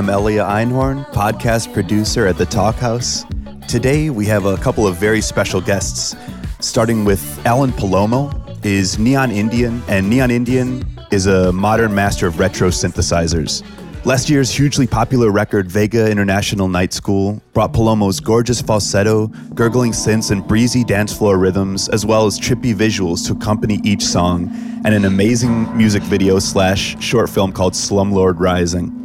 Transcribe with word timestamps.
I'm 0.00 0.08
Elia 0.08 0.46
Einhorn, 0.46 1.04
podcast 1.12 1.74
producer 1.74 2.26
at 2.26 2.38
The 2.38 2.46
Talkhouse. 2.46 3.26
Today 3.68 4.08
we 4.08 4.24
have 4.24 4.46
a 4.46 4.56
couple 4.56 4.86
of 4.86 4.96
very 4.96 5.20
special 5.20 5.60
guests, 5.60 6.16
starting 6.58 7.04
with 7.04 7.22
Alan 7.44 7.70
Palomo, 7.70 8.64
is 8.64 8.98
Neon 8.98 9.30
Indian, 9.30 9.82
and 9.88 10.08
Neon 10.08 10.30
Indian 10.30 10.82
is 11.10 11.26
a 11.26 11.52
modern 11.52 11.94
master 11.94 12.26
of 12.26 12.38
retro 12.38 12.70
synthesizers. 12.70 13.62
Last 14.06 14.30
year's 14.30 14.50
hugely 14.50 14.86
popular 14.86 15.30
record, 15.30 15.70
Vega 15.70 16.10
International 16.10 16.66
Night 16.66 16.94
School, 16.94 17.42
brought 17.52 17.74
Palomo's 17.74 18.20
gorgeous 18.20 18.62
falsetto, 18.62 19.26
gurgling 19.54 19.92
synths, 19.92 20.30
and 20.30 20.48
breezy 20.48 20.82
dance 20.82 21.14
floor 21.14 21.36
rhythms, 21.36 21.90
as 21.90 22.06
well 22.06 22.24
as 22.24 22.40
trippy 22.40 22.74
visuals 22.74 23.26
to 23.26 23.34
accompany 23.34 23.82
each 23.84 24.02
song, 24.02 24.48
and 24.86 24.94
an 24.94 25.04
amazing 25.04 25.76
music 25.76 26.02
video 26.04 26.38
slash 26.38 26.98
short 27.04 27.28
film 27.28 27.52
called 27.52 27.74
Slumlord 27.74 28.38
Rising. 28.38 28.99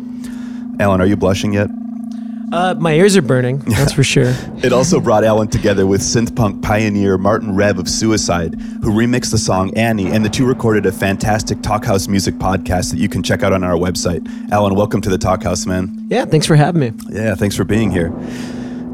Alan, 0.80 1.02
are 1.02 1.06
you 1.06 1.16
blushing 1.16 1.54
yet? 1.54 1.70
Uh, 2.52 2.76
my 2.78 2.94
ears 2.94 3.18
are 3.18 3.22
burning, 3.22 3.58
that's 3.60 3.94
for 3.94 4.04
sure. 4.04 4.34
It 4.64 4.72
also 4.72 5.00
brought 5.00 5.24
Alan 5.24 5.48
together 5.48 5.86
with 5.86 6.02
synth 6.02 6.36
punk 6.36 6.64
pioneer 6.64 7.18
Martin 7.18 7.56
Rev 7.56 7.78
of 7.80 7.90
Suicide, 7.90 8.56
who 8.82 8.92
remixed 8.92 9.32
the 9.32 9.38
song 9.38 9.76
Annie, 9.78 10.12
and 10.12 10.24
the 10.24 10.30
two 10.30 10.46
recorded 10.46 10.86
a 10.86 10.92
fantastic 10.92 11.60
Talkhouse 11.60 12.08
music 12.08 12.36
podcast 12.36 12.92
that 12.92 12.98
you 13.00 13.10
can 13.10 13.22
check 13.24 13.44
out 13.44 13.52
on 13.54 13.64
our 13.64 13.74
website. 13.76 14.26
Alan, 14.52 14.74
welcome 14.76 15.02
to 15.02 15.10
the 15.10 15.18
Talkhouse, 15.18 15.68
man. 15.68 16.08
Yeah, 16.10 16.26
thanks 16.26 16.46
for 16.48 16.56
having 16.56 16.82
me. 16.82 16.92
Yeah, 17.10 17.36
thanks 17.36 17.56
for 17.56 17.64
being 17.64 17.92
here. 17.92 18.12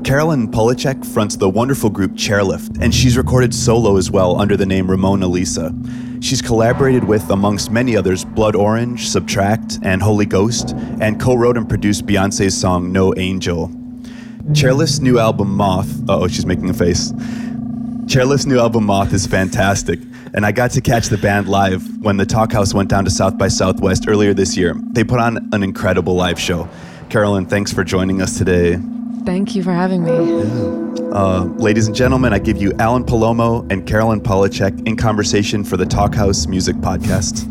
Caroline 0.03 0.51
Polachek 0.51 1.05
fronts 1.05 1.35
the 1.35 1.49
wonderful 1.49 1.89
group 1.89 2.13
Chairlift, 2.13 2.81
and 2.81 2.93
she's 2.93 3.15
recorded 3.17 3.53
solo 3.53 3.97
as 3.97 4.09
well 4.09 4.41
under 4.41 4.57
the 4.57 4.65
name 4.65 4.89
Ramona 4.89 5.27
Lisa. 5.27 5.73
She's 6.21 6.41
collaborated 6.41 7.03
with, 7.03 7.27
amongst 7.31 7.71
many 7.71 7.97
others, 7.97 8.23
Blood 8.23 8.55
Orange, 8.55 9.07
SBTRKT, 9.07 9.79
and 9.81 10.03
Holy 10.03 10.27
Ghost, 10.27 10.69
and 11.01 11.19
co 11.19 11.33
wrote 11.33 11.57
and 11.57 11.67
produced 11.67 12.05
Beyonce's 12.05 12.55
song 12.55 12.91
No 12.91 13.11
Angel. 13.17 13.69
Chairlift's 14.51 14.99
new 15.01 15.17
album 15.17 15.55
Moth, 15.55 15.89
oh, 16.07 16.27
she's 16.27 16.45
making 16.45 16.69
a 16.69 16.75
face. 16.75 17.11
Chairlift's 18.05 18.45
new 18.45 18.59
album 18.59 18.85
Moth 18.85 19.13
is 19.13 19.25
fantastic, 19.25 19.99
and 20.35 20.45
I 20.45 20.51
got 20.51 20.69
to 20.71 20.81
catch 20.81 21.07
the 21.07 21.17
band 21.17 21.49
live 21.49 21.83
when 22.03 22.17
the 22.17 22.25
Talkhouse 22.25 22.71
went 22.71 22.89
down 22.89 23.03
to 23.05 23.11
South 23.11 23.39
by 23.39 23.47
Southwest 23.47 24.05
earlier 24.07 24.35
this 24.35 24.55
year. 24.55 24.75
They 24.91 25.03
put 25.03 25.19
on 25.19 25.49
an 25.53 25.63
incredible 25.63 26.13
live 26.13 26.39
show. 26.39 26.69
Caroline, 27.09 27.47
thanks 27.47 27.73
for 27.73 27.83
joining 27.83 28.21
us 28.21 28.37
today. 28.37 28.77
Thank 29.25 29.55
you 29.55 29.63
for 29.63 29.71
having 29.71 30.03
me. 30.03 30.11
Uh, 31.11 31.43
ladies 31.57 31.87
and 31.87 31.95
gentlemen, 31.95 32.33
I 32.33 32.39
give 32.39 32.61
you 32.61 32.73
Alan 32.79 33.03
Palomo 33.03 33.69
and 33.71 33.85
Caroline 33.85 34.21
Polachek 34.21 34.87
in 34.87 34.95
conversation 34.97 35.63
for 35.63 35.77
the 35.77 35.85
Talkhouse 35.85 36.47
Music 36.47 36.75
Podcast. 36.77 37.47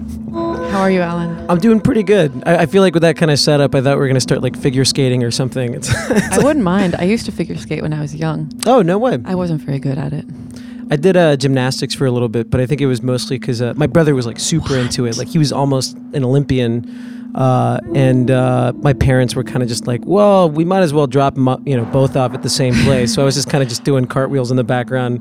How 0.71 0.81
are 0.81 0.91
you, 0.91 1.01
Alan? 1.01 1.49
I'm 1.51 1.59
doing 1.59 1.81
pretty 1.81 2.03
good. 2.03 2.43
I, 2.47 2.59
I 2.63 2.67
feel 2.67 2.83
like 2.83 2.95
with 2.95 3.03
that 3.03 3.17
kind 3.17 3.31
of 3.31 3.39
setup, 3.39 3.75
I 3.75 3.81
thought 3.81 3.97
we 3.97 4.01
were 4.01 4.07
going 4.07 4.15
to 4.15 4.21
start 4.21 4.43
like 4.43 4.57
figure 4.57 4.85
skating 4.85 5.23
or 5.23 5.31
something. 5.31 5.75
It's, 5.75 5.93
I 6.33 6.39
wouldn't 6.39 6.65
mind. 6.65 6.97
I 6.97 7.05
used 7.05 7.27
to 7.27 7.33
figure 7.33 7.57
skate 7.57 7.83
when 7.83 7.93
I 7.93 8.01
was 8.01 8.15
young. 8.15 8.51
oh, 8.67 8.83
no 8.83 8.99
way. 8.99 9.19
I 9.25 9.35
wasn't 9.35 9.61
very 9.63 9.79
good 9.79 9.99
at 9.99 10.13
it. 10.13 10.25
I 10.91 10.97
did 10.97 11.17
uh, 11.17 11.37
gymnastics 11.37 11.95
for 11.95 12.07
a 12.07 12.11
little 12.11 12.29
bit, 12.29 12.51
but 12.51 12.61
I 12.61 12.67
think 12.67 12.81
it 12.81 12.87
was 12.87 13.01
mostly 13.01 13.39
because 13.39 13.63
uh, 13.63 13.75
my 13.77 13.87
brother 13.87 14.15
was 14.15 14.27
like 14.27 14.41
super 14.41 14.77
into 14.77 15.07
it. 15.07 15.17
Like 15.17 15.29
he 15.29 15.39
was 15.39 15.53
almost 15.53 15.97
an 16.15 16.25
Olympian. 16.25 17.20
Uh, 17.35 17.81
and 17.95 18.31
uh, 18.31 18.73
my 18.77 18.93
parents 18.93 19.35
were 19.37 19.45
kind 19.45 19.63
of 19.63 19.69
just 19.69 19.87
like, 19.87 20.01
well, 20.05 20.51
we 20.51 20.65
might 20.65 20.81
as 20.81 20.93
well 20.93 21.07
drop 21.07 21.37
you 21.37 21.77
know, 21.77 21.85
both 21.93 22.17
off 22.17 22.35
at 22.35 22.43
the 22.43 22.51
same 22.51 22.75
place. 22.85 23.15
so 23.15 23.23
I 23.23 23.25
was 23.25 23.35
just 23.35 23.49
kind 23.49 23.63
of 23.63 23.69
just 23.69 23.85
doing 23.85 24.07
cartwheels 24.07 24.51
in 24.51 24.57
the 24.57 24.65
background. 24.65 25.21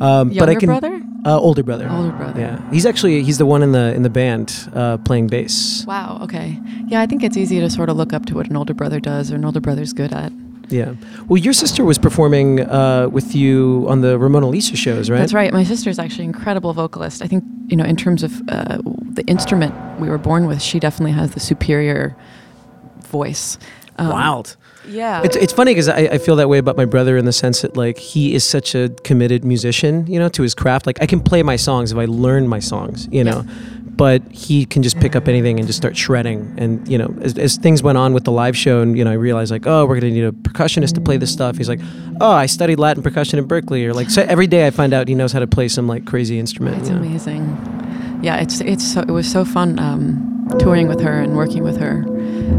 Um, 0.00 0.28
but 0.28 0.48
I 0.48 0.52
Younger 0.52 0.60
can, 0.60 0.66
brother? 0.68 1.02
Uh, 1.24 1.38
older 1.38 1.62
brother. 1.62 1.88
Older 1.90 2.12
brother. 2.12 2.40
Yeah, 2.40 2.70
he's 2.70 2.86
actually 2.86 3.22
he's 3.24 3.38
the 3.38 3.46
one 3.46 3.62
in 3.62 3.72
the 3.72 3.92
in 3.94 4.02
the 4.02 4.10
band 4.10 4.70
uh, 4.72 4.98
playing 4.98 5.26
bass. 5.26 5.84
Wow. 5.86 6.20
Okay. 6.22 6.60
Yeah, 6.86 7.00
I 7.00 7.06
think 7.06 7.24
it's 7.24 7.36
easy 7.36 7.58
to 7.58 7.68
sort 7.68 7.88
of 7.88 7.96
look 7.96 8.12
up 8.12 8.24
to 8.26 8.34
what 8.34 8.48
an 8.48 8.56
older 8.56 8.74
brother 8.74 9.00
does 9.00 9.32
or 9.32 9.34
an 9.34 9.44
older 9.44 9.60
brother's 9.60 9.92
good 9.92 10.12
at. 10.12 10.32
Yeah. 10.70 10.94
Well, 11.28 11.38
your 11.38 11.52
sister 11.52 11.84
was 11.84 11.98
performing 11.98 12.60
uh, 12.60 13.08
with 13.10 13.34
you 13.34 13.86
on 13.88 14.00
the 14.00 14.18
Ramona 14.18 14.48
Lisa 14.48 14.76
shows, 14.76 15.10
right? 15.10 15.18
That's 15.18 15.32
right. 15.32 15.52
My 15.52 15.64
sister 15.64 15.90
is 15.90 15.98
actually 15.98 16.24
an 16.24 16.34
incredible 16.34 16.72
vocalist. 16.72 17.22
I 17.22 17.26
think 17.26 17.44
you 17.68 17.76
know, 17.76 17.84
in 17.84 17.96
terms 17.96 18.22
of 18.22 18.42
uh, 18.48 18.78
the 18.84 19.24
instrument 19.26 19.74
we 20.00 20.08
were 20.08 20.18
born 20.18 20.46
with, 20.46 20.62
she 20.62 20.78
definitely 20.78 21.12
has 21.12 21.32
the 21.32 21.40
superior 21.40 22.16
voice. 23.06 23.58
Um, 23.96 24.10
Wild. 24.10 24.56
Yeah. 24.88 25.22
It's, 25.22 25.36
it's 25.36 25.52
funny 25.52 25.72
because 25.72 25.88
I, 25.88 25.98
I 25.98 26.18
feel 26.18 26.36
that 26.36 26.48
way 26.48 26.58
about 26.58 26.76
my 26.76 26.84
brother 26.84 27.16
in 27.16 27.24
the 27.24 27.32
sense 27.32 27.62
that 27.62 27.76
like 27.76 27.98
he 27.98 28.34
is 28.34 28.44
such 28.44 28.74
a 28.74 28.88
committed 29.04 29.44
musician, 29.44 30.06
you 30.06 30.18
know, 30.18 30.28
to 30.30 30.42
his 30.42 30.54
craft. 30.54 30.86
Like 30.86 31.00
I 31.02 31.06
can 31.06 31.20
play 31.20 31.42
my 31.42 31.56
songs 31.56 31.92
if 31.92 31.98
I 31.98 32.06
learn 32.06 32.48
my 32.48 32.58
songs, 32.58 33.08
you 33.10 33.22
know, 33.24 33.44
but 33.98 34.22
he 34.30 34.64
can 34.64 34.84
just 34.84 34.98
pick 35.00 35.16
up 35.16 35.26
anything 35.26 35.58
and 35.58 35.66
just 35.66 35.76
start 35.76 35.96
shredding. 35.96 36.54
And 36.56 36.86
you 36.88 36.96
know, 36.96 37.12
as, 37.20 37.36
as 37.36 37.56
things 37.56 37.82
went 37.82 37.98
on 37.98 38.14
with 38.14 38.24
the 38.24 38.30
live 38.30 38.56
show, 38.56 38.80
and 38.80 38.96
you 38.96 39.04
know, 39.04 39.10
I 39.10 39.14
realized 39.14 39.50
like, 39.50 39.66
oh, 39.66 39.84
we're 39.86 39.96
gonna 40.00 40.12
need 40.12 40.24
a 40.24 40.32
percussionist 40.32 40.94
to 40.94 41.00
play 41.00 41.16
this 41.16 41.32
stuff. 41.32 41.56
He's 41.56 41.68
like, 41.68 41.80
oh, 42.20 42.30
I 42.30 42.46
studied 42.46 42.78
Latin 42.78 43.02
percussion 43.02 43.40
in 43.40 43.46
Berkeley, 43.46 43.84
or 43.84 43.92
like 43.92 44.08
so 44.08 44.22
every 44.22 44.46
day 44.46 44.68
I 44.68 44.70
find 44.70 44.94
out 44.94 45.08
he 45.08 45.16
knows 45.16 45.32
how 45.32 45.40
to 45.40 45.48
play 45.48 45.66
some 45.66 45.88
like 45.88 46.06
crazy 46.06 46.38
instrument. 46.38 46.78
It's 46.78 46.88
you 46.88 46.94
know? 46.94 47.02
amazing. 47.02 48.20
Yeah, 48.22 48.36
it's 48.36 48.60
it's 48.60 48.94
so, 48.94 49.00
it 49.00 49.10
was 49.10 49.30
so 49.30 49.44
fun 49.44 49.80
um, 49.80 50.46
touring 50.60 50.86
with 50.86 51.00
her 51.00 51.20
and 51.20 51.36
working 51.36 51.64
with 51.64 51.78
her. 51.78 52.04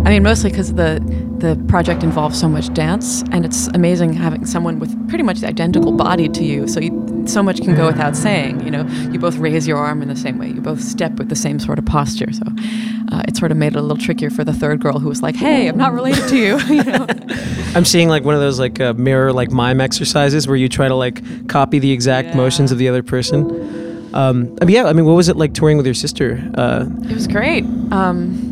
I 0.06 0.10
mean, 0.12 0.24
mostly 0.24 0.50
because 0.50 0.74
the 0.74 1.00
the 1.40 1.56
project 1.68 2.04
involves 2.04 2.38
so 2.40 2.50
much 2.50 2.74
dance, 2.74 3.24
and 3.32 3.46
it's 3.46 3.68
amazing 3.68 4.12
having 4.14 4.46
someone 4.46 4.78
with 4.80 4.92
pretty 5.08 5.24
much 5.24 5.40
the 5.40 5.48
identical 5.48 5.92
body 5.94 6.28
to 6.30 6.44
you. 6.44 6.68
So 6.68 6.80
you, 6.82 7.24
so 7.28 7.42
much 7.42 7.62
can 7.62 7.76
go 7.76 7.86
without 7.88 8.16
saying. 8.16 8.62
You 8.66 8.72
know, 8.72 8.84
you 9.12 9.20
both 9.20 9.38
raise 9.38 9.68
your 9.68 9.78
arm 9.78 10.02
in 10.02 10.08
the 10.10 10.16
same 10.16 10.38
way. 10.38 10.50
You 10.50 10.62
both 10.62 10.82
step 10.82 11.14
with 11.14 11.30
the 11.30 11.36
same 11.36 11.60
sort 11.60 11.80
of 11.80 11.86
posture. 11.86 12.32
So 12.34 12.44
uh, 13.12 13.24
it 13.28 13.38
sort 13.38 13.52
of 13.52 13.58
made 13.58 13.74
it 13.74 13.78
a 13.78 13.82
little 13.82 13.98
trickier 13.98 14.30
for 14.30 14.44
the 14.44 14.54
third 14.54 14.80
girl 14.82 15.00
who 15.00 15.08
was 15.10 15.22
like, 15.22 15.36
"Hey, 15.36 15.68
I'm 15.68 15.78
not 15.78 15.94
related 15.94 16.28
to 16.30 16.38
you." 16.38 16.60
you 16.76 16.84
know? 16.84 17.06
I'm 17.76 17.86
seeing 17.86 18.10
like 18.10 18.24
one 18.24 18.36
of 18.36 18.42
those 18.42 18.60
like 18.60 18.80
uh, 18.80 18.94
mirror 18.94 19.32
like 19.32 19.52
mime 19.52 19.80
exercises 19.80 20.48
where 20.48 20.58
you 20.58 20.68
try 20.70 20.88
to 20.88 20.96
like 20.96 21.48
copy 21.48 21.80
the 21.80 21.92
exact 21.92 22.30
Yeah. 22.30 22.38
motions 22.38 22.72
of 22.72 22.78
the 22.80 22.90
other 22.90 23.04
person. 23.04 24.10
Um, 24.14 24.58
I 24.62 24.66
mean, 24.66 24.76
yeah. 24.76 24.86
I 24.86 24.94
mean, 24.94 25.06
what 25.06 25.14
was 25.14 25.30
it 25.30 25.36
like 25.38 25.54
touring 25.54 25.78
with 25.78 25.86
your 25.86 25.96
sister? 25.96 26.42
Uh, 26.56 26.86
It 27.04 27.14
was 27.14 27.28
great. 27.28 27.64
Um, 27.92 28.49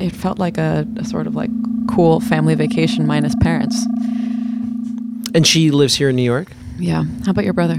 it 0.00 0.14
felt 0.14 0.38
like 0.38 0.58
a, 0.58 0.86
a 0.96 1.04
sort 1.04 1.26
of 1.26 1.34
like 1.34 1.50
cool 1.88 2.20
family 2.20 2.54
vacation 2.54 3.06
minus 3.06 3.34
parents. 3.42 3.76
and 5.34 5.46
she 5.46 5.70
lives 5.70 5.94
here 5.94 6.08
in 6.08 6.16
New 6.16 6.22
York. 6.22 6.52
Yeah. 6.78 7.04
How 7.24 7.32
about 7.32 7.44
your 7.44 7.54
brother? 7.54 7.76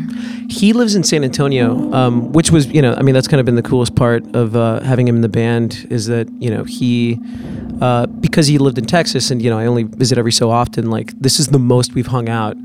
He 0.50 0.74
lives 0.74 0.94
in 0.96 1.04
San 1.04 1.24
Antonio, 1.24 1.92
um, 1.94 2.34
which 2.34 2.52
was, 2.52 2.68
you 2.68 2.82
know, 2.82 2.94
I 2.96 3.02
mean, 3.02 3.14
that's 3.16 3.28
kind 3.30 3.40
of 3.40 3.46
been 3.46 3.56
the 3.56 3.62
coolest 3.64 3.96
part 3.96 4.24
of 4.36 4.56
uh, 4.58 4.82
having 4.82 5.08
him 5.08 5.16
in 5.16 5.22
the 5.22 5.30
band 5.30 5.88
is 5.90 6.08
that, 6.08 6.30
you 6.42 6.50
know, 6.50 6.64
he, 6.66 7.18
uh, 7.82 8.08
because 8.08 8.48
he 8.48 8.58
lived 8.58 8.78
in 8.78 8.86
Texas 8.86 9.32
and, 9.32 9.42
you 9.42 9.50
know, 9.50 9.58
I 9.58 9.68
only 9.68 9.84
visit 9.84 10.18
every 10.18 10.34
so 10.34 10.52
often, 10.52 10.90
like, 10.90 11.14
this 11.20 11.40
is 11.40 11.48
the 11.48 11.60
most 11.60 11.94
we've 11.94 12.08
hung 12.08 12.28
out, 12.28 12.58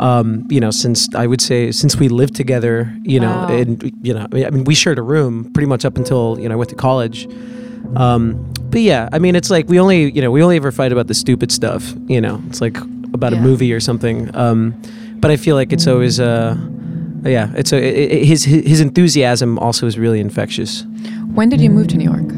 um, 0.00 0.46
you 0.48 0.58
know, 0.58 0.70
since 0.70 1.14
I 1.14 1.26
would 1.26 1.42
say, 1.42 1.70
since 1.70 1.96
we 1.96 2.08
lived 2.08 2.34
together, 2.34 2.96
you 3.02 3.20
know, 3.20 3.28
Wow. 3.30 3.48
and, 3.54 3.92
you 4.02 4.14
know, 4.14 4.26
I 4.32 4.50
mean, 4.50 4.64
we 4.64 4.74
shared 4.74 4.98
a 4.98 5.02
room 5.02 5.52
pretty 5.52 5.66
much 5.66 5.84
up 5.84 5.98
until, 5.98 6.38
you 6.40 6.48
know, 6.48 6.54
I 6.54 6.56
went 6.56 6.70
to 6.70 6.76
college. 6.76 7.28
Um, 7.96 8.52
but 8.70 8.80
yeah, 8.80 9.08
I 9.12 9.18
mean, 9.18 9.36
it's 9.36 9.50
like 9.50 9.68
we 9.68 9.78
only, 9.78 10.10
you 10.10 10.22
know, 10.22 10.30
we 10.30 10.42
only 10.42 10.56
ever 10.56 10.72
fight 10.72 10.90
about 10.92 11.06
the 11.06 11.14
stupid 11.14 11.52
stuff, 11.52 11.92
you 12.08 12.20
know, 12.20 12.40
it's 12.48 12.60
like 12.60 12.76
about 13.12 13.32
a 13.32 13.36
movie 13.36 13.72
or 13.72 13.80
something. 13.80 14.34
Um, 14.34 14.74
but 15.20 15.30
I 15.30 15.36
feel 15.36 15.54
like 15.56 15.72
it's 15.72 15.86
always, 15.86 16.18
uh, 16.18 16.56
yeah, 17.24 17.52
it's 17.56 17.72
a, 17.72 17.76
i 17.76 18.20
i- 18.20 18.24
his 18.24 18.44
his 18.44 18.80
enthusiasm 18.80 19.58
also 19.58 19.86
is 19.86 19.98
really 19.98 20.20
infectious. 20.20 20.84
When 21.34 21.48
did 21.48 21.60
you 21.60 21.70
move 21.70 21.86
to 21.88 21.96
New 21.96 22.10
York? 22.10 22.32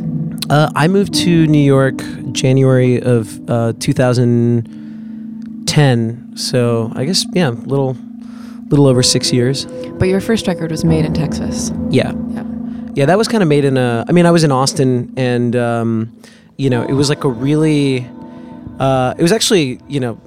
Uh, 0.51 0.71
I 0.77 0.87
moved 0.89 1.15
to 1.25 1.47
New 1.49 1.59
York 1.65 1.97
January 2.33 3.01
of 3.03 3.41
uh, 3.51 3.73
2010, 3.81 6.37
so 6.37 6.93
I 6.95 7.05
guess 7.05 7.27
yeah, 7.33 7.49
little 7.49 7.97
little 8.69 8.87
over 8.87 9.03
six 9.03 9.33
years. 9.33 9.67
But 9.99 10.09
your 10.09 10.21
first 10.21 10.47
record 10.47 10.71
was 10.71 10.85
made 10.85 11.05
in 11.05 11.15
Texas. 11.15 11.73
Yeah, 11.91 12.13
Yeah. 12.97 13.07
that 13.07 13.19
was 13.19 13.29
kind 13.29 13.43
of 13.43 13.49
made 13.49 13.65
in 13.65 13.77
a. 13.77 14.05
I 14.09 14.13
mean, 14.13 14.27
I 14.27 14.31
was 14.31 14.43
in 14.43 14.51
Austin, 14.51 15.13
and 15.17 15.55
um, 15.55 16.21
you 16.57 16.71
know, 16.71 16.83
it 16.83 16.95
was 16.95 17.09
like 17.09 17.25
a 17.25 17.29
really. 17.29 18.09
Uh, 18.81 19.15
it 19.17 19.23
was 19.23 19.33
actually, 19.33 19.81
you 19.89 20.01
know, 20.01 20.21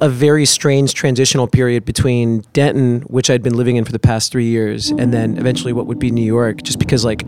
a 0.00 0.08
very 0.08 0.44
strange 0.44 0.94
transitional 0.94 1.46
period 1.48 1.84
between 1.84 2.40
Denton, 2.52 3.00
which 3.02 3.30
I'd 3.30 3.42
been 3.42 3.56
living 3.56 3.76
in 3.76 3.84
for 3.84 3.92
the 3.92 3.98
past 3.98 4.30
three 4.30 4.46
years, 4.46 4.90
and 4.90 5.12
then 5.12 5.38
eventually 5.38 5.72
what 5.72 5.86
would 5.86 5.98
be 5.98 6.10
New 6.10 6.24
York, 6.24 6.62
just 6.62 6.78
because 6.78 7.04
like 7.04 7.24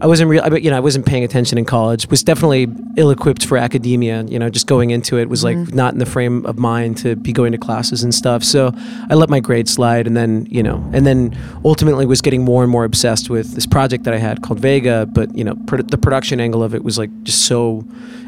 I 0.00 0.06
wasn't 0.06 0.30
real, 0.30 0.58
you 0.58 0.70
know, 0.70 0.76
I 0.76 0.80
wasn't 0.80 1.06
paying 1.06 1.24
attention 1.24 1.58
in 1.58 1.64
college. 1.64 2.08
Was 2.08 2.22
definitely 2.22 2.68
ill-equipped 2.96 3.44
for 3.44 3.56
academia. 3.56 4.22
You 4.24 4.38
know, 4.38 4.48
just 4.48 4.66
going 4.66 4.90
into 4.90 5.18
it 5.18 5.28
was 5.28 5.42
like 5.42 5.56
not 5.74 5.92
in 5.92 5.98
the 5.98 6.06
frame 6.06 6.46
of 6.46 6.58
mind 6.58 6.98
to 6.98 7.16
be 7.16 7.32
going 7.32 7.52
to 7.52 7.58
classes 7.58 8.02
and 8.02 8.14
stuff. 8.14 8.44
So 8.44 8.72
I 9.10 9.14
let 9.14 9.28
my 9.28 9.40
grades 9.40 9.72
slide, 9.72 10.06
and 10.06 10.16
then 10.16 10.46
you 10.50 10.62
know, 10.62 10.76
and 10.92 11.06
then 11.06 11.36
ultimately 11.64 12.06
was 12.06 12.20
getting 12.20 12.44
more 12.44 12.62
and 12.62 12.70
more 12.70 12.84
obsessed 12.84 13.28
with 13.28 13.54
this 13.54 13.66
project 13.66 14.04
that 14.04 14.14
I 14.14 14.18
had 14.18 14.42
called 14.42 14.60
Vega. 14.60 15.06
But 15.06 15.34
you 15.36 15.44
know, 15.44 15.56
pro- 15.66 15.82
the 15.82 15.98
production 15.98 16.40
angle 16.40 16.62
of 16.62 16.74
it 16.74 16.84
was 16.84 16.96
like 16.98 17.10
just 17.24 17.46
so 17.46 17.84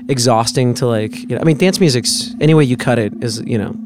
exhausting 0.09 0.75
to 0.75 0.87
like. 0.87 1.21
You 1.21 1.37
know, 1.37 1.41
I 1.41 1.45
mean, 1.45 1.57
dance 1.57 1.79
music's 1.79 2.35
any 2.41 2.55
way 2.55 2.65
you 2.65 2.77
cut 2.77 2.99
it 2.99 3.13
is 3.23 3.41
you 3.43 3.59
know 3.59 3.77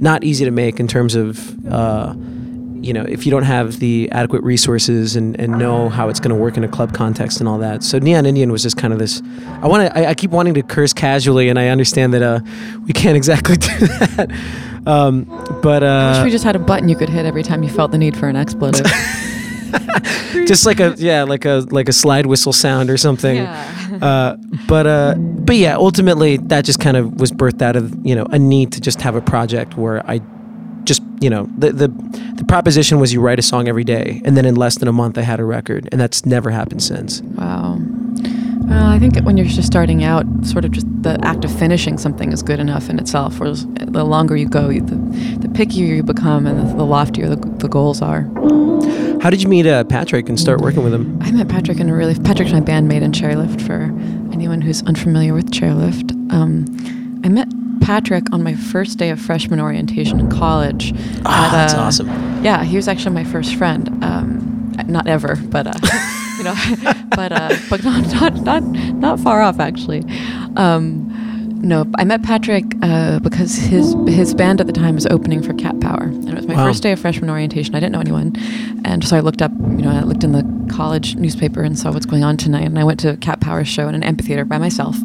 not 0.00 0.24
easy 0.24 0.44
to 0.44 0.50
make 0.50 0.80
in 0.80 0.88
terms 0.88 1.14
of. 1.14 1.66
Uh, 1.66 2.14
you 2.82 2.92
know, 2.92 3.02
if 3.02 3.26
you 3.26 3.30
don't 3.30 3.44
have 3.44 3.80
the 3.80 4.08
adequate 4.12 4.42
resources 4.42 5.16
and, 5.16 5.38
and 5.40 5.58
know 5.58 5.88
how 5.88 6.08
it's 6.08 6.20
going 6.20 6.30
to 6.30 6.36
work 6.36 6.56
in 6.56 6.64
a 6.64 6.68
club 6.68 6.92
context 6.94 7.40
and 7.40 7.48
all 7.48 7.58
that. 7.58 7.82
So 7.82 7.98
Neon 7.98 8.26
Indian 8.26 8.52
was 8.52 8.62
just 8.62 8.76
kind 8.76 8.92
of 8.92 8.98
this. 8.98 9.22
I 9.62 9.66
want 9.66 9.86
to. 9.86 9.98
I, 9.98 10.10
I, 10.10 10.14
keep 10.14 10.30
wanting 10.30 10.54
to 10.54 10.62
curse 10.62 10.92
casually, 10.92 11.48
and 11.48 11.58
I 11.58 11.68
understand 11.68 12.14
that 12.14 12.22
uh, 12.22 12.40
we 12.86 12.92
can't 12.92 13.16
exactly 13.16 13.56
do 13.58 13.68
that. 13.78 14.30
Um, 14.86 15.24
but 15.62 15.82
uh, 15.82 15.86
I 15.86 16.18
wish 16.18 16.24
we 16.24 16.30
just 16.30 16.44
had 16.44 16.56
a 16.56 16.60
button 16.60 16.88
you 16.88 16.96
could 16.96 17.08
hit 17.08 17.26
every 17.26 17.42
time 17.42 17.62
you 17.62 17.68
felt 17.68 17.90
the 17.90 17.98
need 17.98 18.16
for 18.16 18.28
an 18.28 18.36
expletive. 18.36 18.86
just 20.46 20.66
like 20.66 20.80
a 20.80 20.94
yeah, 20.96 21.24
like 21.24 21.44
a 21.44 21.66
like 21.70 21.88
a 21.88 21.92
slide 21.92 22.26
whistle 22.26 22.52
sound 22.52 22.90
or 22.90 22.96
something. 22.96 23.36
Yeah. 23.36 23.98
Uh, 24.00 24.36
but 24.66 24.86
uh, 24.86 25.14
but 25.16 25.56
yeah, 25.56 25.76
ultimately 25.76 26.36
that 26.38 26.64
just 26.64 26.80
kind 26.80 26.96
of 26.96 27.20
was 27.20 27.32
birthed 27.32 27.62
out 27.62 27.76
of 27.76 27.94
you 28.04 28.14
know 28.14 28.26
a 28.30 28.38
need 28.38 28.72
to 28.72 28.80
just 28.80 29.00
have 29.02 29.14
a 29.14 29.20
project 29.20 29.76
where 29.76 30.04
I 30.08 30.20
just 30.88 31.02
you 31.20 31.30
know 31.30 31.48
the 31.56 31.70
the 31.70 31.88
the 32.34 32.44
proposition 32.44 32.98
was 32.98 33.12
you 33.12 33.20
write 33.20 33.38
a 33.38 33.42
song 33.42 33.68
every 33.68 33.84
day, 33.84 34.22
and 34.24 34.36
then 34.36 34.44
in 34.44 34.56
less 34.56 34.78
than 34.78 34.88
a 34.88 34.92
month 34.92 35.18
I 35.18 35.22
had 35.22 35.38
a 35.38 35.44
record, 35.44 35.88
and 35.92 36.00
that's 36.00 36.26
never 36.26 36.50
happened 36.50 36.82
since. 36.82 37.20
Wow. 37.20 37.78
Well, 38.68 38.86
I 38.86 38.98
think 38.98 39.18
when 39.20 39.36
you're 39.38 39.46
just 39.46 39.66
starting 39.66 40.04
out, 40.04 40.26
sort 40.44 40.64
of 40.64 40.72
just 40.72 40.86
the 41.02 41.18
act 41.22 41.44
of 41.44 41.58
finishing 41.58 41.96
something 41.96 42.32
is 42.32 42.42
good 42.42 42.60
enough 42.60 42.90
in 42.90 42.98
itself. 42.98 43.38
Whereas 43.38 43.66
the 43.66 44.04
longer 44.04 44.36
you 44.36 44.46
go, 44.46 44.68
the, 44.68 44.96
the 45.38 45.48
pickier 45.48 45.96
you 45.96 46.02
become 46.02 46.46
and 46.46 46.58
the, 46.58 46.74
the 46.76 46.84
loftier 46.84 47.28
the, 47.28 47.36
the, 47.36 47.68
goals 47.68 48.02
are. 48.02 48.22
How 49.22 49.30
did 49.30 49.42
you 49.42 49.48
meet 49.48 49.66
uh, 49.66 49.84
Patrick 49.84 50.28
and 50.28 50.38
start 50.38 50.60
working 50.60 50.84
with 50.84 50.92
him? 50.92 51.18
I 51.22 51.30
met 51.30 51.48
Patrick 51.48 51.80
in 51.80 51.88
a 51.88 51.94
really 51.94 52.14
Patrick's 52.14 52.52
my 52.52 52.60
bandmate 52.60 53.00
in 53.00 53.12
Chairlift. 53.12 53.62
For 53.62 53.84
anyone 54.34 54.60
who's 54.60 54.82
unfamiliar 54.82 55.32
with 55.32 55.50
Chairlift, 55.50 56.12
um, 56.30 56.66
I 57.24 57.28
met 57.28 57.48
Patrick 57.80 58.32
on 58.32 58.42
my 58.42 58.54
first 58.54 58.98
day 58.98 59.10
of 59.10 59.20
freshman 59.20 59.60
orientation 59.60 60.20
in 60.20 60.30
college. 60.30 60.92
Oh, 60.94 61.48
that's 61.52 61.74
uh, 61.74 61.78
awesome. 61.78 62.08
Yeah, 62.44 62.64
he 62.64 62.76
was 62.76 62.88
actually 62.88 63.14
my 63.14 63.24
first 63.24 63.54
friend. 63.56 64.02
Um, 64.04 64.72
not 64.86 65.06
ever, 65.06 65.36
but 65.36 65.66
uh, 65.66 65.74
you 66.38 66.44
know, 66.44 66.54
but 67.16 67.32
uh, 67.32 67.56
but 67.68 67.84
not 67.84 68.06
not 68.12 68.34
not 68.42 68.62
not 68.62 69.20
far 69.20 69.42
off 69.42 69.58
actually. 69.60 70.04
Um, 70.56 71.06
no, 71.60 71.90
I 71.96 72.04
met 72.04 72.22
Patrick 72.22 72.64
uh, 72.82 73.18
because 73.18 73.56
his 73.56 73.94
his 74.06 74.34
band 74.34 74.60
at 74.60 74.66
the 74.66 74.72
time 74.72 74.94
was 74.94 75.06
opening 75.06 75.42
for 75.42 75.52
Cat 75.54 75.80
Power, 75.80 76.04
and 76.04 76.28
it 76.28 76.34
was 76.34 76.46
my 76.46 76.54
wow. 76.54 76.66
first 76.66 76.82
day 76.82 76.92
of 76.92 77.00
freshman 77.00 77.30
orientation. 77.30 77.74
I 77.74 77.80
didn't 77.80 77.92
know 77.92 78.00
anyone, 78.00 78.34
and 78.84 79.04
so 79.04 79.16
I 79.16 79.20
looked 79.20 79.42
up, 79.42 79.50
you 79.52 79.82
know, 79.82 79.90
I 79.90 80.02
looked 80.02 80.22
in 80.22 80.32
the 80.32 80.46
college 80.72 81.16
newspaper 81.16 81.62
and 81.62 81.76
saw 81.76 81.92
what's 81.92 82.06
going 82.06 82.22
on 82.22 82.36
tonight, 82.36 82.66
and 82.66 82.78
I 82.78 82.84
went 82.84 83.00
to 83.00 83.16
Cat 83.16 83.40
Power's 83.40 83.66
show 83.66 83.88
in 83.88 83.94
an 83.96 84.04
amphitheater 84.04 84.44
by 84.44 84.58
myself 84.58 84.96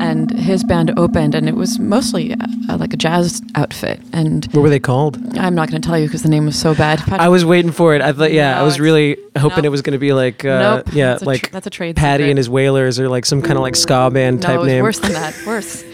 and 0.00 0.30
his 0.30 0.64
band 0.64 0.92
opened, 0.96 1.34
and 1.34 1.48
it 1.48 1.54
was 1.54 1.78
mostly 1.78 2.34
uh, 2.34 2.76
like 2.76 2.92
a 2.92 2.96
jazz 2.96 3.42
outfit. 3.54 4.00
And 4.12 4.46
what 4.46 4.62
were 4.62 4.70
they 4.70 4.80
called? 4.80 5.16
I'm 5.38 5.54
not 5.54 5.70
going 5.70 5.80
to 5.80 5.86
tell 5.86 5.98
you 5.98 6.06
because 6.06 6.22
the 6.22 6.28
name 6.28 6.46
was 6.46 6.58
so 6.58 6.74
bad. 6.74 6.98
Patrick, 7.00 7.20
I 7.20 7.28
was 7.28 7.44
waiting 7.44 7.72
for 7.72 7.94
it. 7.94 8.02
I 8.02 8.12
thought, 8.12 8.32
yeah, 8.32 8.54
no, 8.54 8.60
I 8.60 8.62
was 8.62 8.80
really 8.80 9.16
hoping 9.36 9.56
nope. 9.58 9.64
it 9.66 9.68
was 9.70 9.82
going 9.82 9.92
to 9.92 9.98
be 9.98 10.12
like, 10.12 10.44
uh, 10.44 10.76
nope. 10.76 10.94
yeah, 10.94 11.10
that's 11.12 11.22
like 11.22 11.50
that's 11.50 11.66
a 11.66 11.70
trade. 11.70 11.96
Patty 11.96 12.22
secret. 12.22 12.30
and 12.30 12.38
his 12.38 12.48
Whalers, 12.48 12.98
or 12.98 13.08
like 13.08 13.26
some 13.26 13.42
kind 13.42 13.54
of 13.54 13.62
like 13.62 13.76
ska 13.76 14.10
band 14.10 14.40
no, 14.40 14.46
type 14.46 14.54
it 14.56 14.58
was 14.58 14.66
name. 14.66 14.82
Worse 14.82 14.98
than 15.00 15.12
that, 15.12 15.34
worse. 15.46 15.84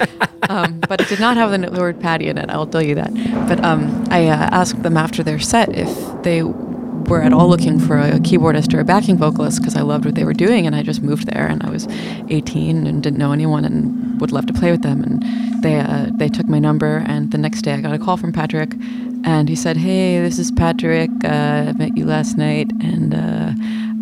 um, 0.48 0.80
but 0.88 1.00
it 1.00 1.08
did 1.08 1.20
not 1.20 1.36
have 1.36 1.50
the 1.50 1.80
word 1.80 2.00
Patty 2.00 2.28
in 2.28 2.38
it. 2.38 2.50
I 2.50 2.56
will 2.56 2.66
tell 2.66 2.82
you 2.82 2.94
that. 2.94 3.12
But 3.48 3.62
um, 3.64 4.06
I 4.10 4.28
uh, 4.28 4.48
asked 4.52 4.82
them 4.82 4.96
after 4.96 5.22
their 5.22 5.38
set 5.38 5.76
if 5.76 5.88
they 6.22 6.42
were 7.04 7.22
at 7.22 7.32
all 7.32 7.48
looking 7.48 7.78
for 7.78 7.98
a 7.98 8.18
keyboardist 8.18 8.74
or 8.74 8.80
a 8.80 8.84
backing 8.84 9.16
vocalist 9.16 9.60
because 9.60 9.76
I 9.76 9.82
loved 9.82 10.04
what 10.04 10.14
they 10.14 10.24
were 10.24 10.34
doing 10.34 10.66
and 10.66 10.74
I 10.74 10.82
just 10.82 11.02
moved 11.02 11.26
there 11.26 11.46
and 11.46 11.62
I 11.62 11.70
was 11.70 11.86
18 12.28 12.86
and 12.86 13.02
didn't 13.02 13.18
know 13.18 13.32
anyone 13.32 13.64
and 13.64 14.20
would 14.20 14.32
love 14.32 14.46
to 14.46 14.52
play 14.52 14.70
with 14.70 14.82
them 14.82 15.02
and 15.02 15.62
they 15.62 15.78
uh, 15.78 16.08
they 16.12 16.28
took 16.28 16.46
my 16.48 16.58
number 16.58 17.04
and 17.06 17.30
the 17.30 17.38
next 17.38 17.62
day 17.62 17.74
I 17.74 17.80
got 17.80 17.94
a 17.94 17.98
call 17.98 18.16
from 18.16 18.32
Patrick 18.32 18.74
and 19.24 19.48
he 19.48 19.54
said 19.54 19.76
hey 19.76 20.20
this 20.20 20.38
is 20.38 20.50
Patrick 20.50 21.10
uh, 21.24 21.28
I 21.68 21.72
met 21.72 21.96
you 21.96 22.06
last 22.06 22.36
night 22.36 22.70
and 22.80 23.14
uh, 23.14 23.52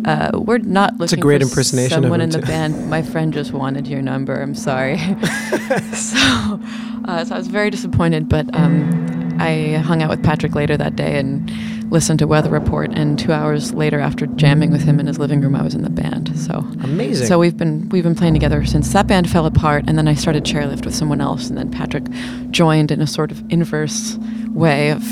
uh, 0.05 0.31
we're 0.39 0.59
not 0.59 0.93
looking 0.93 1.03
it's 1.03 1.13
a 1.13 1.17
great 1.17 1.41
for 1.41 1.47
impersonation 1.47 2.03
someone 2.03 2.21
in 2.21 2.29
the 2.29 2.39
band. 2.39 2.89
My 2.89 3.01
friend 3.01 3.33
just 3.33 3.53
wanted 3.53 3.87
your 3.87 4.03
number. 4.03 4.39
I'm 4.39 4.53
sorry. 4.53 4.97
so, 5.93 6.59
uh, 7.05 7.25
so 7.25 7.33
I 7.33 7.37
was 7.37 7.47
very 7.47 7.71
disappointed, 7.71 8.29
but 8.29 8.53
um, 8.53 9.14
I 9.39 9.77
hung 9.77 10.01
out 10.01 10.09
with 10.09 10.23
Patrick 10.23 10.55
later 10.55 10.77
that 10.77 10.95
day 10.95 11.17
and 11.17 11.49
listened 11.91 12.19
to 12.19 12.27
Weather 12.27 12.49
Report, 12.49 12.91
and 12.93 13.17
two 13.17 13.31
hours 13.31 13.73
later, 13.73 13.99
after 13.99 14.25
jamming 14.27 14.71
with 14.71 14.83
him 14.83 14.99
in 14.99 15.07
his 15.07 15.19
living 15.19 15.41
room, 15.41 15.55
I 15.55 15.61
was 15.61 15.75
in 15.75 15.83
the 15.83 15.89
band. 15.89 16.37
So 16.37 16.59
amazing. 16.83 17.27
So 17.27 17.39
we've 17.39 17.57
been 17.57 17.87
we've 17.89 18.03
been 18.03 18.15
playing 18.15 18.33
together 18.33 18.65
since 18.65 18.91
that 18.93 19.07
band 19.07 19.29
fell 19.29 19.45
apart, 19.45 19.85
and 19.87 19.97
then 19.97 20.07
I 20.07 20.15
started 20.15 20.43
Chairlift 20.43 20.85
with 20.85 20.95
someone 20.95 21.21
else, 21.21 21.49
and 21.49 21.57
then 21.57 21.71
Patrick 21.71 22.05
joined 22.51 22.91
in 22.91 23.01
a 23.01 23.07
sort 23.07 23.31
of 23.31 23.43
inverse 23.49 24.17
way 24.49 24.91
of 24.91 25.03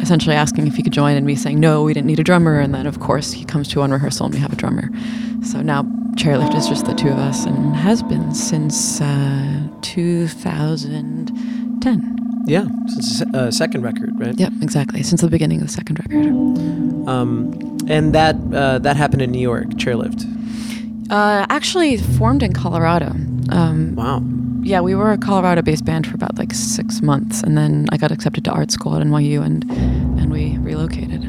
essentially 0.00 0.36
asking 0.36 0.66
if 0.66 0.74
he 0.74 0.82
could 0.82 0.92
join, 0.92 1.16
and 1.16 1.26
me 1.26 1.34
saying 1.34 1.60
no, 1.60 1.82
we 1.82 1.94
didn't 1.94 2.06
need 2.06 2.20
a 2.20 2.24
drummer, 2.24 2.60
and 2.60 2.74
then 2.74 2.86
of 2.86 3.00
course 3.00 3.32
he 3.32 3.44
comes 3.44 3.68
to 3.68 3.80
one 3.80 3.90
rehearsal 3.90 4.26
and 4.26 4.34
we 4.34 4.40
have 4.40 4.52
a 4.52 4.56
drummer. 4.56 4.88
So 5.42 5.62
now 5.62 5.82
Chairlift 6.14 6.54
is 6.54 6.68
just 6.68 6.86
the 6.86 6.94
two 6.94 7.08
of 7.08 7.18
us, 7.18 7.46
and 7.46 7.74
has 7.76 8.02
been 8.02 8.34
since 8.34 9.00
uh, 9.00 9.68
2010. 9.82 12.19
Yeah, 12.46 12.66
since 12.86 13.20
the 13.20 13.38
uh, 13.38 13.50
second 13.50 13.82
record, 13.82 14.18
right? 14.18 14.38
Yep, 14.38 14.52
exactly. 14.62 15.02
Since 15.02 15.20
the 15.20 15.28
beginning 15.28 15.60
of 15.60 15.66
the 15.66 15.72
second 15.72 15.98
record. 16.00 16.26
Um, 17.08 17.78
and 17.88 18.14
that 18.14 18.36
uh, 18.52 18.78
that 18.78 18.96
happened 18.96 19.22
in 19.22 19.30
New 19.30 19.40
York, 19.40 19.68
Chairlift. 19.70 20.24
Uh, 21.10 21.46
actually, 21.48 21.96
formed 21.96 22.42
in 22.42 22.52
Colorado. 22.52 23.08
Um, 23.50 23.94
wow. 23.96 24.22
Yeah, 24.62 24.80
we 24.80 24.94
were 24.94 25.10
a 25.10 25.18
Colorado-based 25.18 25.84
band 25.84 26.06
for 26.06 26.14
about 26.14 26.38
like 26.38 26.52
six 26.52 27.02
months, 27.02 27.42
and 27.42 27.56
then 27.56 27.86
I 27.90 27.96
got 27.96 28.12
accepted 28.12 28.44
to 28.44 28.52
art 28.52 28.70
school 28.70 28.94
at 28.96 29.02
NYU, 29.02 29.44
and 29.44 29.64
and 30.20 30.30
we 30.30 30.58
relocated. 30.58 31.24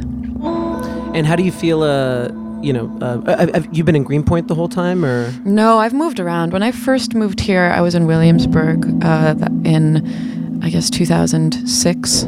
And 1.16 1.25
how 1.25 1.36
do 1.36 1.44
you 1.44 1.52
feel? 1.52 1.81
Uh, 1.84 2.30
you 2.62 2.74
know, 2.74 2.96
uh, 3.02 3.52
have 3.54 3.68
you 3.75 3.84
been 3.84 3.96
in 3.96 4.04
Greenpoint 4.04 4.48
the 4.48 4.56
whole 4.56 4.69
time, 4.69 5.04
or 5.04 5.31
no? 5.46 5.80
I've 5.80 5.94
moved 5.94 6.19
around. 6.19 6.54
When 6.54 6.62
I 6.62 6.72
first 6.72 7.16
moved 7.16 7.40
here, 7.40 7.72
I 7.75 7.81
was 7.81 7.96
in 7.96 8.06
Williamsburg 8.06 9.04
uh, 9.04 9.36
in 9.66 10.50
I 10.63 10.70
guess 10.70 10.89
2006. 10.89 12.24
I 12.24 12.27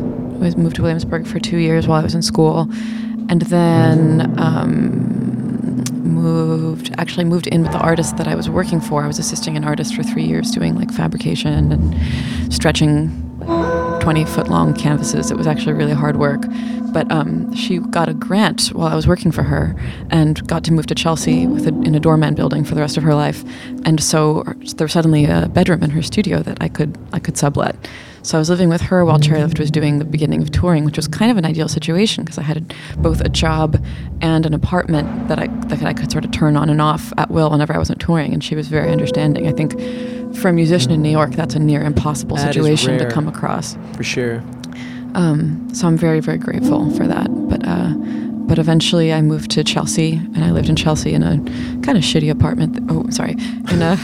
moved 0.57 0.75
to 0.77 0.81
Williamsburg 0.81 1.27
for 1.27 1.39
two 1.39 1.57
years 1.57 1.87
while 1.87 1.99
I 1.99 2.03
was 2.03 2.15
in 2.15 2.21
school, 2.21 2.67
and 3.29 3.41
then 3.43 4.33
um, 4.39 5.83
moved. 6.03 6.93
Actually, 6.97 7.25
moved 7.25 7.47
in 7.47 7.61
with 7.61 7.71
the 7.71 7.79
artist 7.79 8.17
that 8.17 8.27
I 8.27 8.35
was 8.35 8.49
working 8.49 8.81
for. 8.81 9.03
I 9.03 9.07
was 9.07 9.19
assisting 9.19 9.55
an 9.55 9.63
artist 9.63 9.95
for 9.95 10.03
three 10.03 10.25
years, 10.25 10.51
doing 10.51 10.75
like 10.75 10.91
fabrication 10.91 11.71
and 11.71 12.53
stretching 12.53 13.09
20 14.01 14.25
foot 14.25 14.47
long 14.49 14.73
canvases. 14.73 15.31
It 15.31 15.37
was 15.37 15.47
actually 15.47 15.73
really 15.73 15.93
hard 15.93 16.17
work. 16.17 16.43
But 16.91 17.11
um, 17.11 17.53
she 17.55 17.79
got 17.79 18.07
a 18.07 18.13
grant 18.13 18.67
while 18.67 18.87
I 18.87 18.95
was 18.95 19.07
working 19.07 19.31
for 19.31 19.41
her 19.43 19.75
and 20.11 20.45
got 20.47 20.63
to 20.65 20.73
move 20.73 20.85
to 20.87 20.95
Chelsea 20.95 21.45
a, 21.45 21.67
in 21.67 21.95
a 21.95 21.99
doorman 21.99 22.35
building 22.35 22.63
for 22.63 22.75
the 22.75 22.81
rest 22.81 22.97
of 22.97 23.03
her 23.03 23.15
life. 23.15 23.43
And 23.85 24.01
so 24.01 24.43
there 24.75 24.85
was 24.85 24.93
suddenly 24.93 25.25
a 25.25 25.49
bedroom 25.49 25.81
in 25.81 25.89
her 25.89 26.03
studio 26.03 26.43
that 26.43 26.57
I 26.61 26.67
could 26.67 26.97
I 27.11 27.19
could 27.19 27.37
sublet. 27.37 27.75
So 28.23 28.37
I 28.37 28.39
was 28.39 28.49
living 28.49 28.69
with 28.69 28.81
her 28.81 29.03
while 29.03 29.19
Chairlift 29.19 29.59
was 29.59 29.69
doing 29.69 29.99
the 29.99 30.05
beginning 30.05 30.41
of 30.41 30.49
touring, 30.49 30.85
which 30.85 30.95
was 30.95 31.09
kind 31.09 31.29
of 31.29 31.37
an 31.37 31.45
ideal 31.45 31.67
situation 31.67 32.23
because 32.23 32.37
I 32.37 32.43
had 32.43 32.73
both 32.97 33.19
a 33.19 33.27
job 33.27 33.83
and 34.21 34.45
an 34.45 34.53
apartment 34.53 35.27
that 35.27 35.39
I 35.39 35.47
that 35.47 35.83
I 35.83 35.93
could 35.93 36.09
sort 36.09 36.23
of 36.23 36.31
turn 36.31 36.55
on 36.55 36.69
and 36.69 36.81
off 36.81 37.11
at 37.17 37.29
will 37.29 37.51
whenever 37.51 37.73
I 37.73 37.77
wasn't 37.77 37.99
touring, 37.99 38.33
and 38.33 38.41
she 38.41 38.55
was 38.55 38.69
very 38.69 38.89
understanding. 38.91 39.45
I 39.47 39.51
think 39.51 39.73
for 40.37 40.47
a 40.47 40.53
musician 40.53 40.91
in 40.91 41.01
New 41.01 41.11
York, 41.11 41.31
that's 41.31 41.53
a 41.53 41.59
near 41.59 41.83
impossible 41.83 42.37
that 42.37 42.53
situation 42.53 42.97
to 42.97 43.09
come 43.09 43.27
across. 43.27 43.77
For 43.95 44.03
sure. 44.03 44.41
Um, 45.15 45.67
so 45.73 45.87
I'm 45.87 45.97
very 45.97 46.21
very 46.21 46.37
grateful 46.37 46.89
for 46.91 47.05
that. 47.05 47.27
But 47.49 47.67
uh, 47.67 47.93
but 48.47 48.59
eventually 48.59 49.13
I 49.13 49.21
moved 49.21 49.51
to 49.51 49.63
Chelsea 49.63 50.13
and 50.13 50.43
I 50.43 50.51
lived 50.51 50.69
in 50.69 50.75
Chelsea 50.75 51.13
in 51.13 51.23
a 51.23 51.37
kind 51.81 51.97
of 51.97 52.03
shitty 52.03 52.29
apartment. 52.29 52.77
Th- 52.77 52.87
oh, 52.89 53.09
sorry. 53.09 53.33
In 53.71 53.81
a 53.81 53.95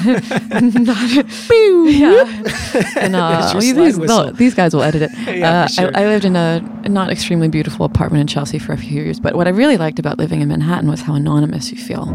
not, 0.79 1.11
yeah. 1.51 3.05
In 3.05 3.15
a, 3.15 3.51
well, 3.53 3.59
these, 3.61 4.37
these, 4.37 4.55
guys 4.55 4.73
will 4.73 4.83
edit 4.83 5.03
it. 5.03 5.11
yeah, 5.37 5.63
uh, 5.63 5.67
sure. 5.67 5.91
I, 5.95 6.03
I, 6.03 6.05
lived 6.05 6.25
in 6.25 6.35
a 6.35 6.59
not 6.87 7.11
extremely 7.11 7.47
beautiful 7.47 7.85
apartment 7.85 8.21
in 8.21 8.27
Chelsea 8.27 8.59
for 8.59 8.73
a 8.73 8.77
few 8.77 9.01
years. 9.01 9.19
But 9.19 9.35
what 9.35 9.47
I 9.47 9.51
really 9.51 9.77
liked 9.77 9.99
about 9.99 10.17
living 10.17 10.41
in 10.41 10.47
Manhattan 10.47 10.89
was 10.89 11.01
how 11.01 11.15
anonymous 11.15 11.71
you 11.71 11.77
feel 11.77 12.05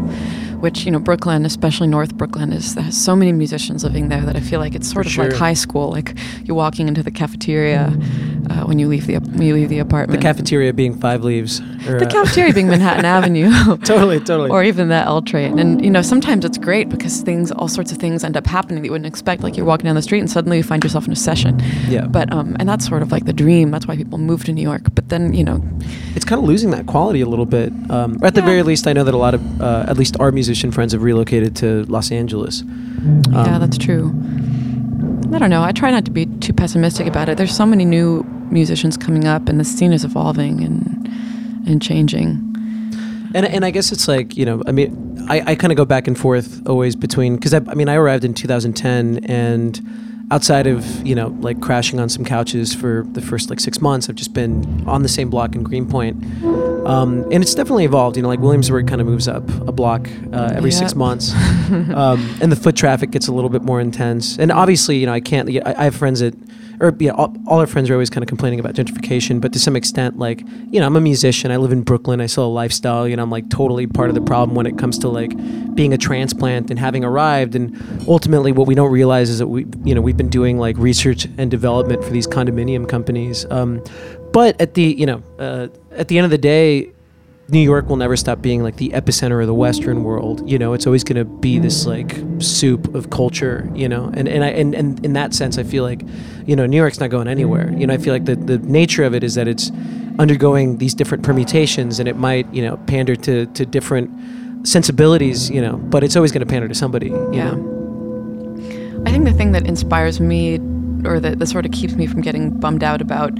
which 0.65 0.83
you 0.83 0.89
know 0.91 0.97
Brooklyn, 0.97 1.45
especially 1.45 1.85
North 1.85 2.15
Brooklyn, 2.15 2.51
is 2.51 2.73
has 2.73 2.99
so 2.99 3.15
many 3.15 3.31
musicians 3.31 3.83
living 3.83 4.09
there 4.09 4.21
that 4.21 4.35
I 4.35 4.39
feel 4.39 4.59
like 4.59 4.73
it's 4.73 4.91
sort 4.91 5.05
For 5.05 5.09
of 5.09 5.13
sure. 5.13 5.29
like 5.29 5.37
high 5.37 5.53
school. 5.53 5.91
Like 5.91 6.17
you're 6.43 6.55
walking 6.55 6.87
into 6.87 7.03
the 7.03 7.11
cafeteria 7.11 7.95
uh, 8.49 8.65
when 8.65 8.79
you 8.79 8.87
leave 8.87 9.05
the 9.05 9.17
when 9.19 9.43
you 9.43 9.53
leave 9.53 9.69
the 9.69 9.77
apartment. 9.77 10.19
The 10.19 10.25
cafeteria 10.27 10.73
being 10.73 10.99
five 10.99 11.23
leaves. 11.23 11.59
Or, 11.87 11.99
the 11.99 12.07
uh, 12.07 12.09
cafeteria 12.17 12.51
being 12.51 12.67
Manhattan 12.67 13.05
Avenue. 13.05 13.51
totally, 13.91 14.19
totally. 14.19 14.49
Or 14.49 14.63
even 14.63 14.89
the 14.89 14.95
L 14.95 15.21
train, 15.21 15.59
and 15.59 15.85
you 15.85 15.91
know 15.91 16.01
sometimes 16.01 16.43
it's 16.43 16.57
great 16.57 16.89
because 16.89 17.21
things, 17.21 17.51
all 17.51 17.67
sorts 17.67 17.91
of 17.91 17.99
things 17.99 18.23
end 18.23 18.35
up 18.35 18.47
happening 18.47 18.81
that 18.81 18.85
you 18.85 18.91
wouldn't 18.91 19.05
expect. 19.05 19.43
Like 19.43 19.55
you're 19.55 19.67
walking 19.67 19.85
down 19.85 19.93
the 19.93 20.01
street 20.01 20.19
and 20.19 20.31
suddenly 20.31 20.57
you 20.57 20.63
find 20.63 20.83
yourself 20.83 21.05
in 21.05 21.13
a 21.13 21.15
session. 21.15 21.61
Yeah. 21.87 22.07
But 22.07 22.33
um, 22.33 22.57
and 22.59 22.67
that's 22.67 22.87
sort 22.87 23.03
of 23.03 23.11
like 23.11 23.25
the 23.25 23.33
dream. 23.33 23.69
That's 23.69 23.85
why 23.85 23.97
people 23.97 24.17
move 24.17 24.43
to 24.45 24.51
New 24.51 24.63
York. 24.63 24.95
But 24.95 25.09
then 25.09 25.35
you 25.35 25.43
know, 25.43 25.61
it's 26.15 26.25
kind 26.25 26.41
of 26.41 26.47
losing 26.47 26.71
that 26.71 26.87
quality 26.87 27.21
a 27.21 27.27
little 27.27 27.45
bit. 27.45 27.71
Um, 27.91 28.17
or 28.19 28.25
at 28.25 28.33
the 28.33 28.41
very 28.41 28.63
least, 28.63 28.87
I 28.87 28.93
know 28.93 29.03
that 29.03 29.13
a 29.13 29.17
lot 29.17 29.35
of, 29.35 29.61
uh, 29.61 29.85
at 29.87 29.97
least 29.97 30.17
our 30.19 30.31
musician 30.55 30.71
friends, 30.71 30.93
have 30.93 31.03
relocated 31.03 31.53
to 31.57 31.83
Los 31.91 32.11
Angeles. 32.13 32.63
yeah, 32.63 33.55
Um, 33.55 33.59
that's 33.59 33.77
true. 33.77 34.13
I 35.33 35.37
don't 35.37 35.49
know. 35.49 35.63
I 35.63 35.73
try 35.73 35.91
not 35.91 36.05
to 36.05 36.11
be 36.11 36.27
too 36.39 36.53
pessimistic 36.53 37.07
about 37.07 37.27
it. 37.27 37.37
There's 37.37 37.53
so 37.53 37.65
many 37.65 37.83
new 37.83 38.23
musicians 38.49 38.95
coming 38.95 39.27
up, 39.27 39.49
and 39.49 39.59
the 39.59 39.65
scene 39.65 39.91
is 39.91 40.05
evolving, 40.05 40.63
and 40.63 41.09
and 41.67 41.81
changing. 41.81 42.39
And, 43.33 43.45
and 43.45 43.65
I 43.65 43.71
guess 43.71 43.91
it's 43.91 44.07
like 44.07 44.37
you 44.37 44.45
know 44.45 44.61
I 44.65 44.71
mean 44.71 45.25
I, 45.27 45.41
I 45.51 45.55
kind 45.55 45.73
of 45.73 45.77
go 45.77 45.83
back 45.83 46.07
and 46.07 46.17
forth 46.17 46.65
always 46.69 46.95
between 46.95 47.35
because 47.35 47.53
I, 47.53 47.57
I 47.67 47.73
mean 47.75 47.89
I 47.89 47.95
arrived 47.95 48.23
in 48.23 48.33
2010 48.33 49.25
and 49.25 49.81
outside 50.31 50.65
of 50.65 51.05
you 51.05 51.13
know 51.13 51.27
like 51.39 51.61
crashing 51.61 51.99
on 51.99 52.09
some 52.09 52.25
couches 52.25 52.73
for 52.73 53.05
the 53.11 53.21
first 53.21 53.49
like 53.49 53.59
six 53.59 53.79
months 53.79 54.09
I've 54.09 54.15
just 54.15 54.33
been 54.33 54.83
on 54.87 55.03
the 55.03 55.09
same 55.09 55.29
block 55.29 55.55
in 55.55 55.63
Greenpoint. 55.63 56.23
Um, 56.85 57.23
and 57.31 57.43
it's 57.43 57.55
definitely 57.55 57.85
evolved 57.85 58.15
you 58.17 58.23
know 58.23 58.27
like 58.29 58.39
Williamsburg 58.39 58.87
kind 58.87 59.01
of 59.01 59.07
moves 59.07 59.27
up 59.27 59.47
a 59.67 59.71
block 59.71 60.09
uh, 60.33 60.53
every 60.55 60.71
six 60.71 60.95
months. 60.95 61.33
Um, 61.65 62.37
and 62.41 62.51
the 62.51 62.55
foot 62.55 62.75
traffic 62.75 63.11
gets 63.11 63.27
a 63.27 63.31
little 63.31 63.49
bit 63.49 63.63
more 63.63 63.81
intense. 63.81 64.37
And 64.37 64.51
obviously 64.51 64.97
you 64.97 65.05
know 65.05 65.13
I 65.13 65.19
can't 65.19 65.49
I, 65.49 65.73
I 65.77 65.83
have 65.85 65.95
friends 65.95 66.19
that 66.19 66.35
or 66.79 66.95
yeah, 66.99 67.11
all, 67.11 67.35
all 67.47 67.59
our 67.59 67.67
friends 67.67 67.89
are 67.89 67.93
always 67.93 68.09
kind 68.09 68.23
of 68.23 68.27
complaining 68.27 68.59
about 68.59 68.73
gentrification, 68.73 69.41
but 69.41 69.53
to 69.53 69.59
some 69.59 69.75
extent, 69.75 70.17
like 70.17 70.41
you 70.71 70.79
know, 70.79 70.85
I'm 70.85 70.95
a 70.95 71.01
musician. 71.01 71.51
I 71.51 71.57
live 71.57 71.71
in 71.71 71.83
Brooklyn. 71.83 72.21
I 72.21 72.25
sell 72.25 72.45
a 72.45 72.47
lifestyle. 72.47 73.07
You 73.07 73.15
know, 73.15 73.23
I'm 73.23 73.31
like 73.31 73.49
totally 73.49 73.87
part 73.87 74.09
of 74.09 74.15
the 74.15 74.21
problem 74.21 74.55
when 74.55 74.65
it 74.65 74.77
comes 74.77 74.97
to 74.99 75.09
like 75.09 75.35
being 75.75 75.93
a 75.93 75.97
transplant 75.97 76.69
and 76.69 76.79
having 76.79 77.03
arrived. 77.03 77.55
And 77.55 77.75
ultimately, 78.07 78.51
what 78.51 78.67
we 78.67 78.75
don't 78.75 78.91
realize 78.91 79.29
is 79.29 79.39
that 79.39 79.47
we, 79.47 79.65
you 79.83 79.93
know, 79.93 80.01
we've 80.01 80.17
been 80.17 80.29
doing 80.29 80.57
like 80.57 80.77
research 80.77 81.27
and 81.37 81.51
development 81.51 82.03
for 82.03 82.11
these 82.11 82.27
condominium 82.27 82.87
companies. 82.87 83.45
Um, 83.51 83.83
but 84.31 84.59
at 84.59 84.73
the, 84.73 84.83
you 84.83 85.05
know, 85.05 85.23
uh, 85.39 85.67
at 85.91 86.09
the 86.09 86.17
end 86.17 86.25
of 86.25 86.31
the 86.31 86.37
day, 86.37 86.91
New 87.47 87.59
York 87.59 87.87
will 87.87 87.95
never 87.97 88.17
stop 88.17 88.41
being 88.41 88.63
like 88.63 88.77
the 88.77 88.89
epicenter 88.89 89.39
of 89.39 89.45
the 89.47 89.53
Western 89.53 90.03
world. 90.03 90.49
You 90.49 90.57
know, 90.57 90.73
it's 90.73 90.87
always 90.87 91.03
going 91.03 91.17
to 91.17 91.25
be 91.25 91.59
this 91.59 91.85
like 91.85 92.15
soup 92.39 92.95
of 92.95 93.11
culture. 93.11 93.69
You 93.75 93.87
know, 93.87 94.09
and 94.13 94.27
and 94.27 94.43
I 94.43 94.47
and, 94.49 94.73
and 94.73 95.05
in 95.05 95.13
that 95.13 95.33
sense, 95.33 95.57
I 95.59 95.63
feel 95.63 95.83
like, 95.83 96.01
you 96.47 96.55
know, 96.55 96.65
New 96.65 96.77
York's 96.77 96.99
not 96.99 97.11
going 97.11 97.27
anywhere. 97.27 97.71
You 97.71 97.85
know, 97.85 97.93
I 97.93 97.97
feel 97.97 98.13
like 98.13 98.25
the 98.25 98.35
the 98.35 98.57
nature 98.59 99.03
of 99.03 99.13
it 99.13 99.23
is 99.23 99.35
that 99.35 99.47
it's 99.47 99.71
undergoing 100.17 100.77
these 100.77 100.95
different 100.95 101.23
permutations, 101.23 101.99
and 101.99 102.07
it 102.09 102.15
might 102.17 102.51
you 102.53 102.63
know 102.63 102.77
pander 102.87 103.15
to 103.17 103.45
to 103.45 103.65
different 103.65 104.09
sensibilities. 104.67 105.51
You 105.51 105.61
know, 105.61 105.77
but 105.77 106.03
it's 106.03 106.15
always 106.15 106.31
going 106.31 106.45
to 106.45 106.51
pander 106.51 106.67
to 106.67 106.75
somebody. 106.75 107.07
You 107.07 107.29
Yeah. 107.31 107.51
know? 107.51 109.03
I 109.05 109.11
think 109.11 109.25
the 109.25 109.33
thing 109.33 109.51
that 109.51 109.67
inspires 109.67 110.19
me, 110.19 110.55
or 111.05 111.19
that, 111.19 111.37
that 111.37 111.45
sort 111.45 111.63
of 111.67 111.71
keeps 111.71 111.93
me 111.93 112.07
from 112.07 112.21
getting 112.21 112.49
bummed 112.59 112.83
out 112.83 113.01
about, 113.01 113.37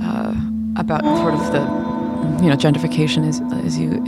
uh, 0.00 0.32
about 0.76 1.02
sort 1.18 1.34
of 1.34 1.40
the, 1.50 1.97
you 2.42 2.48
know, 2.48 2.56
gentrification, 2.56 3.26
is 3.26 3.40
as 3.66 3.78
you 3.78 4.04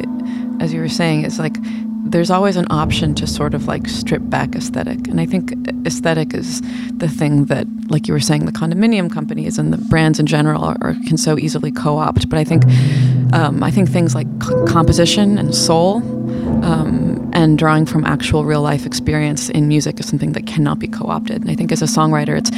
as 0.60 0.72
you 0.72 0.80
were 0.80 0.88
saying, 0.88 1.24
is 1.24 1.38
like 1.38 1.56
there's 2.04 2.30
always 2.30 2.56
an 2.56 2.66
option 2.70 3.14
to 3.14 3.26
sort 3.26 3.54
of 3.54 3.66
like 3.66 3.86
strip 3.88 4.22
back 4.24 4.54
aesthetic, 4.54 5.06
and 5.08 5.20
I 5.20 5.26
think 5.26 5.54
aesthetic 5.86 6.34
is 6.34 6.60
the 6.96 7.08
thing 7.08 7.46
that, 7.46 7.66
like 7.88 8.08
you 8.08 8.14
were 8.14 8.20
saying, 8.20 8.46
the 8.46 8.52
condominium 8.52 9.10
companies 9.10 9.58
and 9.58 9.72
the 9.72 9.78
brands 9.78 10.18
in 10.18 10.26
general 10.26 10.64
are, 10.64 10.76
are 10.80 10.94
can 11.06 11.16
so 11.16 11.38
easily 11.38 11.70
co-opt. 11.70 12.28
But 12.28 12.38
I 12.38 12.44
think, 12.44 12.64
um, 13.32 13.62
I 13.62 13.70
think 13.70 13.88
things 13.88 14.14
like 14.14 14.26
composition 14.66 15.38
and 15.38 15.54
soul. 15.54 16.00
And 17.40 17.56
drawing 17.56 17.86
from 17.86 18.04
actual 18.04 18.44
real 18.44 18.60
life 18.60 18.84
experience 18.84 19.48
in 19.48 19.66
music 19.66 19.98
is 19.98 20.06
something 20.06 20.32
that 20.32 20.46
cannot 20.46 20.78
be 20.78 20.86
co-opted. 20.86 21.40
And 21.40 21.50
I 21.50 21.54
think 21.54 21.72
as 21.72 21.80
a 21.80 21.86
songwriter, 21.86 22.36
it's, 22.36 22.50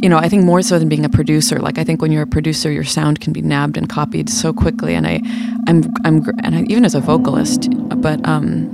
you 0.00 0.08
know, 0.08 0.16
I 0.16 0.28
think 0.28 0.44
more 0.44 0.62
so 0.62 0.78
than 0.78 0.88
being 0.88 1.04
a 1.04 1.08
producer. 1.08 1.58
Like 1.58 1.76
I 1.76 1.82
think 1.82 2.00
when 2.00 2.12
you're 2.12 2.22
a 2.22 2.26
producer, 2.26 2.70
your 2.70 2.84
sound 2.84 3.20
can 3.20 3.32
be 3.32 3.42
nabbed 3.42 3.76
and 3.76 3.88
copied 3.88 4.30
so 4.30 4.52
quickly. 4.52 4.94
And 4.94 5.08
I, 5.08 5.20
I'm, 5.66 5.92
I'm, 6.04 6.24
and 6.44 6.54
I, 6.54 6.62
even 6.68 6.84
as 6.84 6.94
a 6.94 7.00
vocalist, 7.00 7.68
but, 7.96 8.24
um, 8.28 8.68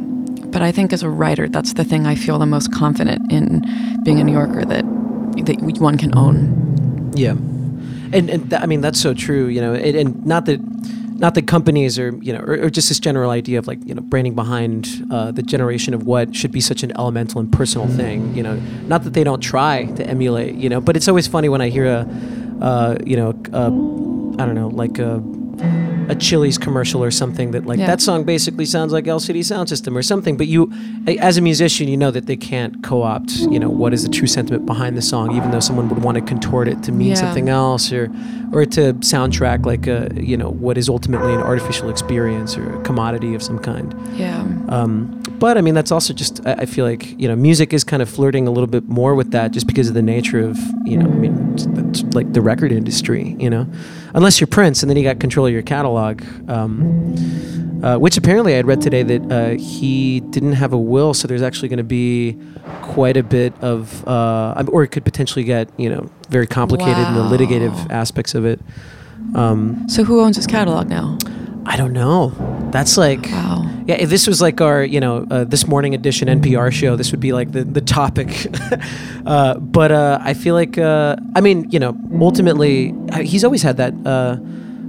but 0.54 0.61
I 0.61 0.71
think 0.71 0.92
as 0.92 1.02
a 1.02 1.09
writer, 1.09 1.49
that's 1.49 1.73
the 1.73 1.83
thing 1.83 2.06
I 2.06 2.14
feel 2.14 2.38
the 2.38 2.47
most 2.47 2.71
confident 2.71 3.33
in 3.33 3.64
being 4.04 4.21
a 4.21 4.25
New 4.25 4.35
Yorker 4.35 4.66
that 4.66 4.85
that 5.47 5.61
one 5.80 5.99
can 5.99 6.16
own. 6.16 7.11
Yeah, 7.16 7.33
and 8.12 8.30
and 8.30 8.50
th- 8.50 8.62
I 8.62 8.66
mean 8.66 8.80
that's 8.80 9.00
so 9.00 9.14
true. 9.14 9.49
You 9.49 9.61
know, 9.61 9.75
and, 9.75 9.97
and 9.97 10.26
not 10.26 10.47
that 10.47 10.61
not 11.14 11.35
that 11.35 11.47
companies 11.47 11.99
are 11.99 12.14
you 12.21 12.33
know 12.33 12.40
or, 12.40 12.64
or 12.64 12.71
just 12.71 12.88
this 12.88 12.99
general 12.99 13.30
idea 13.30 13.59
of 13.59 13.66
like 13.66 13.78
you 13.87 13.94
know 13.94 14.02
branding 14.02 14.35
behind 14.35 15.06
uh, 15.11 15.30
the 15.30 15.42
generation 15.42 15.94
of 15.94 16.04
what 16.06 16.35
should 16.35 16.52
be 16.52 16.61
such 16.61 16.83
an 16.83 16.92
elemental 16.99 17.40
and 17.40 17.52
personal 17.52 17.88
thing. 17.88 18.35
You 18.35 18.42
know, 18.42 18.56
not 18.87 19.04
that 19.04 19.14
they 19.14 19.25
don't 19.25 19.40
try 19.40 19.85
to 19.85 20.06
emulate. 20.06 20.54
You 20.54 20.68
know, 20.68 20.80
but 20.80 20.97
it's 20.97 21.09
always 21.09 21.26
funny 21.26 21.49
when 21.49 21.61
I 21.61 21.68
hear 21.68 21.87
a 21.87 22.09
uh, 22.61 22.97
you 23.04 23.16
know 23.16 23.30
a, 23.52 23.64
I 24.42 24.47
don't 24.47 24.54
know 24.54 24.68
like 24.68 24.99
a 24.99 25.23
a 26.08 26.14
Chili's 26.14 26.58
commercial 26.58 27.02
or 27.02 27.11
something 27.11 27.52
that 27.52 27.64
like 27.66 27.78
Yeah. 27.78 27.87
that 27.87 28.00
song 28.00 28.25
basically 28.25 28.64
sounds 28.66 28.92
like 28.92 29.06
LCD 29.06 29.40
Soundsystem 29.40 29.96
or 29.96 30.02
something. 30.02 30.37
But 30.37 30.46
you, 30.49 30.70
as 31.18 31.38
a 31.38 31.40
musician, 31.40 31.88
you 31.88 31.96
know 31.96 32.11
that 32.11 32.26
they 32.26 32.37
can't 32.37 32.82
co-opt. 32.82 33.32
You 33.37 33.58
know 33.58 33.70
what 33.70 33.94
is 33.94 34.02
the 34.02 34.08
true 34.11 34.26
sentiment 34.26 34.66
behind 34.66 34.96
the 34.96 35.02
song, 35.02 35.34
even 35.37 35.50
though 35.50 35.61
someone 35.61 35.88
would 35.88 36.02
want 36.02 36.16
to 36.16 36.20
contort 36.23 36.68
it 36.68 36.82
to 36.84 36.92
mean 36.92 37.08
Yeah. 37.08 37.14
something 37.14 37.49
else 37.49 37.92
or 37.92 38.11
or 38.52 38.64
to 38.64 38.92
soundtrack 38.94 39.66
like 39.66 39.87
a 39.88 40.11
you 40.14 40.37
know 40.37 40.50
what 40.50 40.78
is 40.78 40.88
ultimately 40.88 41.32
an 41.34 41.40
artificial 41.40 41.88
experience 41.90 42.56
or 42.56 42.78
a 42.78 42.82
commodity 42.82 43.34
of 43.34 43.42
some 43.42 43.58
kind. 43.58 43.94
Yeah. 44.16 44.44
Um, 44.68 45.20
but 45.38 45.58
I 45.58 45.61
mean, 45.62 45.75
that's 45.75 45.90
also 45.90 46.12
just, 46.14 46.40
I, 46.46 46.52
I 46.61 46.66
feel 46.66 46.84
like, 46.87 47.18
you 47.20 47.26
know, 47.28 47.34
music 47.37 47.73
is 47.73 47.82
kind 47.84 48.00
of 48.00 48.08
flirting 48.08 48.46
a 48.46 48.50
little 48.50 48.68
bit 48.68 48.88
more 48.88 49.14
with 49.14 49.32
that 49.32 49.50
just 49.50 49.66
because 49.66 49.88
of 49.88 49.94
the 49.94 50.02
nature 50.02 50.38
of, 50.40 50.56
you 50.84 50.96
know, 50.96 51.06
I 51.06 51.14
mean, 51.14 51.56
like 52.12 52.32
the 52.32 52.40
record 52.40 52.70
industry, 52.73 53.37
you 53.38 53.50
know, 53.50 53.66
unless 54.14 54.40
you're 54.40 54.47
Prince 54.49 54.83
and 54.83 54.88
then 54.90 54.97
you 54.97 55.02
got 55.04 55.21
control 55.21 55.47
of 55.47 55.52
your 55.52 55.62
catalog. 55.62 56.23
Um, 56.49 57.14
uh, 57.85 57.99
which 57.99 58.16
apparently 58.16 58.54
I 58.54 58.56
had 58.56 58.66
read 58.66 58.80
today 58.80 59.02
that 59.02 59.30
uh, 59.30 59.59
he 59.59 60.21
didn't 60.21 60.54
have 60.54 60.73
a 60.73 60.78
will, 60.78 61.12
so 61.12 61.28
there's 61.28 61.42
actually 61.42 61.68
going 61.68 61.76
to 61.76 61.85
be 61.85 62.38
quite 62.80 63.18
a 63.18 63.23
bit 63.23 63.52
of, 63.61 64.06
uh, 64.09 64.54
um, 64.56 64.71
or 64.73 64.85
it 64.85 64.88
could 64.88 65.04
potentially 65.04 65.44
get, 65.44 65.68
you 65.76 65.90
know, 65.90 66.09
very 66.30 66.47
complicated 66.47 67.06
in 67.06 67.12
the 67.12 67.21
litigative 67.21 67.90
aspects 67.90 68.35
of 68.35 68.47
it. 68.47 68.59
Um, 69.35 69.87
So 69.87 70.02
who 70.02 70.23
owns 70.23 70.37
his 70.37 70.47
catalog 70.47 70.88
now? 70.88 71.18
I 71.66 71.76
don't 71.76 71.92
know. 71.92 72.33
That's 72.73 72.97
like, 72.97 73.26
Wow. 73.26 73.63
Yeah, 73.86 73.96
if 73.96 74.08
this 74.08 74.26
was 74.26 74.40
like 74.40 74.60
our, 74.60 74.82
you 74.82 74.98
know, 74.98 75.26
uh, 75.30 75.44
this 75.44 75.66
morning 75.66 75.94
edition 75.94 76.28
NPR 76.28 76.72
show, 76.72 76.96
this 76.96 77.10
would 77.10 77.20
be 77.20 77.32
like 77.32 77.52
the, 77.52 77.64
the 77.64 77.82
topic. 77.82 78.46
uh, 79.26 79.58
but 79.58 79.92
uh, 79.92 80.18
I 80.22 80.32
feel 80.32 80.54
like, 80.54 80.78
uh, 80.78 81.16
I 81.36 81.42
mean, 81.42 81.70
you 81.70 81.78
know, 81.78 81.96
ultimately, 82.18 82.94
uh, 83.12 83.20
he's 83.20 83.44
always 83.44 83.62
had 83.62 83.76
that 83.76 83.92
uh, 84.06 84.38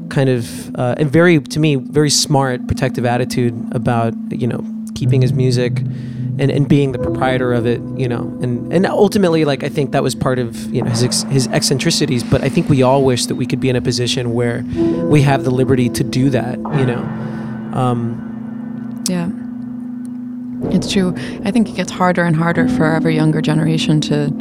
kind 0.10 0.30
of, 0.30 0.74
and 0.76 1.12
very, 1.12 1.40
to 1.40 1.60
me, 1.60 1.76
very 1.76 2.10
smart, 2.10 2.66
protective 2.68 3.06
attitude 3.06 3.54
about, 3.74 4.14
you 4.32 4.48
know, 4.48 4.64
keeping 4.96 5.22
his 5.22 5.34
music 5.34 5.80
and, 6.38 6.50
and 6.50 6.70
being 6.70 6.94
the 6.94 7.00
proprietor 7.00 7.54
of 7.54 7.66
it, 7.66 7.82
you 7.98 8.08
know, 8.08 8.22
and, 8.42 8.72
and 8.72 8.86
ultimately, 8.86 9.44
like, 9.44 9.66
I 9.66 9.70
think 9.70 9.92
that 9.92 10.04
was 10.04 10.16
part 10.16 10.40
of, 10.40 10.74
you 10.74 10.82
know, 10.82 10.90
his, 10.90 11.04
ex- 11.04 11.24
his 11.24 11.48
eccentricities, 11.48 12.24
but 12.24 12.44
I 12.44 12.50
think 12.50 12.70
we 12.70 12.82
all 12.82 13.04
wish 13.04 13.26
that 13.26 13.36
we 13.36 13.46
could 13.46 13.60
be 13.60 13.68
in 13.68 13.76
a 13.76 13.82
position 13.82 14.34
where 14.34 14.64
we 15.04 15.22
have 15.24 15.44
the 15.44 15.52
liberty 15.52 15.90
to 15.90 16.04
do 16.04 16.30
that, 16.30 16.58
you 16.58 16.86
know. 16.86 17.02
Um, 17.74 18.35
Yeah. 19.08 19.30
It's 20.72 20.92
true. 20.92 21.14
I 21.44 21.52
think 21.52 21.70
it 21.70 21.76
gets 21.76 21.92
harder 21.92 22.24
and 22.24 22.36
harder 22.36 22.68
for 22.68 22.86
every 22.86 23.16
younger 23.16 23.42
generation 23.42 24.02
to 24.02 24.32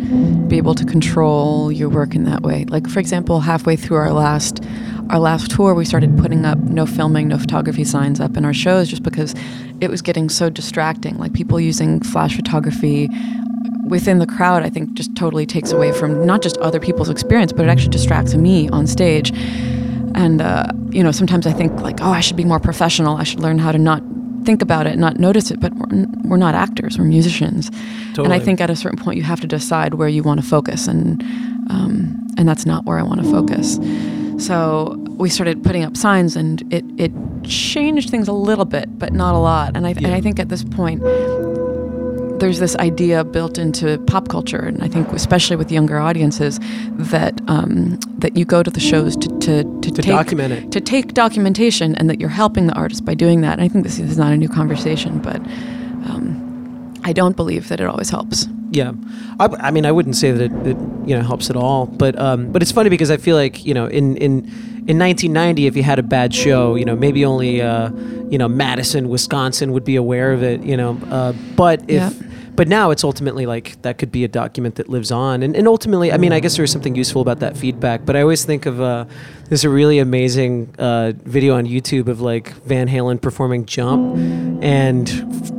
be 0.49 0.57
able 0.57 0.75
to 0.75 0.85
control 0.85 1.71
your 1.71 1.89
work 1.89 2.15
in 2.15 2.25
that 2.25 2.43
way. 2.43 2.65
Like 2.67 2.89
for 2.89 3.01
example, 3.01 3.41
halfway 3.41 3.77
through 3.77 3.99
our 3.99 4.13
last 4.13 4.63
our 5.11 5.19
last 5.19 5.51
tour, 5.51 5.75
we 5.75 5.85
started 5.85 6.17
putting 6.17 6.47
up 6.47 6.57
no 6.59 6.87
filming, 6.87 7.29
no 7.29 7.39
photography 7.39 7.85
signs 7.85 8.21
up 8.21 8.39
in 8.39 8.45
our 8.45 8.55
shows 8.55 8.89
just 8.89 9.03
because 9.03 9.35
it 9.83 9.91
was 9.91 10.01
getting 10.01 10.31
so 10.31 10.49
distracting. 10.49 11.19
Like 11.19 11.35
people 11.35 11.61
using 11.61 12.01
flash 12.01 12.35
photography 12.35 13.11
within 13.87 14.19
the 14.19 14.27
crowd, 14.27 14.63
I 14.63 14.71
think 14.71 14.95
just 14.95 15.15
totally 15.15 15.45
takes 15.45 15.73
away 15.73 15.93
from 15.93 16.25
not 16.25 16.41
just 16.41 16.57
other 16.59 16.81
people's 16.81 17.11
experience, 17.11 17.53
but 17.53 17.67
it 17.67 17.69
actually 17.69 17.91
distracts 17.91 18.35
me 18.35 18.69
on 18.71 18.87
stage. 18.87 19.31
And 20.15 20.41
uh, 20.41 20.69
you 20.91 21.03
know, 21.03 21.13
sometimes 21.13 21.47
I 21.47 21.53
think 21.53 21.81
like, 21.83 22.01
oh, 22.01 22.11
I 22.11 22.21
should 22.21 22.37
be 22.37 22.45
more 22.45 22.61
professional. 22.61 23.17
I 23.17 23.25
should 23.25 23.41
learn 23.41 23.59
how 23.59 23.73
to 23.73 23.79
not 23.79 24.03
think 24.45 24.63
about 24.63 24.87
it, 24.87 24.99
not 24.99 25.19
notice 25.19 25.51
it. 25.51 25.61
But 25.61 25.75
we're, 25.75 26.07
we're 26.25 26.37
not 26.37 26.55
actors; 26.55 26.99
we're 26.99 27.05
musicians. 27.05 27.71
And 28.25 28.33
I 28.33 28.39
think 28.39 28.61
at 28.61 28.71
a 28.71 28.77
certain 28.77 28.99
point, 28.99 29.17
you 29.17 29.25
have 29.25 29.41
to 29.41 29.47
decide 29.47 29.95
where 29.95 30.09
you 30.09 30.23
want 30.23 30.41
to 30.41 30.47
focus, 30.47 30.87
and 30.87 31.23
um, 31.71 32.29
and 32.37 32.49
that's 32.49 32.67
not 32.67 32.85
where 32.85 32.99
I 32.99 33.03
want 33.03 33.23
to 33.23 33.31
focus. 33.31 33.79
So 34.45 34.97
we 35.17 35.31
started 35.31 35.63
putting 35.63 35.85
up 35.85 35.97
signs, 35.97 36.37
and 36.37 36.63
it 36.73 36.85
it 36.99 37.13
changed 37.45 38.11
things 38.11 38.29
a 38.29 38.33
little 38.33 38.65
bit, 38.65 38.99
but 38.99 39.13
not 39.13 39.35
a 39.35 39.39
lot. 39.39 39.77
And 39.77 39.87
I 39.87 39.91
and 39.91 40.09
I 40.09 40.21
think 40.21 40.39
at 40.39 40.49
this 40.49 40.65
point, 40.65 41.03
there's 42.41 42.59
this 42.59 42.77
idea 42.77 43.25
built 43.25 43.59
into 43.59 43.99
pop 44.07 44.29
culture, 44.29 44.61
and 44.61 44.83
I 44.83 44.89
think 44.89 45.13
especially 45.13 45.57
with 45.57 45.71
younger 45.71 45.99
audiences, 45.99 46.59
that 46.93 47.41
um, 47.49 47.99
that 48.19 48.37
you 48.37 48.45
go 48.45 48.63
to 48.63 48.71
the 48.71 48.81
shows 48.81 49.17
to 49.17 49.34
to, 49.45 49.63
to, 49.65 49.91
To 49.91 50.03
take, 50.03 50.05
document 50.07 50.53
it. 50.53 50.73
to 50.73 50.81
take 50.81 51.15
documentation, 51.15 51.95
and 51.97 52.09
that 52.11 52.21
you're 52.21 52.29
helping 52.31 52.67
the 52.67 52.75
artist 52.75 53.05
by 53.05 53.15
doing 53.15 53.41
that. 53.43 53.53
And 53.55 53.63
I 53.63 53.69
think 53.69 53.85
this 53.85 53.99
is 53.99 54.17
not 54.19 54.33
a 54.33 54.37
new 54.37 54.49
conversation, 54.49 55.19
but 55.19 55.37
um, 56.09 56.95
I 57.05 57.13
don't 57.13 57.37
believe 57.37 57.69
that 57.69 57.81
it 57.81 57.87
always 57.87 58.11
helps. 58.11 58.49
Yeah, 58.71 58.93
I, 59.39 59.47
I 59.47 59.71
mean, 59.71 59.87
I 59.87 59.93
wouldn't 59.93 60.17
say 60.17 60.33
that 60.33 60.43
it, 60.51 60.53
it 60.67 60.77
you 61.07 61.15
know 61.17 61.23
helps 61.23 61.51
at 61.51 61.57
all, 61.57 61.87
but 61.87 62.19
um, 62.19 62.51
but 62.53 62.63
it's 62.63 62.73
funny 62.73 62.91
because 62.91 63.11
I 63.11 63.17
feel 63.19 63.37
like 63.37 63.65
you 63.65 63.75
know 63.75 63.87
in 63.87 64.17
in 64.17 64.33
in 64.87 64.99
1990, 64.99 65.67
if 65.67 65.77
you 65.77 65.83
had 65.83 65.99
a 65.99 66.03
bad 66.03 66.35
show, 66.35 66.75
you 66.75 66.85
know 66.85 66.97
maybe 66.97 67.25
only 67.25 67.63
uh, 67.63 67.91
you 68.31 68.39
know 68.39 68.49
Madison, 68.49 69.09
Wisconsin 69.09 69.73
would 69.73 69.85
be 69.85 69.97
aware 69.97 70.33
of 70.33 70.43
it, 70.43 70.63
you 70.63 70.77
know, 70.77 70.99
uh, 71.11 71.33
but 71.57 71.81
if 71.89 72.03
Yeah. 72.03 72.11
But 72.57 72.69
now 72.69 72.91
it's 72.91 73.05
ultimately 73.05 73.47
like 73.47 73.81
that 73.83 73.99
could 73.99 74.13
be 74.13 74.25
a 74.25 74.29
document 74.29 74.77
that 74.77 74.89
lives 74.89 75.11
on, 75.11 75.43
and, 75.43 75.57
and 75.57 75.67
ultimately, 75.67 76.13
I 76.13 76.17
mean, 76.17 76.33
I 76.33 76.41
guess 76.41 76.57
there's 76.57 76.71
something 76.71 76.95
useful 76.95 77.23
about 77.23 77.41
that 77.41 77.57
feedback. 77.57 78.05
But 78.05 78.17
I 78.17 78.23
always 78.23 78.45
think 78.45 78.67
of 78.67 78.81
uh, 78.81 79.07
there's 79.49 79.65
a 79.65 79.71
really 79.71 79.99
amazing 79.99 80.75
uh, 80.79 81.13
video 81.17 81.57
on 81.57 81.67
YouTube 81.67 82.09
of 82.09 82.21
like 82.21 82.53
Van 82.65 82.89
Halen 82.89 83.21
performing 83.21 83.67
"Jump," 83.67 84.17
and 84.63 85.07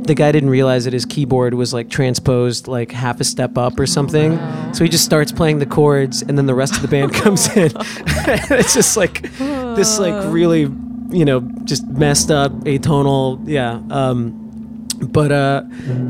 the 0.06 0.14
guy 0.14 0.32
didn't 0.32 0.50
realize 0.50 0.84
that 0.84 0.92
his 0.92 1.04
keyboard 1.04 1.54
was 1.54 1.74
like 1.74 1.90
transposed 1.90 2.68
like 2.68 2.92
half 2.92 3.20
a 3.20 3.24
step 3.24 3.58
up 3.58 3.78
or 3.78 3.86
something. 3.86 4.38
So 4.72 4.84
he 4.84 4.90
just 4.90 5.04
starts 5.04 5.32
playing 5.32 5.58
the 5.58 5.66
chords, 5.66 6.22
and 6.22 6.38
then 6.38 6.46
the 6.46 6.54
rest 6.54 6.76
of 6.76 6.82
the 6.82 6.88
band 6.88 7.12
comes 7.12 7.48
in. 7.56 7.72
it's 7.76 8.74
just 8.74 8.96
like 8.96 9.22
this 9.38 9.98
like 9.98 10.32
really 10.32 10.68
you 11.10 11.24
know 11.24 11.40
just 11.64 11.86
messed 11.86 12.30
up 12.30 12.52
atonal 12.64 13.40
yeah 13.46 13.80
um 13.90 14.45
but 15.00 15.32
uh 15.32 15.62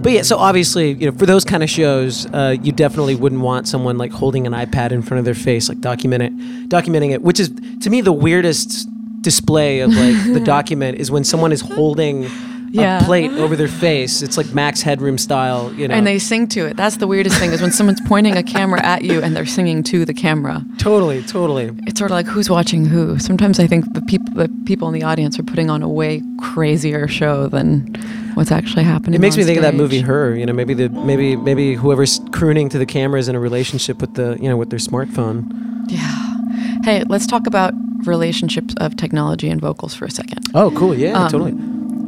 but 0.02 0.12
yeah 0.12 0.22
so 0.22 0.36
obviously 0.36 0.92
you 0.92 1.10
know 1.10 1.16
for 1.16 1.26
those 1.26 1.44
kind 1.44 1.62
of 1.62 1.70
shows 1.70 2.26
uh 2.32 2.56
you 2.62 2.72
definitely 2.72 3.14
wouldn't 3.14 3.40
want 3.40 3.66
someone 3.66 3.98
like 3.98 4.12
holding 4.12 4.46
an 4.46 4.52
ipad 4.52 4.92
in 4.92 5.02
front 5.02 5.18
of 5.18 5.24
their 5.24 5.34
face 5.34 5.68
like 5.68 5.80
document 5.80 6.22
it 6.22 6.32
documenting 6.68 7.10
it 7.10 7.22
which 7.22 7.40
is 7.40 7.50
to 7.80 7.90
me 7.90 8.00
the 8.00 8.12
weirdest 8.12 8.88
display 9.22 9.80
of 9.80 9.90
like 9.90 10.32
the 10.32 10.40
document 10.44 10.98
is 10.98 11.10
when 11.10 11.24
someone 11.24 11.52
is 11.52 11.60
holding 11.60 12.28
Yeah. 12.76 13.00
a 13.02 13.04
plate 13.04 13.30
over 13.32 13.56
their 13.56 13.68
face 13.68 14.22
it's 14.22 14.36
like 14.36 14.52
max 14.54 14.82
headroom 14.82 15.18
style 15.18 15.72
you 15.74 15.88
know 15.88 15.94
And 15.94 16.06
they 16.06 16.18
sing 16.18 16.46
to 16.48 16.66
it. 16.66 16.76
That's 16.76 16.96
the 16.98 17.06
weirdest 17.06 17.38
thing 17.38 17.52
is 17.52 17.60
when 17.62 17.72
someone's 17.72 18.00
pointing 18.02 18.36
a 18.36 18.42
camera 18.42 18.80
at 18.84 19.02
you 19.02 19.22
and 19.22 19.34
they're 19.34 19.46
singing 19.58 19.82
to 19.84 20.04
the 20.04 20.14
camera. 20.14 20.64
totally 20.78 21.22
totally 21.22 21.70
It's 21.86 21.98
sort 21.98 22.10
of 22.10 22.14
like 22.16 22.26
who's 22.26 22.48
watching 22.50 22.84
who. 22.86 23.18
Sometimes 23.18 23.58
I 23.58 23.66
think 23.66 23.92
the 23.94 24.02
people 24.02 24.34
the 24.34 24.48
people 24.66 24.86
in 24.88 24.94
the 24.94 25.02
audience 25.02 25.38
are 25.38 25.42
putting 25.52 25.70
on 25.70 25.82
a 25.82 25.88
way 25.88 26.22
crazier 26.38 27.08
show 27.08 27.48
than 27.48 27.94
what's 28.34 28.52
actually 28.52 28.84
happening. 28.84 29.14
It 29.14 29.20
makes 29.20 29.36
me 29.36 29.44
think 29.44 29.56
of 29.58 29.62
that 29.62 29.74
movie 29.74 30.00
Her. 30.00 30.34
You 30.36 30.44
know, 30.46 30.52
maybe 30.52 30.74
the 30.74 30.88
maybe 30.90 31.36
maybe 31.36 31.74
whoever's 31.74 32.20
crooning 32.32 32.68
to 32.70 32.78
the 32.78 32.86
camera 32.86 33.18
is 33.18 33.28
in 33.28 33.34
a 33.34 33.40
relationship 33.40 34.00
with 34.00 34.14
the 34.14 34.36
you 34.40 34.48
know 34.48 34.56
with 34.56 34.70
their 34.70 34.78
smartphone. 34.78 35.46
Yeah. 35.88 36.80
Hey, 36.84 37.02
let's 37.08 37.26
talk 37.26 37.46
about 37.46 37.72
relationships 38.06 38.74
of 38.78 38.96
technology 38.96 39.48
and 39.48 39.60
vocals 39.60 39.94
for 39.94 40.04
a 40.04 40.10
second. 40.10 40.46
Oh, 40.54 40.70
cool. 40.72 40.94
Yeah, 40.94 41.24
Um, 41.24 41.30
totally. 41.30 41.54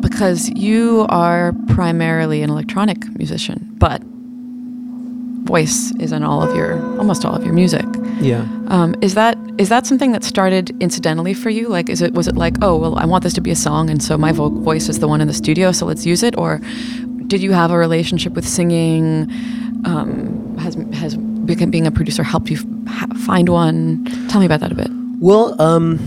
Because 0.01 0.49
you 0.51 1.07
are 1.09 1.53
primarily 1.69 2.43
an 2.43 2.51
electronic 2.51 3.09
musician, 3.17 3.69
but 3.79 4.03
voice 5.49 5.93
is 5.99 6.13
in 6.13 6.23
all 6.23 6.43
of 6.43 6.55
your 6.55 6.79
almost 6.99 7.25
all 7.25 7.35
of 7.35 7.43
your 7.45 7.55
music. 7.55 7.87
Yeah. 8.21 8.47
Um, 8.69 8.95
is 9.01 9.15
that 9.15 9.39
is 9.57 9.69
that 9.71 9.87
something 9.87 10.13
that 10.13 10.23
started 10.25 10.77
incidentally 10.81 11.35
for 11.35 11.51
you? 11.51 11.69
Like, 11.69 11.89
is 11.89 12.03
it 12.03 12.13
was 12.13 12.29
it 12.29 12.37
like, 12.37 12.57
oh 12.63 12.77
well, 12.77 12.99
I 12.99 13.07
want 13.07 13.25
this 13.25 13.33
to 13.35 13.41
be 13.41 13.51
a 13.51 13.57
song, 13.57 13.91
and 13.91 14.03
so 14.03 14.19
my 14.19 14.33
vo- 14.33 14.51
voice 14.51 14.89
is 14.89 14.99
the 14.99 15.09
one 15.09 15.21
in 15.21 15.29
the 15.29 15.35
studio, 15.35 15.73
so 15.73 15.87
let's 15.87 16.05
use 16.07 16.23
it, 16.23 16.37
or 16.37 16.61
did 17.27 17.43
you 17.43 17.53
have 17.53 17.71
a 17.71 17.79
relationship 17.79 18.35
with 18.35 18.47
singing? 18.47 19.31
Um, 19.85 20.57
has 20.59 20.75
has 20.93 21.17
being 21.17 21.87
a 21.87 21.91
producer 21.91 22.23
helped 22.23 22.51
you 22.51 22.59
f- 22.87 23.17
find 23.19 23.49
one? 23.49 24.05
Tell 24.29 24.41
me 24.41 24.47
about 24.47 24.61
that 24.61 24.73
a 24.73 24.75
bit. 24.75 24.91
Well, 25.19 25.61
um, 25.61 25.99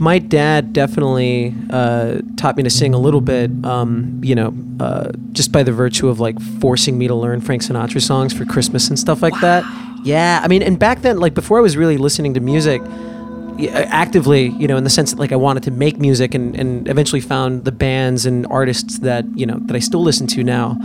my 0.00 0.18
dad 0.18 0.72
definitely 0.72 1.54
uh, 1.70 2.20
taught 2.36 2.56
me 2.56 2.62
to 2.62 2.70
sing 2.70 2.94
a 2.94 2.98
little 2.98 3.20
bit. 3.20 3.50
Um, 3.64 4.20
you 4.22 4.34
know, 4.34 4.54
uh, 4.80 5.12
just 5.32 5.52
by 5.52 5.62
the 5.62 5.72
virtue 5.72 6.08
of 6.08 6.20
like 6.20 6.40
forcing 6.60 6.98
me 6.98 7.08
to 7.08 7.14
learn 7.14 7.40
Frank 7.40 7.62
Sinatra 7.62 8.00
songs 8.00 8.32
for 8.32 8.44
Christmas 8.44 8.88
and 8.88 8.98
stuff 8.98 9.22
like 9.22 9.38
that. 9.40 9.64
Yeah, 10.04 10.40
I 10.42 10.48
mean, 10.48 10.62
and 10.62 10.78
back 10.78 11.02
then, 11.02 11.18
like 11.18 11.34
before 11.34 11.58
I 11.58 11.60
was 11.60 11.76
really 11.76 11.96
listening 11.96 12.34
to 12.34 12.40
music 12.40 12.82
uh, 12.82 13.68
actively, 13.88 14.48
you 14.48 14.66
know, 14.66 14.76
in 14.76 14.84
the 14.84 14.90
sense 14.90 15.12
that 15.12 15.18
like 15.18 15.30
I 15.30 15.36
wanted 15.36 15.62
to 15.64 15.70
make 15.70 15.98
music 15.98 16.34
and, 16.34 16.56
and 16.56 16.88
eventually 16.88 17.20
found 17.20 17.64
the 17.64 17.72
bands 17.72 18.26
and 18.26 18.46
artists 18.46 18.98
that 19.00 19.24
you 19.36 19.46
know 19.46 19.58
that 19.66 19.76
I 19.76 19.78
still 19.78 20.02
listen 20.02 20.26
to 20.28 20.42
now. 20.42 20.78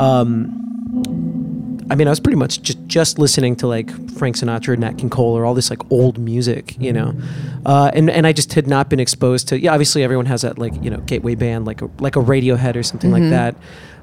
Um, 0.00 0.63
I 1.90 1.94
mean, 1.94 2.06
I 2.06 2.10
was 2.10 2.20
pretty 2.20 2.36
much 2.36 2.62
just 2.62 2.84
just 2.86 3.18
listening 3.18 3.56
to 3.56 3.66
like 3.66 3.90
Frank 4.12 4.36
Sinatra, 4.36 4.78
Nat 4.78 4.98
King 4.98 5.10
Cole, 5.10 5.36
or 5.36 5.44
all 5.44 5.54
this 5.54 5.70
like 5.70 5.90
old 5.90 6.18
music, 6.18 6.76
you 6.78 6.92
know, 6.92 7.14
uh, 7.66 7.90
and 7.94 8.08
and 8.10 8.26
I 8.26 8.32
just 8.32 8.54
had 8.54 8.66
not 8.66 8.88
been 8.88 9.00
exposed 9.00 9.48
to. 9.48 9.60
Yeah, 9.60 9.72
obviously 9.72 10.02
everyone 10.02 10.26
has 10.26 10.42
that 10.42 10.58
like 10.58 10.74
you 10.82 10.90
know 10.90 10.98
gateway 10.98 11.34
band 11.34 11.66
like 11.66 11.82
a, 11.82 11.90
like 11.98 12.16
a 12.16 12.20
Radiohead 12.20 12.76
or 12.76 12.82
something 12.82 13.10
like 13.10 13.28
that. 13.30 13.56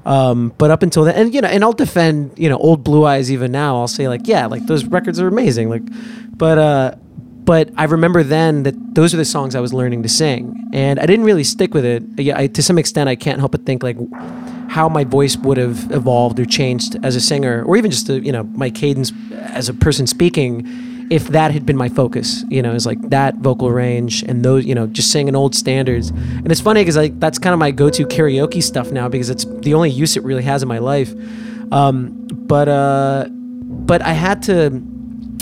Um, 0.04 0.52
but 0.58 0.70
up 0.70 0.82
until 0.82 1.04
then, 1.04 1.14
and 1.14 1.34
you 1.34 1.40
know, 1.40 1.48
and 1.48 1.62
I'll 1.62 1.72
defend 1.72 2.38
you 2.38 2.48
know 2.48 2.58
old 2.58 2.84
Blue 2.84 3.04
Eyes 3.04 3.30
even 3.30 3.52
now. 3.52 3.76
I'll 3.76 3.88
say 3.88 4.08
like 4.08 4.26
yeah, 4.26 4.46
like 4.46 4.66
those 4.66 4.84
records 4.84 5.20
are 5.20 5.28
amazing. 5.28 5.68
Like, 5.68 5.82
but 6.36 6.58
uh, 6.58 6.94
but 7.44 7.70
I 7.76 7.84
remember 7.84 8.22
then 8.22 8.62
that 8.62 8.94
those 8.94 9.14
are 9.14 9.16
the 9.16 9.24
songs 9.24 9.54
I 9.54 9.60
was 9.60 9.72
learning 9.72 10.02
to 10.04 10.08
sing, 10.08 10.70
and 10.72 10.98
I 10.98 11.06
didn't 11.06 11.24
really 11.24 11.44
stick 11.44 11.74
with 11.74 11.84
it. 11.84 12.02
Yeah, 12.16 12.38
I, 12.38 12.46
to 12.48 12.62
some 12.62 12.78
extent, 12.78 13.08
I 13.08 13.16
can't 13.16 13.38
help 13.38 13.52
but 13.52 13.66
think 13.66 13.82
like 13.82 13.96
how 14.72 14.88
my 14.88 15.04
voice 15.04 15.36
would 15.36 15.58
have 15.58 15.92
evolved 15.92 16.40
or 16.40 16.46
changed 16.46 16.96
as 17.02 17.14
a 17.14 17.20
singer, 17.20 17.62
or 17.64 17.76
even 17.76 17.90
just 17.90 18.08
uh 18.08 18.14
you 18.14 18.32
know 18.32 18.44
my 18.64 18.70
cadence 18.70 19.12
as 19.32 19.68
a 19.68 19.74
person 19.74 20.06
speaking, 20.06 20.66
if 21.10 21.28
that 21.28 21.52
had 21.52 21.66
been 21.66 21.76
my 21.76 21.90
focus. 21.90 22.42
You 22.48 22.62
know, 22.62 22.72
is 22.72 22.86
like 22.86 23.00
that 23.10 23.36
vocal 23.36 23.70
range 23.70 24.22
and 24.22 24.42
those 24.42 24.64
you 24.64 24.74
know 24.74 24.86
just 24.86 25.12
singing 25.12 25.36
old 25.36 25.54
standards. 25.54 26.08
And 26.08 26.50
it's 26.50 26.60
funny 26.62 26.80
because 26.80 26.96
like 26.96 27.20
that's 27.20 27.38
kind 27.38 27.52
of 27.52 27.60
my 27.60 27.70
go-to 27.70 28.06
karaoke 28.06 28.62
stuff 28.62 28.90
now 28.90 29.08
because 29.08 29.28
it's 29.28 29.44
the 29.44 29.74
only 29.74 29.90
use 29.90 30.16
it 30.16 30.22
really 30.24 30.42
has 30.42 30.62
in 30.62 30.68
my 30.68 30.78
life. 30.78 31.12
Um, 31.70 32.26
but 32.32 32.68
uh, 32.68 33.28
but 33.30 34.00
I 34.00 34.14
had 34.14 34.42
to. 34.44 34.82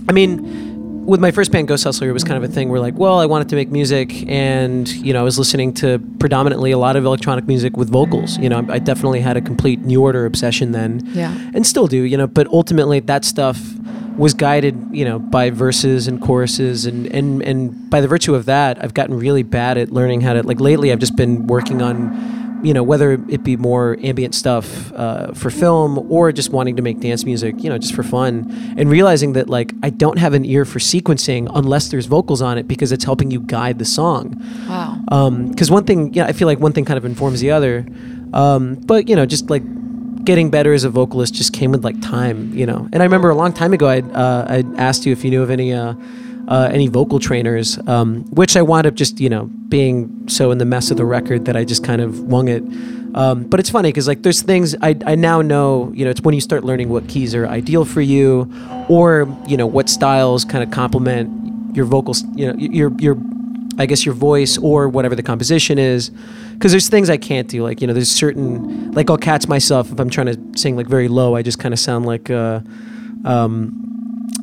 I 0.09 0.13
mean, 0.13 0.70
with 1.11 1.21
my 1.21 1.33
first 1.33 1.51
band, 1.51 1.67
Ghost 1.67 1.83
Hustler, 1.83 2.09
it 2.09 2.13
was 2.13 2.23
kind 2.23 2.43
of 2.43 2.49
a 2.49 2.53
thing 2.53 2.69
where 2.69 2.79
like, 2.79 2.95
well, 2.95 3.19
I 3.19 3.27
wanted 3.27 3.49
to 3.49 3.57
make 3.57 3.69
music, 3.69 4.25
and 4.31 4.89
you 4.89 5.13
know, 5.13 5.19
I 5.21 5.23
was 5.25 5.39
listening 5.41 5.75
to 5.75 5.99
predominantly 6.21 6.71
a 6.71 6.79
lot 6.79 6.95
of 6.95 7.05
electronic 7.05 7.49
music 7.49 7.77
with 7.77 7.91
vocals. 7.91 8.39
You 8.39 8.49
know, 8.49 8.65
I 8.69 8.79
definitely 8.79 9.21
had 9.21 9.37
a 9.37 9.41
complete 9.41 9.81
New 9.81 10.01
Order 10.01 10.25
obsession 10.25 10.71
then, 10.71 11.03
Yeah. 11.13 11.37
and 11.53 11.67
still 11.67 11.89
do. 11.89 12.03
You 12.03 12.17
know, 12.17 12.29
but 12.29 12.47
ultimately 12.47 13.01
that 13.01 13.25
stuff 13.25 13.61
was 14.17 14.35
guided, 14.35 14.77
you 14.93 15.05
know, 15.05 15.19
by 15.19 15.51
verses 15.51 16.07
and 16.07 16.21
choruses, 16.23 16.87
and 16.87 17.07
and 17.09 17.43
and 17.43 17.91
by 17.91 18.01
the 18.01 18.09
virtue 18.09 18.37
of 18.37 18.45
that, 18.47 18.83
I've 18.83 18.95
gotten 18.95 19.19
really 19.19 19.43
bad 19.43 19.79
at 19.79 19.91
learning 19.91 20.21
how 20.21 20.35
to 20.35 20.45
like. 20.45 20.61
Lately, 20.61 20.93
I've 20.93 21.01
just 21.01 21.17
been 21.17 21.49
working 21.49 21.83
on 21.83 22.50
you 22.63 22.75
know, 22.75 22.83
whether 22.83 23.13
it 23.13 23.43
be 23.43 23.57
more 23.57 23.97
ambient 24.03 24.35
stuff 24.35 24.93
uh, 24.93 25.33
for 25.33 25.51
film 25.51 25.99
or 26.11 26.33
just 26.33 26.51
wanting 26.51 26.77
to 26.77 26.83
make 26.83 27.01
dance 27.01 27.25
music, 27.25 27.63
you 27.63 27.69
know, 27.69 27.79
just 27.79 27.95
for 27.95 28.03
fun, 28.03 28.51
and 28.77 28.91
realizing 28.91 29.33
that 29.35 29.49
like 29.49 29.73
I 29.83 29.91
don't 29.91 30.19
have 30.19 30.35
an 30.35 30.45
ear 30.45 30.65
for 30.65 30.79
sequencing 30.79 31.51
unless 31.55 31.89
there's 31.89 32.07
vocals 32.07 32.43
on 32.43 32.59
it 32.59 32.69
because 32.69 32.93
it's 32.93 33.05
helping 33.05 33.31
you 33.31 33.41
guide 33.41 33.79
the 33.79 33.85
song. 33.85 34.37
Wow. 34.69 35.49
Because 35.51 35.71
one 35.71 35.85
thing, 35.85 36.15
yeah, 36.15 36.27
I 36.27 36.33
feel 36.33 36.47
like 36.47 36.61
one 36.61 36.73
thing 36.73 36.85
kind 36.85 36.99
of 36.99 37.05
informs 37.05 37.41
the 37.41 37.51
other. 37.51 37.87
Um, 38.33 38.75
but 38.75 39.09
you 39.09 39.17
know, 39.17 39.27
just 39.27 39.51
like 39.51 39.63
getting 40.25 40.51
better 40.51 40.73
as 40.73 40.85
a 40.85 40.91
vocalist 40.91 41.35
just 41.35 41.53
came 41.53 41.73
with 41.73 41.85
like 41.85 42.01
time, 42.03 42.53
you 42.55 42.67
know. 42.67 42.89
And 42.93 43.03
I 43.03 43.05
remember 43.05 43.31
a 43.31 43.35
long 43.35 43.53
time 43.53 43.73
ago, 43.73 43.89
I 43.89 44.01
uh, 44.01 44.47
I 44.49 44.81
asked 44.81 45.07
you 45.07 45.13
if 45.13 45.25
you 45.25 45.31
knew 45.31 45.43
of 45.43 45.51
any. 45.51 45.73
Uh, 45.73 45.95
uh, 46.51 46.69
any 46.73 46.89
vocal 46.89 47.21
trainers, 47.21 47.79
um, 47.87 48.25
which 48.25 48.57
I 48.57 48.63
wound 48.63 48.87
up 48.87 48.95
just 48.95 49.21
you 49.21 49.31
know 49.31 49.45
being 49.69 50.29
so 50.29 50.51
in 50.51 50.59
the 50.59 50.65
mess 50.65 50.91
of 50.91 50.97
the 50.97 51.05
record 51.05 51.45
that 51.47 51.57
I 51.57 51.65
just 51.65 51.85
kind 51.85 52.03
of 52.03 52.21
wung 52.21 52.49
it. 52.49 52.63
Um, 53.15 53.45
but 53.45 53.59
it's 53.59 53.71
funny 53.71 53.89
because 53.89 54.07
like 54.07 54.23
there's 54.23 54.43
things 54.43 54.77
I, 54.83 54.97
I 55.07 55.15
now 55.15 55.43
know 55.43 55.93
you 55.95 56.05
know 56.05 56.11
it's 56.11 56.21
when 56.21 56.35
you 56.35 56.41
start 56.41 56.65
learning 56.65 56.89
what 56.89 57.09
keys 57.09 57.35
are 57.35 57.47
ideal 57.47 57.85
for 57.85 58.01
you, 58.01 58.53
or 58.89 59.27
you 59.47 59.57
know 59.57 59.67
what 59.67 59.89
styles 59.89 60.45
kind 60.45 60.63
of 60.63 60.71
complement 60.71 61.39
your 61.75 61.85
vocals 61.85 62.25
you 62.35 62.53
know 62.53 62.59
your 62.59 62.93
your 62.99 63.17
I 63.79 63.87
guess 63.87 64.05
your 64.05 64.15
voice 64.15 64.59
or 64.59 64.89
whatever 64.89 65.15
the 65.15 65.23
composition 65.23 65.79
is. 65.79 66.11
Because 66.53 66.73
there's 66.73 66.89
things 66.91 67.09
I 67.09 67.17
can't 67.17 67.49
do. 67.49 67.63
Like, 67.63 67.81
you 67.81 67.87
know, 67.87 67.95
there's 67.95 68.11
certain, 68.11 68.93
like, 68.93 69.09
I'll 69.09 69.17
catch 69.17 69.49
myself 69.49 69.91
if 69.91 69.99
I'm 69.99 70.11
trying 70.11 70.27
to 70.27 70.59
sing, 70.59 70.77
like, 70.77 70.87
very 70.87 71.09
low. 71.09 71.35
I 71.35 71.41
just 71.41 71.59
kind 71.59 71.73
of 71.73 71.79
sound 71.79 72.05
like, 72.05 72.29
uh, 72.29 72.61
um, 73.25 73.73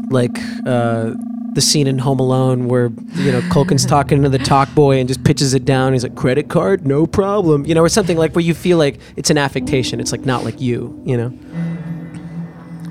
like, 0.10 0.39
uh, 0.65 1.13
the 1.58 1.62
scene 1.62 1.88
in 1.88 1.98
Home 1.98 2.20
Alone 2.20 2.67
where, 2.67 2.91
you 3.15 3.32
know, 3.32 3.41
Culkin's 3.50 3.86
talking 3.96 4.22
to 4.22 4.30
the 4.30 4.38
talk 4.38 4.74
boy 4.76 5.00
and 5.00 5.08
just 5.10 5.24
pitches 5.24 5.54
it 5.56 5.65
down. 5.65 5.93
He's 5.93 6.04
like, 6.04 6.15
credit 6.15 6.50
card? 6.50 6.86
No 6.86 7.08
problem. 7.08 7.65
You 7.65 7.74
know, 7.74 7.82
or 7.82 7.89
something 7.89 8.15
like 8.15 8.34
where 8.36 8.43
you 8.46 8.54
feel 8.54 8.78
like 8.78 9.00
it's 9.15 9.30
an 9.32 9.38
affectation. 9.39 10.00
It's 10.00 10.12
like 10.12 10.26
not 10.26 10.43
like 10.46 10.62
you, 10.62 11.02
you 11.04 11.17
know? 11.17 11.34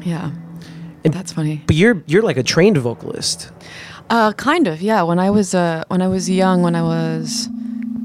Yeah. 0.03 0.33
And- 1.05 1.15
That's 1.15 1.33
funny. 1.33 1.63
But 1.67 1.77
you're, 1.77 2.03
you're 2.07 2.23
like 2.23 2.37
a 2.37 2.43
trained 2.43 2.77
vocalist. 2.79 3.51
Uh, 4.11 4.33
kind 4.33 4.67
of, 4.67 4.83
yeah. 4.83 5.03
When 5.03 5.19
I 5.19 5.31
was 5.31 5.55
uh, 5.55 5.83
when 5.89 6.01
I 6.03 6.09
was 6.09 6.29
young, 6.31 6.63
when 6.63 6.77
I 6.77 6.83
was, 6.83 7.49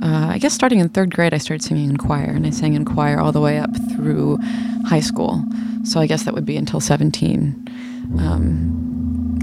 uh, 0.01 0.29
I 0.31 0.37
guess 0.39 0.51
starting 0.53 0.79
in 0.79 0.89
third 0.89 1.13
grade, 1.13 1.31
I 1.33 1.37
started 1.37 1.63
singing 1.63 1.89
in 1.91 1.97
choir, 1.97 2.25
and 2.29 2.45
I 2.47 2.49
sang 2.49 2.73
in 2.73 2.85
choir 2.85 3.19
all 3.19 3.31
the 3.31 3.39
way 3.41 3.59
up 3.59 3.69
through 3.91 4.37
high 4.85 4.99
school. 4.99 5.43
So 5.83 5.99
I 5.99 6.07
guess 6.07 6.23
that 6.23 6.33
would 6.33 6.45
be 6.45 6.57
until 6.57 6.79
seventeen. 6.79 7.67
Um, 8.17 8.90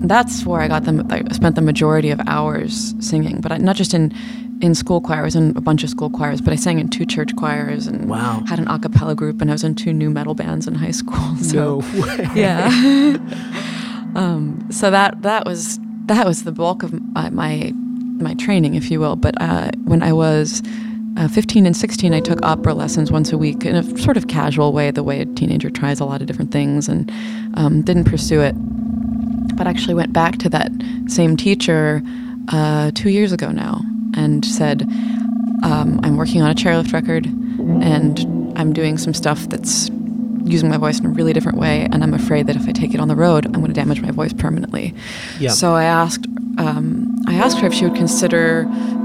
that's 0.03 0.45
where 0.47 0.61
I 0.61 0.69
got 0.69 0.85
them. 0.85 1.07
I 1.11 1.23
spent 1.33 1.55
the 1.57 1.63
majority 1.63 2.11
of 2.11 2.21
hours 2.27 2.95
singing, 3.01 3.41
but 3.41 3.53
I, 3.53 3.59
not 3.59 3.77
just 3.77 3.95
in 3.95 4.13
in 4.61 4.75
school 4.75 5.01
choirs 5.01 5.37
and 5.37 5.57
a 5.57 5.61
bunch 5.61 5.85
of 5.85 5.91
school 5.91 6.11
choirs, 6.11 6.41
but 6.41 6.53
I 6.53 6.57
sang 6.57 6.79
in 6.81 6.89
two 6.89 7.07
church 7.07 7.35
choirs 7.37 7.87
and 7.87 8.09
Wow. 8.09 8.43
had 8.49 8.59
an 8.59 8.67
a 8.69 8.79
cappella 8.79 9.15
group, 9.15 9.41
and 9.41 9.51
I 9.51 9.55
was 9.55 9.63
in 9.65 9.75
two 9.75 9.93
nu 9.93 10.11
metal 10.11 10.35
bands 10.35 10.67
in 10.67 10.75
high 10.75 10.91
school. 10.91 11.37
So 11.39 11.79
way. 11.95 12.29
yeah. 12.35 12.67
um, 14.15 14.67
so 14.71 14.91
that 14.91 15.23
that 15.23 15.45
was 15.47 15.79
that 16.07 16.27
was 16.27 16.45
the 16.45 16.53
bulk 16.53 16.83
of 16.83 16.93
my 17.13 17.31
my, 17.31 17.73
my 17.75 18.35
training, 18.35 18.75
if 18.75 18.91
you 18.91 19.01
will. 19.01 19.17
But 19.17 19.41
uh, 19.41 19.71
when 19.85 20.03
I 20.03 20.13
was 20.13 20.63
uh, 21.17 21.29
15 21.29 21.67
and 21.67 21.77
16, 21.77 22.13
I 22.15 22.21
took 22.21 22.41
opera 22.45 22.75
lessons 22.75 23.11
once 23.11 23.33
a 23.33 23.39
week 23.39 23.65
in 23.65 23.75
a 23.77 23.99
sort 23.99 24.17
of 24.17 24.29
casual 24.29 24.73
way, 24.73 24.91
the 24.91 25.03
way 25.03 25.21
a 25.21 25.27
teenager 25.27 25.71
tries 25.71 26.01
a 26.01 26.05
lot 26.05 26.21
of 26.21 26.27
different 26.27 26.51
things, 26.53 26.89
and 26.89 27.11
um, 27.55 27.83
didn't 27.83 28.05
pursue 28.05 28.41
it. 28.41 28.55
But 29.55 29.67
actually 29.67 29.95
went 29.95 30.13
back 30.13 30.39
to 30.39 30.49
that 30.51 30.71
same 31.07 31.37
teacher 31.37 32.03
uh, 32.49 32.91
two 32.95 33.11
years 33.11 33.33
ago 33.33 33.51
now 33.51 33.81
and 34.17 34.45
said, 34.45 34.83
um, 35.63 36.01
I'm 36.03 36.17
working 36.17 36.43
on 36.43 36.51
a 36.51 36.55
chairlift 36.55 36.93
record 36.93 37.27
and 37.27 38.57
I'm 38.59 38.73
doing 38.73 38.99
some 38.99 39.15
stuff 39.15 39.49
that's 39.49 39.91
using 40.45 40.71
my 40.71 40.79
voice 40.79 40.99
in 40.99 41.07
a 41.07 41.11
really 41.11 41.33
different 41.33 41.59
way, 41.59 41.87
and 41.93 42.03
I'm 42.03 42.15
afraid 42.15 42.47
that 42.47 42.57
if 42.57 42.67
I 42.67 42.73
take 42.73 42.95
it 42.95 43.01
on 43.01 43.09
the 43.09 43.17
road, 43.17 43.45
I'm 43.47 43.53
going 43.53 43.67
to 43.67 43.73
damage 43.73 44.01
my 44.01 44.11
voice 44.11 44.33
permanently. 44.33 44.95
Yeah. 45.39 45.51
So 45.51 45.75
I 45.75 45.85
asked, 45.85 46.27
um, 46.57 47.23
I 47.27 47.35
asked 47.35 47.59
her 47.59 47.67
if 47.67 47.75
she 47.75 47.85
would 47.85 47.97
consider, 47.97 48.63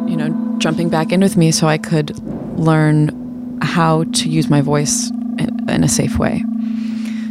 you 0.08 0.16
know, 0.16 0.56
jumping 0.60 0.90
back 0.90 1.12
in 1.12 1.20
with 1.20 1.36
me 1.36 1.52
so 1.52 1.68
I 1.68 1.78
could 1.78 2.18
learn 2.58 3.60
how 3.62 4.06
to 4.06 4.30
use 4.30 4.50
my 4.50 4.62
voice 4.62 5.10
in, 5.38 5.70
in 5.70 5.84
a 5.84 5.90
safe 5.90 6.18
way. 6.18 6.44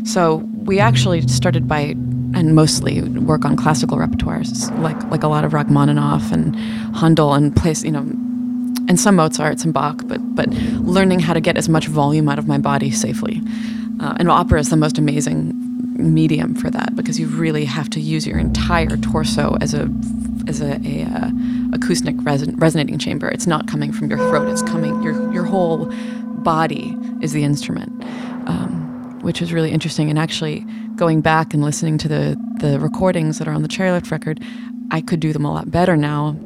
So 0.05 0.37
we 0.65 0.79
actually 0.79 1.23
started 1.29 1.67
by 1.67 1.95
and 2.43 2.57
mostly 2.57 3.01
work 3.03 3.45
on 3.45 3.55
classical 3.57 3.97
repertoires, 3.97 4.77
like 4.81 5.01
like 5.05 5.23
a 5.23 5.29
lot 5.29 5.45
of 5.45 5.53
Rachmaninoff 5.53 6.33
and 6.33 6.57
Handel 6.97 7.35
and 7.35 7.55
place, 7.55 7.85
you 7.85 7.93
know, 7.93 8.01
and 8.89 8.99
some 8.99 9.17
Mozart, 9.17 9.61
some 9.61 9.71
Bach, 9.71 10.03
but 10.07 10.19
but 10.35 10.49
learning 10.97 11.21
how 11.21 11.35
to 11.35 11.41
get 11.41 11.57
as 11.57 11.69
much 11.69 11.87
volume 11.87 12.29
out 12.29 12.39
of 12.39 12.49
my 12.49 12.59
body 12.59 12.91
safely. 12.91 13.41
Uh, 14.01 14.17
and 14.19 14.29
opera 14.29 14.59
is 14.59 14.71
the 14.71 14.77
most 14.77 14.99
amazing 14.99 15.53
medium 15.97 16.55
for 16.57 16.69
that 16.71 16.97
because 16.97 17.21
you 17.21 17.29
really 17.29 17.65
have 17.65 17.89
to 17.91 18.01
use 18.01 18.27
your 18.27 18.39
entire 18.39 18.97
torso 18.97 19.57
as 19.61 19.73
a 19.73 19.89
as 20.49 20.61
a, 20.61 20.81
a 20.85 21.05
uh, 21.05 21.31
acoustic 21.73 22.17
reson- 22.17 22.61
resonating 22.61 22.99
chamber. 22.99 23.29
It's 23.29 23.47
not 23.47 23.69
coming 23.69 23.93
from 23.93 24.11
your 24.11 24.19
throat. 24.19 24.49
It's 24.49 24.63
coming 24.63 25.01
your 25.01 25.33
your 25.33 25.45
whole 25.45 25.87
body 26.43 26.97
is 27.21 27.33
the 27.33 27.45
instrument, 27.45 27.93
um, 28.49 28.72
which 29.23 29.41
is 29.43 29.53
really 29.53 29.71
interesting. 29.71 30.11
And 30.11 30.19
actually, 30.19 30.61
going 30.97 31.21
back 31.21 31.55
and 31.55 31.63
listening 31.63 31.99
to 31.99 32.09
the 32.09 32.37
the 32.61 32.79
recordings 32.79 33.39
that 33.39 33.49
are 33.49 33.53
on 33.55 33.63
the 33.63 33.69
chairlift 33.69 34.11
record, 34.11 34.41
I 34.91 35.01
could 35.01 35.21
do 35.21 35.33
them 35.33 35.45
a 35.45 35.53
lot 35.53 35.71
better 35.71 35.97
now 35.97 36.37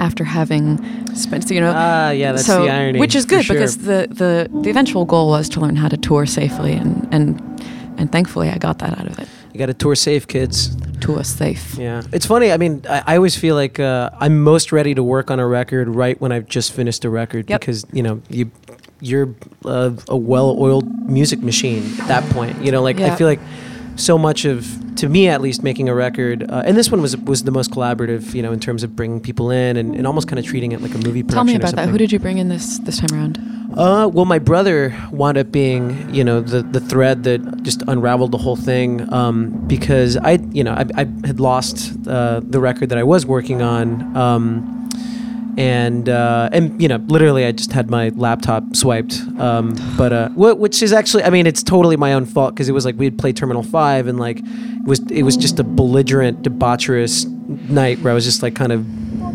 after 0.00 0.24
having 0.24 0.78
spent 1.14 1.48
you 1.50 1.60
know 1.60 1.72
Ah, 1.74 2.10
yeah, 2.10 2.32
that's 2.32 2.46
so 2.46 2.62
the 2.62 2.70
irony, 2.70 2.98
which 2.98 3.14
is 3.14 3.24
good 3.24 3.44
sure. 3.44 3.54
because 3.54 3.78
the, 3.78 4.08
the 4.10 4.48
the 4.62 4.70
eventual 4.70 5.04
goal 5.04 5.28
was 5.28 5.48
to 5.50 5.60
learn 5.60 5.76
how 5.76 5.88
to 5.88 5.96
tour 5.96 6.26
safely 6.26 6.72
and 6.72 7.06
and 7.12 7.40
and 7.96 8.10
thankfully 8.10 8.48
I 8.50 8.58
got 8.58 8.80
that 8.80 8.98
out 8.98 9.06
of 9.06 9.18
it 9.20 9.28
You 9.52 9.58
got 9.58 9.66
to 9.66 9.74
tour 9.74 9.94
safe, 9.94 10.26
kids. 10.26 10.74
tour 11.00 11.22
safe 11.22 11.76
Yeah, 11.78 12.02
it's 12.12 12.26
funny. 12.26 12.50
I 12.50 12.56
mean, 12.56 12.82
I, 12.90 13.02
I 13.06 13.16
always 13.16 13.36
feel 13.36 13.54
like 13.54 13.78
uh, 13.78 14.10
I'm 14.18 14.42
most 14.42 14.72
ready 14.72 14.94
to 14.96 15.02
work 15.04 15.30
on 15.30 15.38
a 15.38 15.46
record 15.46 15.86
right 15.88 16.20
when 16.20 16.32
I've 16.32 16.48
just 16.48 16.72
finished 16.72 17.04
a 17.04 17.10
record 17.10 17.48
Yep. 17.48 17.60
because 17.60 17.86
you 17.92 18.02
know 18.02 18.20
you 18.28 18.50
you're 19.00 19.34
uh, 19.64 19.92
a 20.08 20.16
well-oiled 20.16 21.08
music 21.08 21.40
machine 21.42 21.82
at 22.00 22.08
that 22.08 22.24
point. 22.32 22.64
You 22.64 22.72
know, 22.72 22.82
like 22.82 23.00
I 23.00 23.14
feel 23.16 23.26
like 23.26 23.40
so 23.96 24.18
much 24.18 24.44
of 24.44 24.66
to 24.96 25.08
me 25.08 25.28
at 25.28 25.40
least 25.40 25.62
making 25.62 25.88
a 25.88 25.94
record 25.94 26.48
uh, 26.50 26.62
and 26.66 26.76
this 26.76 26.90
one 26.90 27.00
was 27.00 27.16
was 27.16 27.44
the 27.44 27.50
most 27.52 27.70
collaborative 27.70 28.34
you 28.34 28.42
know 28.42 28.50
in 28.52 28.58
terms 28.58 28.82
of 28.82 28.96
bringing 28.96 29.20
people 29.20 29.50
in 29.52 29.76
and, 29.76 29.94
and 29.94 30.04
almost 30.04 30.26
kind 30.26 30.38
of 30.38 30.44
treating 30.44 30.72
it 30.72 30.80
like 30.80 30.94
a 30.94 30.98
movie 30.98 31.22
production 31.22 31.34
tell 31.34 31.44
me 31.44 31.54
about 31.54 31.74
that 31.76 31.88
who 31.88 31.96
did 31.98 32.10
you 32.10 32.18
bring 32.18 32.38
in 32.38 32.48
this 32.48 32.78
this 32.80 32.98
time 32.98 33.12
around 33.12 33.38
Uh, 33.76 34.06
well, 34.12 34.24
my 34.24 34.38
brother 34.38 34.94
wound 35.10 35.36
up 35.36 35.50
being, 35.50 36.14
you 36.14 36.22
know, 36.22 36.40
the 36.40 36.62
the 36.62 36.80
thread 36.80 37.24
that 37.24 37.40
just 37.62 37.82
unraveled 37.88 38.30
the 38.30 38.38
whole 38.38 38.54
thing. 38.56 39.02
Um, 39.12 39.50
because 39.66 40.16
I, 40.16 40.38
you 40.52 40.62
know, 40.62 40.74
I, 40.74 40.84
I 41.02 41.04
had 41.26 41.40
lost 41.40 41.76
uh, 42.06 42.40
the 42.44 42.60
record 42.60 42.88
that 42.90 42.98
I 42.98 43.02
was 43.02 43.26
working 43.26 43.62
on, 43.62 44.16
um, 44.16 44.83
and 45.56 46.08
uh, 46.08 46.48
and 46.52 46.80
you 46.80 46.88
know, 46.88 46.96
literally, 47.06 47.44
I 47.44 47.52
just 47.52 47.72
had 47.72 47.90
my 47.90 48.10
laptop 48.10 48.76
swiped. 48.76 49.20
Um, 49.38 49.76
but 49.96 50.12
uh, 50.12 50.28
which 50.30 50.82
is 50.82 50.92
actually, 50.92 51.24
I 51.24 51.30
mean, 51.30 51.46
it's 51.46 51.62
totally 51.62 51.96
my 51.96 52.12
own 52.12 52.26
fault 52.26 52.54
because 52.54 52.68
it 52.68 52.72
was 52.72 52.84
like 52.84 52.96
we 52.96 53.04
had 53.04 53.18
played 53.18 53.36
Terminal 53.36 53.62
Five, 53.62 54.06
and 54.06 54.18
like 54.18 54.38
it 54.40 54.86
was 54.86 55.00
it 55.10 55.22
was 55.22 55.36
just 55.36 55.58
a 55.58 55.64
belligerent, 55.64 56.42
debaucherous 56.42 57.26
night 57.68 57.98
where 58.00 58.10
I 58.10 58.14
was 58.14 58.24
just 58.24 58.42
like 58.42 58.54
kind 58.54 58.72
of 58.72 58.86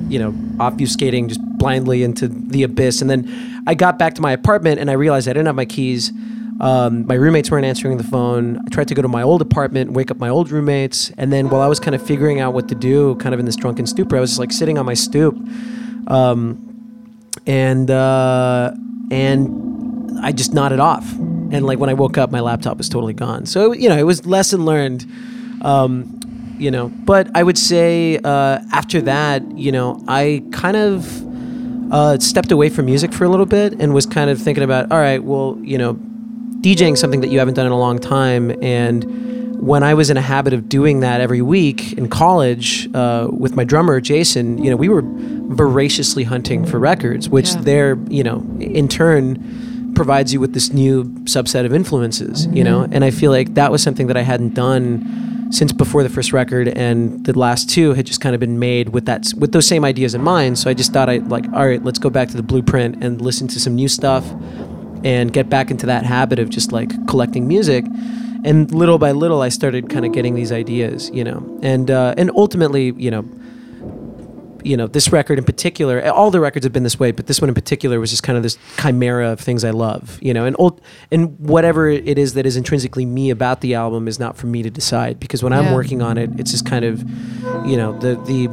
you 0.10 0.20
know, 0.20 0.32
obfuscating 0.58 1.28
just 1.28 1.42
blindly 1.58 2.04
into 2.04 2.28
the 2.28 2.64
abyss. 2.64 3.02
And 3.02 3.10
then 3.10 3.64
I 3.68 3.76
got 3.76 4.00
back 4.00 4.16
to 4.16 4.22
my 4.22 4.32
apartment 4.32 4.80
and 4.80 4.90
I 4.90 4.94
realized 4.94 5.28
I 5.28 5.34
didn't 5.34 5.46
have 5.46 5.56
my 5.56 5.66
keys. 5.66 6.12
Um, 6.60 7.08
my 7.08 7.14
roommates 7.14 7.50
weren't 7.50 7.66
answering 7.66 7.98
the 7.98 8.04
phone. 8.04 8.58
I 8.58 8.70
tried 8.70 8.90
to 8.90 8.96
go 8.96 9.02
to 9.02 9.08
my 9.08 9.22
old 9.22 9.42
apartment, 9.42 9.94
wake 9.94 10.12
up 10.12 10.18
my 10.18 10.28
old 10.28 10.52
roommates. 10.52 11.12
And 11.18 11.32
then 11.32 11.50
while 11.50 11.62
I 11.62 11.68
was 11.68 11.80
kind 11.80 11.96
of 11.96 12.02
figuring 12.02 12.40
out 12.40 12.54
what 12.54 12.68
to 12.70 12.76
do, 12.76 13.16
kind 13.16 13.34
of 13.34 13.40
in 13.40 13.46
this 13.46 13.56
drunken 13.56 13.86
stupor, 13.86 14.18
I 14.18 14.20
was 14.20 14.32
just 14.32 14.40
like 14.40 14.52
sitting 14.52 14.78
on 14.78 14.86
my 14.86 14.94
stoop. 14.94 15.38
Um, 16.10 16.66
and, 17.46 17.90
uh, 17.90 18.74
and 19.12 20.20
I 20.20 20.32
just 20.32 20.54
nodded 20.54 20.80
off. 20.80 21.10
And 21.14 21.66
like 21.66 21.80
when 21.80 21.90
I 21.90 21.94
woke 21.94 22.18
up, 22.18 22.32
my 22.32 22.42
laptop 22.42 22.78
was 22.78 22.90
totally 22.90 23.14
gone. 23.14 23.46
So, 23.46 23.72
you 23.72 23.90
know, 23.90 23.98
it 23.98 24.04
was 24.04 24.26
lesson 24.26 24.66
learned. 24.66 25.06
Um, 25.62 26.20
you 26.60 26.70
know 26.70 26.90
but 26.90 27.30
i 27.36 27.42
would 27.42 27.58
say 27.58 28.18
uh, 28.24 28.60
after 28.72 29.02
that 29.02 29.58
you 29.58 29.72
know 29.72 30.04
i 30.08 30.44
kind 30.52 30.78
of 30.78 31.26
uh, 31.92 32.20
stepped 32.20 32.52
away 32.52 32.70
from 32.70 32.86
music 32.86 33.12
for 33.12 33.24
a 33.24 33.30
little 33.30 33.48
bit 33.48 33.74
and 33.80 33.96
was 33.96 34.06
kind 34.06 34.30
of 34.30 34.40
thinking 34.40 34.64
about 34.64 34.92
all 34.92 35.00
right 35.00 35.24
well 35.24 35.58
you 35.62 35.78
know 35.78 35.96
djing 36.62 36.98
something 36.98 37.22
that 37.22 37.30
you 37.30 37.40
haven't 37.40 37.56
done 37.56 37.66
in 37.66 37.72
a 37.72 37.80
long 37.80 37.98
time 37.98 38.52
and 38.62 39.06
when 39.66 39.82
i 39.82 39.94
was 39.94 40.10
in 40.10 40.18
a 40.18 40.22
habit 40.22 40.54
of 40.54 40.70
doing 40.70 41.00
that 41.00 41.22
every 41.22 41.42
week 41.42 41.94
in 41.94 42.08
college 42.08 42.94
uh, 42.94 43.28
with 43.32 43.56
my 43.56 43.64
drummer 43.64 44.00
jason 44.00 44.58
you 44.64 44.70
know 44.70 44.76
we 44.76 44.90
were 44.90 45.02
voraciously 45.50 46.24
hunting 46.24 46.66
for 46.66 46.80
records 46.80 47.28
which 47.30 47.50
Yeah. 47.54 47.62
there 47.62 47.98
you 48.10 48.24
know 48.24 48.44
in 48.60 48.88
turn 48.88 49.92
provides 49.96 50.32
you 50.34 50.40
with 50.40 50.54
this 50.54 50.72
new 50.72 51.04
subset 51.26 51.66
of 51.66 51.74
influences 51.74 52.48
you 52.52 52.64
know? 52.64 52.88
And 52.92 53.04
i 53.04 53.12
feel 53.12 53.32
like 53.32 53.56
that 53.56 53.72
was 53.72 53.82
something 53.84 54.08
that 54.08 54.18
i 54.18 54.22
hadn't 54.22 54.54
done 54.54 55.48
since 55.52 55.72
before 55.74 56.04
the 56.04 56.10
first 56.10 56.32
record 56.32 56.68
and 56.68 57.26
the 57.26 57.38
last 57.38 57.68
two 57.70 57.94
had 57.96 58.06
just 58.06 58.22
kind 58.22 58.36
of 58.36 58.40
been 58.40 58.60
made 58.60 58.90
with 58.90 59.06
that 59.08 59.34
with 59.36 59.52
those 59.52 59.66
same 59.68 59.84
ideas 59.84 60.14
in 60.14 60.22
mind. 60.22 60.60
So 60.60 60.70
i 60.70 60.76
just 60.76 60.94
thought 60.94 61.10
i 61.10 61.18
like 61.18 61.46
all 61.54 61.66
right 61.66 61.84
let's 61.84 61.98
go 61.98 62.12
back 62.12 62.28
to 62.30 62.38
the 62.38 62.44
blueprint 62.44 63.04
and 63.04 63.20
listen 63.20 63.48
to 63.48 63.60
some 63.60 63.74
new 63.74 63.88
stuff 63.88 64.24
and 65.04 65.34
get 65.34 65.50
back 65.50 65.72
into 65.72 65.88
that 65.88 66.06
habit 66.06 66.38
of 66.38 66.50
just 66.52 66.72
like 66.72 66.92
collecting 67.08 67.48
music. 67.48 67.84
And 68.46 68.72
little 68.72 69.00
by 69.00 69.12
little 69.12 69.42
i 69.42 69.50
started 69.50 69.90
kind 69.90 70.06
of 70.06 70.12
getting 70.14 70.36
these 70.36 70.52
ideas 70.52 71.10
you 71.12 71.24
know? 71.24 71.44
And 71.64 71.90
uh, 71.90 72.14
and 72.16 72.30
ultimately 72.36 72.94
you 72.96 73.10
know 73.10 73.26
you 74.64 74.78
know 74.78 74.88
this 74.88 75.12
record 75.12 75.38
in 75.38 75.44
particular 75.44 76.06
all 76.12 76.32
the 76.32 76.40
records 76.40 76.66
have 76.66 76.74
been 76.74 76.84
this 76.84 77.00
way 77.00 77.12
but 77.12 77.28
this 77.28 77.42
one 77.42 77.50
in 77.50 77.56
particular 77.56 78.00
was 78.00 78.10
just 78.10 78.24
kind 78.24 78.38
of 78.38 78.44
this 78.44 78.58
chimera 78.78 79.30
of 79.30 79.40
things 79.40 79.64
i 79.64 79.70
love 79.70 80.20
you 80.22 80.34
know 80.34 80.46
and 80.46 80.56
old 80.60 80.82
and 81.12 81.40
whatever 81.40 81.88
it 81.90 82.18
is 82.18 82.34
that 82.34 82.46
is 82.46 82.56
intrinsically 82.58 83.06
me 83.06 83.30
about 83.30 83.62
the 83.62 83.74
album 83.74 84.08
is 84.08 84.20
not 84.20 84.38
for 84.38 84.48
me 84.48 84.64
to 84.64 84.70
decide 84.70 85.20
because 85.20 85.44
when 85.44 85.54
i'm 85.54 85.74
working 85.74 86.02
on 86.02 86.18
it 86.18 86.30
it's 86.40 86.52
just 86.52 86.66
kind 86.66 86.86
of 86.86 87.02
you 87.68 87.78
know 87.78 87.98
the 88.00 88.16
the 88.26 88.48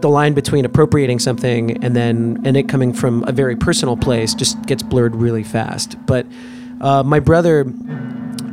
the 0.00 0.08
line 0.08 0.34
between 0.34 0.64
appropriating 0.64 1.18
something 1.18 1.82
and 1.84 1.96
then 1.96 2.40
and 2.44 2.56
it 2.56 2.68
coming 2.68 2.92
from 2.92 3.24
a 3.26 3.32
very 3.32 3.56
personal 3.56 3.96
place 3.96 4.34
just 4.34 4.60
gets 4.66 4.82
blurred 4.82 5.14
really 5.16 5.42
fast. 5.42 5.96
But 6.06 6.26
uh, 6.80 7.02
my 7.02 7.20
brother 7.20 7.64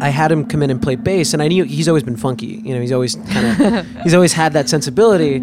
I 0.06 0.10
had 0.10 0.32
him 0.32 0.46
come 0.46 0.62
in 0.64 0.70
and 0.70 0.80
play 0.82 0.96
bass, 0.96 1.34
and 1.34 1.42
I 1.42 1.48
knew 1.48 1.64
he's 1.64 1.88
always 1.88 2.04
been 2.04 2.16
funky. 2.18 2.62
You 2.66 2.74
know, 2.76 2.82
he's 2.82 2.92
always 2.92 3.16
kind 3.16 3.46
of 3.78 3.88
he's 4.04 4.14
always 4.14 4.34
had 4.34 4.54
that 4.54 4.70
sensibility. 4.70 5.36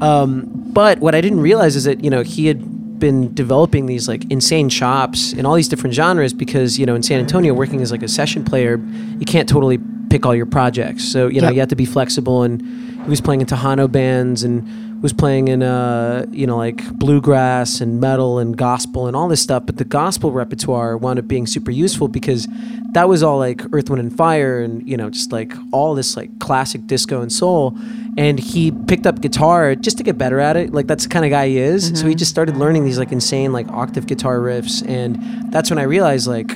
Um, 0.00 0.44
but 0.80 0.98
what 1.00 1.14
I 1.14 1.20
didn't 1.20 1.40
realize 1.40 1.76
is 1.76 1.84
that 1.84 2.02
you 2.04 2.10
know 2.10 2.22
he 2.22 2.46
had 2.46 2.98
been 2.98 3.32
developing 3.34 3.86
these 3.86 4.08
like 4.08 4.28
insane 4.30 4.68
chops 4.68 5.32
in 5.32 5.46
all 5.46 5.54
these 5.54 5.68
different 5.68 5.94
genres 5.94 6.32
because 6.34 6.78
you 6.80 6.86
know 6.86 6.94
in 6.96 7.02
San 7.02 7.20
Antonio 7.20 7.54
working 7.54 7.80
as 7.80 7.90
like 7.92 8.02
a 8.02 8.08
session 8.08 8.44
player, 8.44 8.80
you 9.20 9.26
can't 9.26 9.48
totally 9.48 9.78
pick 10.10 10.26
all 10.26 10.34
your 10.34 10.46
projects. 10.46 11.04
So 11.04 11.28
you 11.28 11.40
know 11.40 11.48
Yep. 11.48 11.54
you 11.54 11.60
have 11.60 11.68
to 11.68 11.76
be 11.76 11.84
flexible, 11.86 12.42
and 12.42 12.60
he 13.04 13.08
was 13.10 13.20
playing 13.20 13.40
in 13.40 13.46
Tejano 13.46 13.90
bands 13.90 14.42
and 14.42 14.66
was 15.00 15.12
playing 15.12 15.48
in 15.48 15.62
uh 15.62 16.26
you 16.30 16.46
know 16.46 16.56
like 16.56 16.84
bluegrass 16.94 17.80
and 17.80 18.00
metal 18.00 18.38
and 18.38 18.56
gospel 18.56 19.06
and 19.06 19.16
all 19.16 19.28
this 19.28 19.40
stuff. 19.40 19.64
But 19.66 19.76
the 19.76 19.84
gospel 19.84 20.32
repertoire 20.32 20.96
wound 20.96 21.18
up 21.18 21.28
being 21.28 21.46
super 21.46 21.70
useful 21.70 22.08
because 22.08 22.48
that 22.92 23.08
was 23.08 23.22
all 23.22 23.38
like 23.38 23.62
Earth, 23.72 23.90
Wind, 23.90 24.00
and 24.00 24.16
Fire, 24.16 24.60
and 24.60 24.86
you 24.88 24.96
know, 24.96 25.10
just 25.10 25.30
like 25.30 25.52
all 25.72 25.94
this 25.94 26.16
like 26.16 26.38
classic 26.38 26.86
disco 26.86 27.20
and 27.20 27.32
soul. 27.32 27.78
And 28.16 28.40
he 28.40 28.72
picked 28.72 29.06
up 29.06 29.20
guitar 29.20 29.74
just 29.76 29.98
to 29.98 30.02
get 30.02 30.18
better 30.18 30.40
at 30.40 30.56
it. 30.56 30.72
Like 30.72 30.86
that's 30.86 31.04
the 31.04 31.10
kind 31.10 31.24
of 31.24 31.30
guy 31.30 31.48
he 31.48 31.58
is. 31.58 31.98
So 32.00 32.06
he 32.06 32.14
just 32.14 32.30
started 32.30 32.56
learning 32.56 32.84
these 32.84 32.98
like 32.98 33.12
insane 33.12 33.52
like 33.52 33.68
octave 33.68 34.06
guitar 34.06 34.38
riffs, 34.38 34.86
and 34.88 35.52
that's 35.52 35.70
when 35.70 35.78
I 35.78 35.82
realized 35.84 36.26
like, 36.26 36.50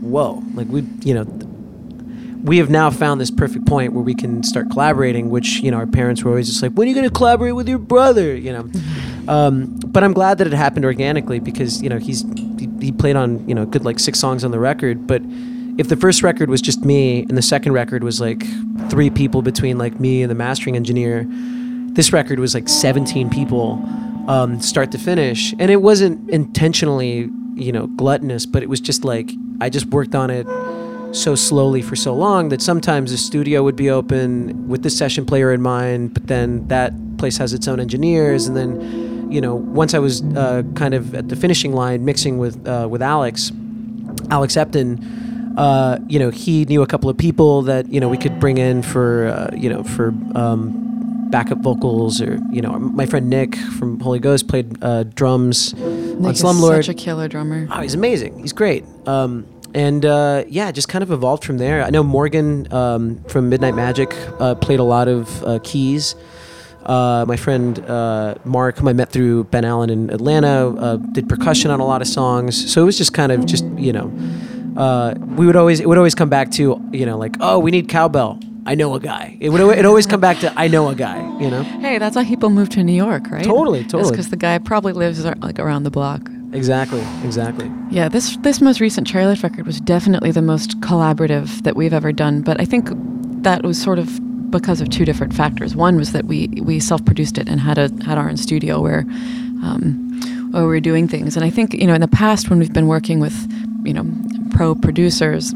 whoa, 0.00 0.42
like 0.54 0.68
we, 0.68 0.82
you 1.02 1.14
know. 1.14 1.26
We 2.42 2.58
have 2.58 2.70
now 2.70 2.90
found 2.90 3.20
this 3.20 3.30
perfect 3.30 3.66
point 3.66 3.92
where 3.92 4.02
we 4.02 4.14
can 4.14 4.42
start 4.42 4.70
collaborating, 4.70 5.30
which 5.30 5.60
you 5.60 5.70
know 5.70 5.76
our 5.76 5.86
parents 5.86 6.22
were 6.22 6.30
always 6.30 6.48
just 6.48 6.62
like, 6.62 6.72
"When 6.72 6.86
are 6.86 6.88
you 6.88 6.94
going 6.94 7.08
to 7.08 7.14
collaborate 7.14 7.54
with 7.54 7.68
your 7.68 7.78
brother?" 7.78 8.36
You 8.36 8.52
know, 8.52 8.70
um, 9.28 9.78
but 9.86 10.02
I'm 10.02 10.12
glad 10.12 10.38
that 10.38 10.46
it 10.46 10.52
happened 10.52 10.84
organically 10.84 11.38
because 11.38 11.82
you 11.82 11.88
know 11.88 11.98
he's 11.98 12.24
he, 12.58 12.68
he 12.80 12.92
played 12.92 13.16
on 13.16 13.48
you 13.48 13.54
know 13.54 13.62
a 13.62 13.66
good 13.66 13.84
like 13.84 13.98
six 13.98 14.18
songs 14.18 14.44
on 14.44 14.50
the 14.50 14.58
record. 14.58 15.06
But 15.06 15.22
if 15.78 15.88
the 15.88 15.96
first 15.96 16.22
record 16.22 16.50
was 16.50 16.60
just 16.60 16.84
me 16.84 17.20
and 17.22 17.36
the 17.36 17.42
second 17.42 17.72
record 17.72 18.04
was 18.04 18.20
like 18.20 18.44
three 18.90 19.08
people 19.08 19.42
between 19.42 19.78
like 19.78 19.98
me 19.98 20.22
and 20.22 20.30
the 20.30 20.34
mastering 20.34 20.76
engineer, 20.76 21.26
this 21.94 22.12
record 22.12 22.38
was 22.38 22.54
like 22.54 22.68
17 22.68 23.30
people 23.30 23.82
um, 24.28 24.60
start 24.60 24.92
to 24.92 24.98
finish. 24.98 25.54
And 25.58 25.70
it 25.70 25.82
wasn't 25.82 26.28
intentionally, 26.30 27.30
you 27.54 27.72
know, 27.72 27.86
gluttonous, 27.86 28.46
but 28.46 28.62
it 28.62 28.68
was 28.68 28.80
just 28.80 29.04
like 29.04 29.30
I 29.60 29.70
just 29.70 29.86
worked 29.86 30.14
on 30.14 30.30
it 30.30 30.46
so 31.12 31.34
slowly 31.34 31.82
for 31.82 31.94
so 31.94 32.14
long 32.14 32.48
that 32.48 32.60
sometimes 32.62 33.10
the 33.10 33.18
studio 33.18 33.62
would 33.62 33.76
be 33.76 33.90
open 33.90 34.68
with 34.68 34.82
the 34.82 34.90
session 34.90 35.24
player 35.26 35.52
in 35.52 35.60
mind, 35.62 36.14
but 36.14 36.26
then 36.26 36.66
that 36.68 36.92
place 37.18 37.36
has 37.36 37.52
its 37.52 37.68
own 37.68 37.78
engineers, 37.80 38.46
and 38.46 38.56
then 38.56 39.30
you 39.30 39.40
know 39.40 39.54
once 39.54 39.94
I 39.94 39.98
was 39.98 40.22
uh, 40.22 40.62
kind 40.74 40.94
of 40.94 41.14
at 41.14 41.28
the 41.28 41.36
finishing 41.36 41.72
line 41.72 42.04
mixing 42.04 42.38
with 42.38 42.66
uh, 42.66 42.86
with 42.90 43.02
Alex, 43.02 43.52
Alex 44.30 44.56
Epton. 44.56 44.98
Uh, 45.54 45.98
you 46.08 46.18
know, 46.18 46.30
he 46.30 46.64
knew 46.64 46.80
a 46.80 46.86
couple 46.86 47.10
of 47.10 47.18
people 47.18 47.60
that 47.62 47.86
you 47.92 48.00
know 48.00 48.08
we 48.08 48.16
could 48.16 48.40
bring 48.40 48.56
in 48.56 48.82
for 48.82 49.26
uh, 49.26 49.54
you 49.54 49.68
know 49.68 49.82
for 49.84 50.14
um, 50.34 51.28
backup 51.30 51.58
vocals, 51.58 52.22
or 52.22 52.40
you 52.50 52.62
know, 52.62 52.78
my 52.78 53.04
friend 53.04 53.28
Nick 53.28 53.56
from 53.56 54.00
Holy 54.00 54.18
Ghost 54.18 54.48
played 54.48 54.82
uh, 54.82 55.02
drums 55.02 55.74
Nick 55.74 55.84
on 56.24 56.30
is 56.30 56.42
Slumlord. 56.42 56.76
such 56.76 56.88
a 56.88 56.94
killer 56.94 57.28
drummer. 57.28 57.68
Oh, 57.70 57.82
he's 57.82 57.94
amazing. 57.94 58.38
He's 58.38 58.54
great. 58.54 58.84
Um, 59.06 59.46
and 59.74 60.04
uh, 60.04 60.44
yeah, 60.48 60.70
just 60.72 60.88
kind 60.88 61.02
of 61.02 61.10
evolved 61.10 61.44
from 61.44 61.58
there. 61.58 61.82
I 61.82 61.90
know 61.90 62.02
Morgan 62.02 62.72
um, 62.72 63.22
from 63.24 63.48
Midnight 63.48 63.74
Magic 63.74 64.14
uh, 64.38 64.54
played 64.54 64.80
a 64.80 64.84
lot 64.84 65.08
of 65.08 65.44
uh, 65.44 65.58
keys. 65.62 66.14
Uh, 66.84 67.24
my 67.28 67.36
friend 67.36 67.78
uh, 67.88 68.34
Mark, 68.44 68.78
whom 68.78 68.88
I 68.88 68.92
met 68.92 69.10
through 69.10 69.44
Ben 69.44 69.64
Allen 69.64 69.88
in 69.88 70.10
Atlanta, 70.10 70.68
uh, 70.70 70.96
did 70.96 71.28
percussion 71.28 71.70
on 71.70 71.78
a 71.80 71.86
lot 71.86 72.02
of 72.02 72.08
songs. 72.08 72.72
So 72.72 72.82
it 72.82 72.86
was 72.86 72.98
just 72.98 73.14
kind 73.14 73.30
of 73.30 73.46
just 73.46 73.64
you 73.76 73.92
know, 73.92 74.12
uh, 74.76 75.14
we 75.36 75.46
would 75.46 75.56
always 75.56 75.80
it 75.80 75.88
would 75.88 75.98
always 75.98 76.14
come 76.14 76.28
back 76.28 76.50
to 76.52 76.80
you 76.92 77.06
know 77.06 77.16
like 77.18 77.36
oh 77.40 77.58
we 77.58 77.70
need 77.70 77.88
cowbell. 77.88 78.40
I 78.64 78.76
know 78.76 78.94
a 78.94 79.00
guy. 79.00 79.36
It 79.40 79.50
would 79.50 79.60
it 79.76 79.84
always 79.84 80.06
come 80.06 80.20
back 80.20 80.38
to 80.40 80.52
I 80.56 80.68
know 80.68 80.88
a 80.88 80.94
guy. 80.94 81.18
You 81.40 81.50
know 81.50 81.62
Hey, 81.62 81.98
that's 81.98 82.16
why 82.16 82.24
people 82.24 82.50
move 82.50 82.68
to 82.70 82.82
New 82.82 82.92
York, 82.92 83.30
right? 83.30 83.44
Totally, 83.44 83.84
totally. 83.84 84.10
because 84.10 84.30
the 84.30 84.36
guy 84.36 84.58
probably 84.58 84.92
lives 84.92 85.24
like 85.24 85.58
around 85.58 85.84
the 85.84 85.90
block. 85.90 86.28
Exactly 86.52 87.02
exactly. 87.24 87.70
Yeah, 87.90 88.08
this 88.08 88.36
this 88.38 88.60
most 88.60 88.80
recent 88.80 89.06
Chairlift 89.06 89.42
record 89.42 89.66
was 89.66 89.80
definitely 89.80 90.30
the 90.30 90.42
most 90.42 90.80
collaborative 90.80 91.62
that 91.62 91.76
we've 91.76 91.92
ever 91.92 92.12
done. 92.12 92.42
But 92.42 92.60
I 92.60 92.64
think 92.64 92.88
that 93.42 93.62
was 93.62 93.80
sort 93.80 93.98
of 93.98 94.20
because 94.50 94.80
of 94.80 94.90
two 94.90 95.04
different 95.04 95.34
factors. 95.34 95.74
One 95.74 95.96
was 95.96 96.12
that 96.12 96.26
we 96.26 96.48
we 96.62 96.78
self 96.78 97.04
produced 97.04 97.38
it 97.38 97.48
and 97.48 97.60
had 97.60 97.78
a 97.78 97.90
had 98.04 98.18
our 98.18 98.28
own 98.28 98.36
studio 98.36 98.80
where 98.80 99.00
um, 99.62 100.50
where 100.52 100.62
we 100.62 100.68
were 100.68 100.80
doing 100.80 101.08
things. 101.08 101.36
And 101.36 101.44
I 101.44 101.50
think 101.50 101.74
you 101.74 101.86
know 101.86 101.94
in 101.94 102.00
the 102.00 102.08
past 102.08 102.50
when 102.50 102.58
we've 102.58 102.72
been 102.72 102.86
working 102.86 103.18
with 103.18 103.50
you 103.84 103.94
know 103.94 104.06
pro 104.50 104.74
producers 104.74 105.54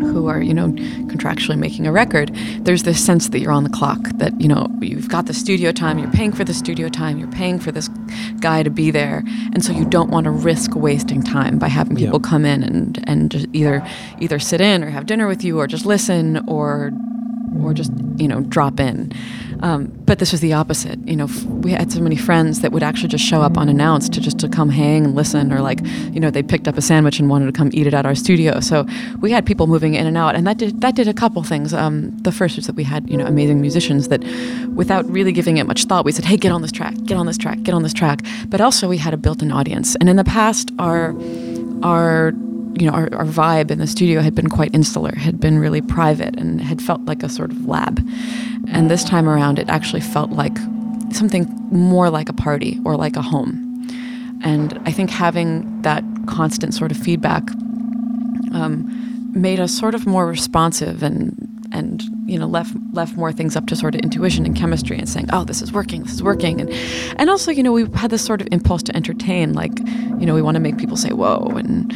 who 0.00 0.26
are 0.26 0.42
you 0.42 0.52
know 0.54 0.68
contractually 1.08 1.58
making 1.58 1.86
a 1.86 1.92
record 1.92 2.34
there's 2.60 2.82
this 2.82 3.04
sense 3.04 3.28
that 3.28 3.38
you're 3.38 3.52
on 3.52 3.62
the 3.64 3.70
clock 3.70 3.98
that 4.14 4.38
you 4.40 4.48
know 4.48 4.66
you've 4.80 5.08
got 5.08 5.26
the 5.26 5.34
studio 5.34 5.70
time 5.72 5.98
you're 5.98 6.10
paying 6.10 6.32
for 6.32 6.44
the 6.44 6.54
studio 6.54 6.88
time 6.88 7.18
you're 7.18 7.30
paying 7.30 7.58
for 7.58 7.70
this 7.72 7.88
guy 8.40 8.62
to 8.62 8.70
be 8.70 8.90
there 8.90 9.22
and 9.52 9.64
so 9.64 9.72
you 9.72 9.84
don't 9.84 10.10
want 10.10 10.24
to 10.24 10.30
risk 10.30 10.74
wasting 10.74 11.22
time 11.22 11.58
by 11.58 11.68
having 11.68 11.96
Yeah. 11.96 12.06
people 12.06 12.20
come 12.20 12.44
in 12.44 12.62
and 12.62 13.02
and 13.08 13.30
just 13.30 13.46
either 13.52 13.86
either 14.20 14.38
sit 14.38 14.60
in 14.60 14.82
or 14.82 14.90
have 14.90 15.06
dinner 15.06 15.26
with 15.26 15.44
you 15.44 15.58
or 15.58 15.66
just 15.66 15.86
listen 15.86 16.42
or 16.48 16.90
or 17.62 17.72
just 17.72 17.92
you 18.16 18.26
know 18.26 18.40
drop 18.40 18.80
in 18.80 19.12
um, 19.60 19.92
but 20.04 20.18
this 20.18 20.32
was 20.32 20.40
the 20.40 20.52
opposite. 20.52 20.98
You 21.06 21.16
know 21.16 21.28
we 21.46 21.72
had 21.72 21.92
so 21.92 22.00
many 22.00 22.16
friends 22.16 22.60
that 22.60 22.72
would 22.72 22.82
actually 22.82 23.08
just 23.08 23.24
show 23.24 23.42
up 23.42 23.56
unannounced 23.56 24.12
to 24.14 24.20
just 24.20 24.38
to 24.40 24.48
come 24.48 24.68
hang 24.68 25.04
and 25.04 25.14
listen 25.14 25.52
or 25.52 25.60
like 25.60 25.80
you 26.12 26.20
know 26.20 26.30
they 26.30 26.42
picked 26.42 26.68
up 26.68 26.76
a 26.76 26.82
sandwich 26.82 27.18
and 27.18 27.28
wanted 27.28 27.46
to 27.46 27.52
come 27.52 27.70
eat 27.72 27.86
it 27.86 27.94
at 27.94 28.06
our 28.06 28.14
studio. 28.14 28.60
So 28.60 28.86
we 29.20 29.30
had 29.30 29.46
people 29.46 29.66
moving 29.66 29.94
in 29.94 30.06
and 30.06 30.16
out 30.16 30.34
and 30.34 30.46
that 30.46 30.58
did 30.58 30.80
that 30.80 30.94
did 30.94 31.08
a 31.08 31.14
couple 31.14 31.42
things. 31.42 31.72
Um, 31.74 32.16
the 32.18 32.32
first 32.32 32.56
was 32.56 32.66
that 32.66 32.76
we 32.76 32.84
had 32.84 33.08
you 33.08 33.16
know 33.16 33.26
amazing 33.26 33.60
musicians 33.60 34.08
that 34.08 34.22
without 34.74 35.08
really 35.10 35.32
giving 35.32 35.56
it 35.56 35.66
much 35.66 35.84
thought 35.84 36.04
we 36.04 36.12
said 36.12 36.24
hey 36.24 36.36
get 36.36 36.52
on 36.52 36.62
this 36.62 36.72
track 36.72 36.94
get 37.04 37.16
on 37.16 37.26
this 37.26 37.38
track 37.38 37.62
get 37.62 37.74
on 37.74 37.82
this 37.82 37.94
track. 37.94 38.20
But 38.48 38.60
also 38.60 38.88
we 38.88 38.98
had 38.98 39.14
a 39.14 39.16
built-in 39.16 39.52
audience. 39.52 39.96
And 39.96 40.08
in 40.08 40.16
the 40.16 40.24
past 40.24 40.70
our 40.78 41.14
our 41.82 42.32
you 42.78 42.86
know 42.86 42.92
our, 42.92 43.08
our 43.14 43.24
vibe 43.24 43.70
in 43.70 43.78
the 43.78 43.86
studio 43.86 44.20
had 44.20 44.34
been 44.34 44.48
quite 44.48 44.74
insular 44.74 45.14
had 45.14 45.40
been 45.40 45.58
really 45.58 45.80
private 45.80 46.36
and 46.38 46.60
had 46.60 46.82
felt 46.82 47.00
like 47.02 47.22
a 47.22 47.28
sort 47.28 47.50
of 47.50 47.66
lab. 47.66 48.06
And 48.68 48.90
this 48.90 49.04
time 49.04 49.28
around 49.28 49.58
it 49.58 49.68
actually 49.68 50.00
felt 50.00 50.30
like 50.30 50.56
something 51.12 51.44
more 51.70 52.10
like 52.10 52.28
a 52.28 52.32
party 52.32 52.80
or 52.84 52.96
like 52.96 53.16
a 53.16 53.22
home. 53.22 53.60
And 54.42 54.78
i 54.84 54.92
think 54.92 55.10
having 55.10 55.82
that 55.82 56.04
constant 56.26 56.74
sort 56.74 56.90
of 56.90 56.96
feedback 56.96 57.48
um, 58.52 59.30
made 59.34 59.60
us 59.60 59.72
sort 59.72 59.94
of 59.94 60.06
more 60.06 60.26
responsive 60.26 61.02
and 61.02 61.53
and 61.74 62.04
you 62.26 62.38
know 62.38 62.46
left 62.46 62.74
left 62.92 63.16
more 63.16 63.32
things 63.32 63.56
up 63.56 63.66
to 63.66 63.76
sort 63.76 63.94
of 63.94 64.00
intuition 64.00 64.46
and 64.46 64.56
chemistry 64.56 64.96
and 64.96 65.08
saying 65.08 65.28
oh 65.32 65.44
this 65.44 65.60
is 65.60 65.72
working 65.72 66.04
this 66.04 66.14
is 66.14 66.22
working. 66.22 66.60
And 66.60 66.70
and 67.18 67.28
also 67.28 67.50
you 67.50 67.62
know 67.62 67.72
we 67.72 67.86
had 67.94 68.10
this 68.10 68.24
sort 68.24 68.40
of 68.40 68.48
impulse 68.52 68.82
to 68.84 68.96
entertain 68.96 69.52
like 69.52 69.76
you 70.18 70.24
know 70.26 70.34
we 70.34 70.40
want 70.42 70.54
to 70.54 70.60
make 70.60 70.78
people 70.78 70.96
say 70.96 71.10
whoa 71.10 71.46
and 71.56 71.92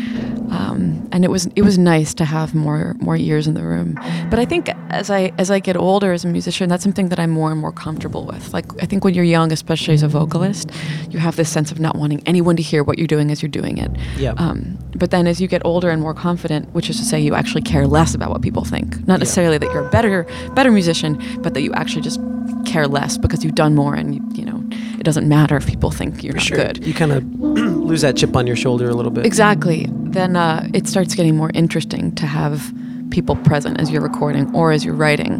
um, 0.50 1.08
and 1.12 1.24
it 1.24 1.30
was 1.30 1.46
it 1.56 1.62
was 1.62 1.78
nice 1.78 2.14
to 2.14 2.24
have 2.24 2.54
more 2.54 2.96
more 3.00 3.16
ears 3.16 3.46
in 3.46 3.54
the 3.54 3.62
room. 3.62 3.98
But 4.30 4.38
I 4.38 4.44
think 4.44 4.70
as 4.90 5.10
I 5.10 5.32
as 5.38 5.50
I 5.50 5.60
get 5.60 5.76
older 5.76 6.12
as 6.12 6.24
a 6.24 6.28
musician 6.28 6.68
that's 6.68 6.82
something 6.82 7.08
that 7.10 7.20
I'm 7.20 7.30
more 7.30 7.50
and 7.52 7.60
more 7.60 7.72
comfortable 7.72 8.26
with. 8.26 8.52
Like 8.52 8.66
I 8.82 8.86
think 8.86 9.04
when 9.04 9.14
you're 9.14 9.24
young 9.24 9.52
especially 9.52 9.94
as 9.94 10.02
a 10.02 10.08
vocalist 10.08 10.70
you 11.10 11.18
have 11.18 11.36
this 11.36 11.50
sense 11.50 11.70
of 11.70 11.78
not 11.80 11.96
wanting 11.96 12.22
anyone 12.26 12.56
to 12.56 12.62
hear 12.62 12.82
what 12.82 12.98
you're 12.98 13.06
doing 13.06 13.30
as 13.30 13.42
you're 13.42 13.48
doing 13.48 13.78
it. 13.78 13.90
Yeah. 14.16 14.34
um, 14.38 14.78
but 14.96 15.10
then 15.10 15.26
as 15.26 15.40
you 15.40 15.46
get 15.46 15.62
older 15.64 15.90
and 15.90 16.02
more 16.02 16.14
confident, 16.14 16.72
which 16.74 16.90
is 16.90 16.98
to 16.98 17.04
say 17.04 17.20
you 17.20 17.34
actually 17.34 17.62
care 17.62 17.86
less 17.86 18.14
about 18.14 18.30
what 18.30 18.42
people 18.42 18.64
think, 18.64 19.06
not 19.06 19.20
necessarily 19.20 19.58
that 19.58 19.67
you're 19.72 19.86
a 19.86 19.90
better 19.90 20.26
better 20.54 20.70
musician, 20.70 21.20
but 21.42 21.54
that 21.54 21.62
you 21.62 21.72
actually 21.74 22.02
just 22.02 22.20
care 22.66 22.86
less 22.86 23.16
because 23.16 23.44
you've 23.44 23.54
done 23.54 23.74
more 23.74 23.94
and 23.94 24.14
you, 24.14 24.22
you 24.34 24.44
know 24.44 24.62
it 24.98 25.04
doesn't 25.04 25.28
matter 25.28 25.56
if 25.56 25.66
people 25.66 25.90
think 25.90 26.22
you're 26.22 26.32
For 26.32 26.38
not 26.38 26.44
sure. 26.46 26.56
good. 26.56 26.84
You 26.84 26.92
kind 26.92 27.12
of 27.12 27.24
lose 27.40 28.02
that 28.02 28.16
chip 28.16 28.36
on 28.36 28.46
your 28.46 28.56
shoulder 28.56 28.88
a 28.88 28.94
little 28.94 29.12
bit. 29.12 29.24
Exactly. 29.24 29.86
Then 29.90 30.34
uh, 30.36 30.68
it 30.74 30.88
starts 30.88 31.14
getting 31.14 31.36
more 31.36 31.50
interesting 31.54 32.14
to 32.16 32.26
have 32.26 32.72
people 33.10 33.36
present 33.36 33.80
as 33.80 33.90
you're 33.90 34.02
recording 34.02 34.52
or 34.54 34.72
as 34.72 34.84
you're 34.84 34.94
writing, 34.94 35.34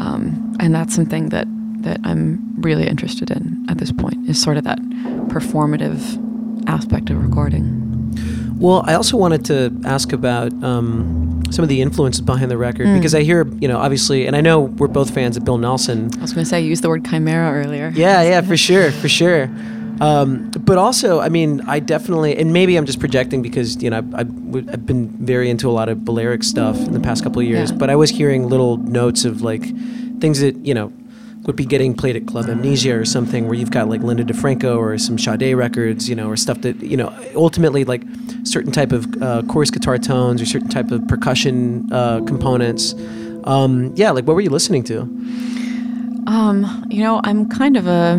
um, 0.00 0.56
and 0.58 0.74
that's 0.74 0.94
something 0.94 1.28
that 1.28 1.46
that 1.82 2.00
I'm 2.02 2.60
really 2.62 2.86
interested 2.86 3.30
in 3.30 3.66
at 3.68 3.78
this 3.78 3.92
point. 3.92 4.28
Is 4.28 4.40
sort 4.40 4.56
of 4.56 4.64
that 4.64 4.78
performative 5.28 6.00
aspect 6.66 7.10
of 7.10 7.22
recording. 7.22 7.82
Well, 8.58 8.82
I 8.86 8.94
also 8.94 9.16
wanted 9.16 9.44
to 9.46 9.78
ask 9.84 10.12
about 10.12 10.52
um, 10.62 11.42
some 11.50 11.62
of 11.62 11.68
the 11.68 11.80
influences 11.82 12.20
behind 12.20 12.50
the 12.50 12.56
record 12.58 12.86
Mm. 12.86 12.96
because 12.96 13.14
I 13.14 13.22
hear, 13.22 13.46
you 13.60 13.68
know, 13.68 13.78
obviously, 13.78 14.26
and 14.26 14.34
I 14.34 14.40
know 14.40 14.60
we're 14.60 14.88
both 14.88 15.10
fans 15.10 15.36
of 15.36 15.44
Bill 15.44 15.58
Nelson. 15.58 16.10
I 16.18 16.20
was 16.22 16.32
going 16.32 16.44
to 16.44 16.48
say, 16.48 16.60
you 16.62 16.68
used 16.68 16.82
the 16.82 16.88
word 16.88 17.04
chimera 17.04 17.52
earlier. 17.52 17.92
Yeah, 17.94 18.22
yeah, 18.22 18.40
for 18.40 18.56
sure, 18.56 18.90
for 18.90 19.08
sure. 19.08 19.50
Um, 20.00 20.50
but 20.50 20.76
also, 20.76 21.20
I 21.20 21.28
mean, 21.28 21.60
I 21.68 21.78
definitely, 21.78 22.36
and 22.36 22.52
maybe 22.52 22.76
I'm 22.76 22.84
just 22.84 22.98
projecting 22.98 23.42
because 23.42 23.80
you 23.82 23.90
know 23.90 23.98
I, 24.14 24.18
have 24.18 24.86
been 24.86 25.08
very 25.08 25.48
into 25.48 25.70
a 25.70 25.72
lot 25.72 25.88
of 25.88 26.04
Balearic 26.04 26.42
stuff 26.42 26.76
in 26.76 26.92
the 26.92 27.00
past 27.00 27.22
couple 27.22 27.40
of 27.40 27.46
years. 27.46 27.70
Yeah. 27.70 27.76
But 27.76 27.90
I 27.90 27.96
was 27.96 28.10
hearing 28.10 28.48
little 28.48 28.76
notes 28.78 29.24
of 29.24 29.42
like 29.42 29.62
things 30.20 30.40
that 30.40 30.56
you 30.66 30.74
know 30.74 30.92
would 31.46 31.56
be 31.56 31.64
getting 31.64 31.94
played 31.94 32.16
at 32.16 32.26
Club 32.26 32.48
Amnesia 32.48 32.98
or 32.98 33.04
something, 33.04 33.46
where 33.46 33.54
you've 33.54 33.70
got 33.70 33.88
like 33.88 34.00
Linda 34.02 34.24
Di 34.24 34.32
Franco 34.32 34.78
or 34.78 34.96
some 34.98 35.18
Sade 35.18 35.54
records, 35.56 36.08
you 36.08 36.14
know, 36.14 36.28
or 36.28 36.36
stuff 36.36 36.60
that 36.62 36.82
you 36.82 36.96
know 36.96 37.14
ultimately 37.34 37.84
like 37.84 38.02
certain 38.44 38.72
type 38.72 38.92
of 38.92 39.22
uh, 39.22 39.42
chorus 39.42 39.70
guitar 39.70 39.98
tones 39.98 40.40
or 40.40 40.46
certain 40.46 40.68
type 40.68 40.90
of 40.90 41.06
percussion 41.08 41.92
uh, 41.92 42.20
components. 42.24 42.94
Um, 43.44 43.92
yeah, 43.94 44.10
like 44.10 44.26
what 44.26 44.34
were 44.34 44.40
you 44.40 44.50
listening 44.50 44.84
to? 44.84 45.02
Um, 46.26 46.86
you 46.90 47.02
know, 47.02 47.20
I'm 47.24 47.48
kind 47.48 47.76
of 47.76 47.86
a 47.86 48.16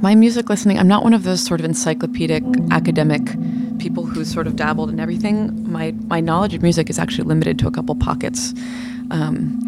my 0.00 0.14
music 0.14 0.48
listening. 0.48 0.78
I'm 0.78 0.88
not 0.88 1.02
one 1.02 1.14
of 1.14 1.24
those 1.24 1.44
sort 1.44 1.60
of 1.60 1.64
encyclopedic 1.64 2.44
academic 2.70 3.22
people 3.78 4.04
who 4.06 4.24
sort 4.24 4.46
of 4.46 4.56
dabbled 4.56 4.90
in 4.90 5.00
everything. 5.00 5.70
My 5.70 5.92
my 6.06 6.20
knowledge 6.20 6.54
of 6.54 6.62
music 6.62 6.90
is 6.90 6.98
actually 6.98 7.24
limited 7.24 7.58
to 7.60 7.66
a 7.66 7.70
couple 7.70 7.94
pockets. 7.96 8.54
Um, 9.10 9.58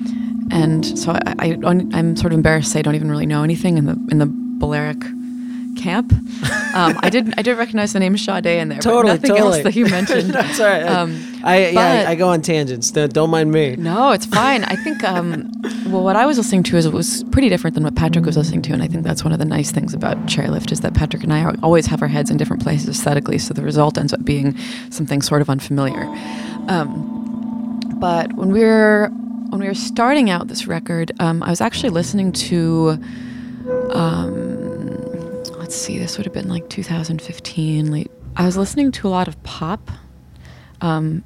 and 0.51 0.99
so 0.99 1.13
I, 1.13 1.35
I, 1.39 1.59
I'm 1.65 2.17
sort 2.17 2.33
of 2.33 2.37
embarrassed 2.39 2.69
to 2.69 2.73
say 2.73 2.79
I 2.81 2.83
don't 2.83 2.95
even 2.95 3.11
really 3.11 3.27
know 3.27 3.43
anything 3.43 3.79
in 3.79 3.87
the 3.87 3.99
in 4.11 4.19
the 4.19 4.27
Balearic 4.27 5.01
camp. 5.77 6.13
Um, 6.73 6.97
I 7.03 7.11
did 7.11 7.35
I 7.37 7.43
did 7.43 7.59
recognize 7.59 7.93
the 7.95 7.99
name 7.99 8.17
Sade 8.17 8.47
in 8.47 8.69
there, 8.69 8.79
Totally, 8.79 9.15
nothing 9.15 9.31
totally. 9.31 9.57
else 9.57 9.65
that 9.65 9.75
you 9.75 9.87
mentioned. 9.87 10.31
That's 10.33 10.61
all 10.61 10.67
right. 10.67 10.85
Um, 10.85 11.21
I 11.43 11.71
yeah, 11.71 12.05
I, 12.07 12.13
I 12.13 12.15
go 12.15 12.29
on 12.29 12.43
tangents. 12.43 12.93
Don't, 12.93 13.13
don't 13.13 13.29
mind 13.29 13.51
me. 13.51 13.75
no, 13.75 14.13
it's 14.13 14.25
fine. 14.27 14.63
I 14.63 14.77
think, 14.77 15.03
um, 15.03 15.51
well, 15.87 16.05
what 16.05 16.15
I 16.15 16.27
was 16.27 16.39
listening 16.39 16.63
to 16.63 16.77
is 16.77 16.87
it 16.87 16.93
was 16.93 17.25
pretty 17.33 17.49
different 17.49 17.75
than 17.75 17.83
what 17.83 17.97
Patrick 17.97 18.25
was 18.25 18.37
listening 18.37 18.63
to, 18.63 18.73
and 18.73 18.85
I 18.85 18.87
think 18.87 19.03
that's 19.03 19.25
one 19.25 19.33
of 19.33 19.41
the 19.41 19.45
nice 19.45 19.73
things 19.73 19.93
about 19.93 20.17
Chairlift 20.27 20.71
is 20.71 20.81
that 20.83 20.95
Patrick 20.95 21.25
and 21.25 21.33
I 21.33 21.43
are, 21.43 21.57
always 21.61 21.87
have 21.87 22.03
our 22.03 22.09
heads 22.09 22.31
in 22.31 22.37
different 22.37 22.63
places 22.63 22.89
aesthetically, 22.89 23.39
so 23.39 23.53
the 23.53 23.63
result 23.65 23.99
ends 23.99 24.13
up 24.13 24.25
being 24.25 24.57
something 24.91 25.23
sort 25.23 25.43
of 25.43 25.51
unfamiliar. 25.51 26.05
Um, 26.69 27.81
but 27.99 28.33
when 28.35 28.53
we 28.53 28.61
were 28.61 29.11
when 29.51 29.61
we 29.61 29.67
were 29.67 29.75
starting 29.75 30.31
out 30.31 30.49
this 30.49 30.67
record, 30.67 31.13
um, 31.21 31.43
I 31.43 31.51
was 31.51 31.61
actually 31.61 31.91
listening 31.91 32.33
to. 32.33 32.99
Um, 33.91 35.45
let's 35.59 35.75
see, 35.77 35.99
this 35.99 36.17
would 36.17 36.25
have 36.25 36.35
been 36.35 36.49
like 36.49 36.69
2015. 36.69 37.91
Late. 37.91 38.11
I 38.37 38.47
was 38.47 38.57
listening 38.57 38.93
to 38.93 39.09
a 39.09 39.11
lot 39.11 39.29
of 39.29 39.41
pop. 39.43 39.91
Um, 40.81 41.25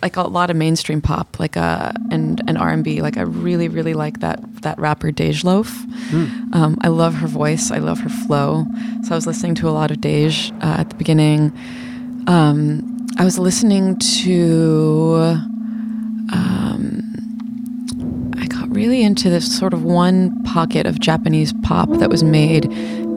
like 0.00 0.16
a 0.16 0.22
lot 0.22 0.50
of 0.50 0.56
mainstream 0.56 1.00
pop, 1.00 1.38
like 1.38 1.56
uh, 1.56 1.92
and 2.10 2.42
and 2.48 2.58
R 2.58 2.70
and 2.70 2.82
B. 2.82 3.02
Like 3.02 3.16
I 3.16 3.22
really 3.22 3.68
really 3.68 3.94
like 3.94 4.20
that 4.20 4.40
that 4.62 4.78
rapper 4.78 5.12
Dej 5.12 5.44
Loaf. 5.44 5.70
Mm. 6.10 6.54
Um, 6.54 6.78
I 6.80 6.88
love 6.88 7.14
her 7.14 7.28
voice. 7.28 7.70
I 7.70 7.78
love 7.78 8.00
her 8.00 8.08
flow. 8.08 8.66
So 9.04 9.12
I 9.12 9.14
was 9.14 9.26
listening 9.26 9.54
to 9.56 9.68
a 9.68 9.70
lot 9.70 9.90
of 9.90 9.98
Dej 9.98 10.52
uh, 10.62 10.80
at 10.80 10.90
the 10.90 10.96
beginning. 10.96 11.56
Um, 12.26 13.06
I 13.18 13.24
was 13.24 13.38
listening 13.38 13.98
to. 13.98 15.51
Really 18.72 19.02
into 19.02 19.30
this 19.30 19.58
sort 19.58 19.74
of 19.74 19.84
one 19.84 20.42
pocket 20.44 20.86
of 20.86 21.00
Japanese 21.00 21.52
pop 21.62 21.88
that 21.98 22.10
was 22.10 22.22
made 22.22 22.64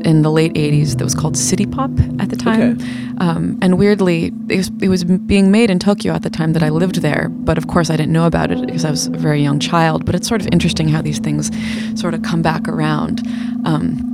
in 0.06 0.22
the 0.22 0.30
late 0.32 0.54
80s 0.54 0.98
that 0.98 1.04
was 1.04 1.16
called 1.16 1.36
City 1.36 1.66
Pop 1.66 1.90
at 2.20 2.30
the 2.30 2.36
time. 2.36 2.80
Okay. 2.80 2.86
Um, 3.18 3.58
and 3.62 3.80
weirdly, 3.80 4.32
it 4.50 4.58
was, 4.58 4.72
it 4.82 4.90
was 4.90 5.04
being 5.04 5.50
made 5.52 5.72
in 5.72 5.80
Tokyo 5.80 6.14
at 6.14 6.22
the 6.22 6.30
time 6.30 6.54
that 6.54 6.62
I 6.62 6.70
lived 6.70 7.02
there. 7.02 7.30
But 7.30 7.58
of 7.58 7.68
course, 7.68 7.90
I 7.90 7.98
didn't 7.98 8.14
know 8.14 8.28
about 8.28 8.52
it 8.52 8.66
because 8.66 8.86
I 8.86 8.92
was 8.92 9.08
a 9.08 9.12
very 9.12 9.42
young 9.42 9.60
child. 9.60 10.06
But 10.06 10.14
it's 10.14 10.28
sort 10.28 10.42
of 10.42 10.48
interesting 10.52 10.90
how 10.90 11.02
these 11.02 11.20
things 11.20 11.50
sort 12.00 12.14
of 12.14 12.22
come 12.22 12.42
back 12.42 12.68
around. 12.68 13.26
Um, 13.66 14.12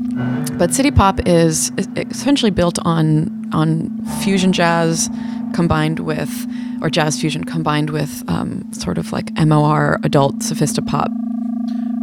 but 0.57 0.73
City 0.73 0.91
Pop 0.91 1.19
is 1.27 1.71
essentially 1.95 2.51
built 2.51 2.79
on 2.85 3.49
on 3.53 3.89
fusion 4.21 4.53
jazz 4.53 5.09
combined 5.53 5.99
with, 5.99 6.29
or 6.81 6.89
jazz 6.89 7.19
fusion 7.19 7.43
combined 7.43 7.89
with 7.89 8.23
um, 8.27 8.71
sort 8.73 8.97
of 8.97 9.11
like 9.11 9.31
MOR 9.37 9.99
adult 10.03 10.39
sophisti-pop. 10.39 11.09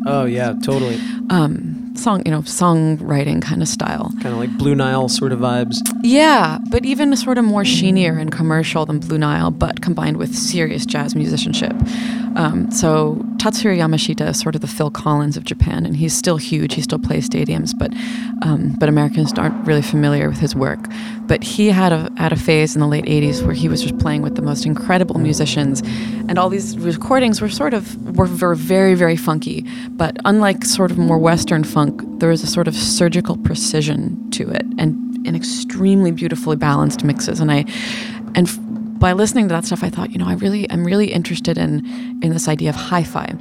Oh 0.06 0.24
yeah, 0.24 0.54
totally. 0.62 0.98
Um, 1.30 1.92
song, 1.94 2.22
you 2.24 2.30
know, 2.30 2.40
songwriting 2.42 3.42
kind 3.42 3.60
of 3.60 3.68
style. 3.68 4.10
Kind 4.22 4.28
of 4.28 4.38
like 4.38 4.56
Blue 4.56 4.74
Nile 4.74 5.08
sort 5.08 5.32
of 5.32 5.40
vibes. 5.40 5.76
Yeah, 6.02 6.58
but 6.70 6.84
even 6.84 7.14
sort 7.16 7.36
of 7.36 7.44
more 7.44 7.62
sheenier 7.64 8.18
and 8.18 8.32
commercial 8.32 8.86
than 8.86 9.00
Blue 9.00 9.18
Nile, 9.18 9.50
but 9.50 9.82
combined 9.82 10.16
with 10.16 10.34
serious 10.34 10.86
jazz 10.86 11.14
musicianship. 11.14 11.74
Um, 12.36 12.70
so 12.70 13.16
Tatsuro 13.36 13.76
Yamashita 13.76 14.28
is 14.28 14.40
sort 14.40 14.54
of 14.54 14.60
the 14.60 14.66
Phil 14.66 14.90
Collins 14.90 15.36
of 15.36 15.44
Japan, 15.44 15.86
and 15.86 15.96
he's 15.96 16.16
still 16.16 16.36
huge. 16.36 16.74
He 16.74 16.82
still 16.82 16.98
plays 16.98 17.28
stadiums, 17.28 17.76
but 17.76 17.92
um, 18.42 18.76
but 18.78 18.88
Americans 18.88 19.32
aren't 19.34 19.66
really 19.66 19.82
familiar 19.82 20.28
with 20.28 20.38
his 20.38 20.54
work. 20.54 20.80
But 21.26 21.42
he 21.42 21.68
had 21.68 21.92
a 21.92 22.10
had 22.16 22.32
a 22.32 22.36
phase 22.36 22.74
in 22.74 22.80
the 22.80 22.86
late 22.86 23.04
'80s 23.04 23.42
where 23.42 23.54
he 23.54 23.68
was 23.68 23.82
just 23.82 23.98
playing 23.98 24.22
with 24.22 24.36
the 24.36 24.42
most 24.42 24.66
incredible 24.66 25.18
musicians, 25.18 25.82
and 26.28 26.38
all 26.38 26.48
these 26.48 26.78
recordings 26.78 27.40
were 27.40 27.48
sort 27.48 27.74
of 27.74 28.16
were, 28.16 28.26
were 28.26 28.54
very 28.54 28.94
very 28.94 29.16
funky. 29.16 29.64
But 29.90 30.16
unlike 30.24 30.64
sort 30.64 30.90
of 30.90 30.98
more 30.98 31.18
Western 31.18 31.64
funk, 31.64 32.02
there 32.20 32.28
was 32.28 32.42
a 32.42 32.46
sort 32.46 32.68
of 32.68 32.74
surgical 32.74 33.36
precision 33.36 34.30
to 34.32 34.50
it, 34.50 34.64
and 34.78 35.26
in 35.26 35.34
extremely 35.34 36.10
beautifully 36.10 36.56
balanced 36.56 37.04
mixes. 37.04 37.40
And 37.40 37.50
I 37.50 37.64
and 38.34 38.48
by 38.98 39.12
listening 39.12 39.48
to 39.48 39.54
that 39.54 39.64
stuff, 39.64 39.82
I 39.82 39.90
thought, 39.90 40.10
you 40.10 40.18
know, 40.18 40.28
I 40.28 40.34
really, 40.34 40.70
I'm 40.70 40.84
really 40.84 41.12
interested 41.12 41.56
in 41.58 41.86
in 42.22 42.30
this 42.30 42.48
idea 42.48 42.70
of 42.70 42.76
hi-fi, 42.76 43.34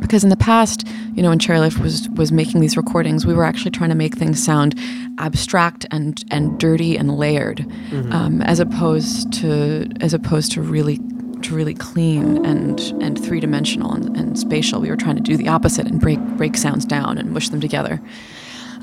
because 0.00 0.24
in 0.24 0.30
the 0.30 0.36
past, 0.36 0.86
you 1.14 1.22
know, 1.22 1.30
when 1.30 1.38
Chairlift 1.38 1.78
was 1.78 2.08
was 2.10 2.30
making 2.30 2.60
these 2.60 2.76
recordings, 2.76 3.26
we 3.26 3.34
were 3.34 3.44
actually 3.44 3.70
trying 3.70 3.90
to 3.90 3.96
make 3.96 4.16
things 4.16 4.42
sound 4.42 4.78
abstract 5.18 5.86
and 5.90 6.22
and 6.30 6.58
dirty 6.60 6.96
and 6.96 7.16
layered, 7.16 7.58
mm-hmm. 7.58 8.12
um, 8.12 8.42
as 8.42 8.60
opposed 8.60 9.32
to 9.32 9.88
as 10.00 10.14
opposed 10.14 10.52
to 10.52 10.62
really 10.62 11.00
to 11.42 11.54
really 11.54 11.74
clean 11.74 12.44
and 12.44 12.80
and 13.00 13.22
three 13.22 13.40
dimensional 13.40 13.92
and, 13.92 14.16
and 14.16 14.38
spatial. 14.38 14.80
We 14.80 14.90
were 14.90 14.96
trying 14.96 15.16
to 15.16 15.22
do 15.22 15.36
the 15.36 15.48
opposite 15.48 15.86
and 15.86 16.00
break 16.00 16.20
break 16.36 16.56
sounds 16.56 16.84
down 16.84 17.18
and 17.18 17.32
mush 17.32 17.48
them 17.48 17.60
together. 17.60 18.00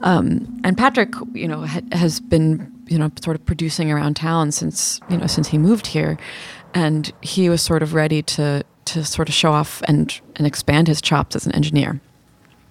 Um, 0.04 0.60
and 0.66 0.78
Patrick, 0.78 1.14
you 1.34 1.48
know, 1.48 1.66
ha- 1.66 1.82
has 1.94 2.20
been 2.20 2.73
you 2.88 2.98
know 2.98 3.12
sort 3.24 3.36
of 3.36 3.46
producing 3.46 3.92
around 3.92 4.16
town 4.16 4.52
since 4.52 5.00
you 5.10 5.18
know 5.18 5.28
since 5.28 5.48
he 5.48 5.58
moved 5.58 5.88
here, 5.88 6.18
and 6.74 7.12
he 7.22 7.50
was 7.50 7.62
sort 7.62 7.84
of 7.84 7.94
ready 7.94 8.22
to 8.22 8.64
to 8.86 9.04
sort 9.04 9.30
of 9.30 9.36
show 9.36 9.52
off 9.52 9.82
and 9.88 10.20
and 10.36 10.48
expand 10.48 10.88
his 10.88 11.02
chops 11.02 11.36
as 11.36 11.46
an 11.46 11.54
engineer 11.54 12.02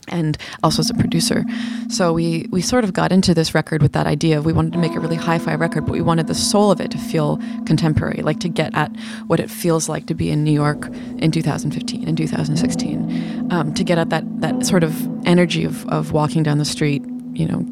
and 0.09 0.37
also 0.63 0.81
as 0.81 0.91
a 0.91 0.95
producer. 0.95 1.45
So 1.89 2.13
we 2.13 2.47
we 2.51 2.61
sort 2.61 2.85
of 2.85 2.93
got 2.93 3.13
into 3.13 3.35
this 3.35 3.55
record 3.55 3.83
with 3.83 3.93
that 3.93 4.07
idea. 4.07 4.43
We 4.43 4.53
wanted 4.53 4.73
to 4.73 4.79
make 4.79 4.95
a 4.95 5.01
really 5.01 5.17
hi-fi 5.17 5.55
record, 5.55 5.87
but 5.87 5.93
we 5.93 6.01
wanted 6.01 6.27
the 6.27 6.35
soul 6.35 6.71
of 6.71 6.81
it 6.81 6.91
to 6.91 6.99
feel 6.99 7.39
contemporary, 7.67 8.23
like 8.23 8.41
to 8.41 8.49
get 8.49 8.75
at 8.75 8.95
what 9.27 9.41
it 9.41 9.51
feels 9.51 9.89
like 9.89 10.07
to 10.07 10.15
be 10.15 10.31
in 10.31 10.45
New 10.45 10.53
York 10.53 10.87
in 11.19 11.31
2015 11.31 12.09
and 12.09 12.17
2016, 12.17 13.53
um, 13.53 13.73
to 13.75 13.85
get 13.85 13.99
at 13.99 14.11
that 14.11 14.25
that 14.41 14.67
sort 14.67 14.83
of 14.83 15.27
energy 15.27 15.65
of 15.65 15.87
of 15.89 16.13
walking 16.13 16.43
down 16.43 16.59
the 16.59 16.65
street, 16.65 17.03
you 17.33 17.47
know, 17.47 17.65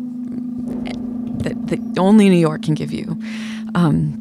that, 1.42 1.66
that 1.68 1.98
only 1.98 2.28
New 2.28 2.38
York 2.38 2.62
can 2.62 2.74
give 2.74 2.92
you. 2.92 3.18
Um, 3.74 4.16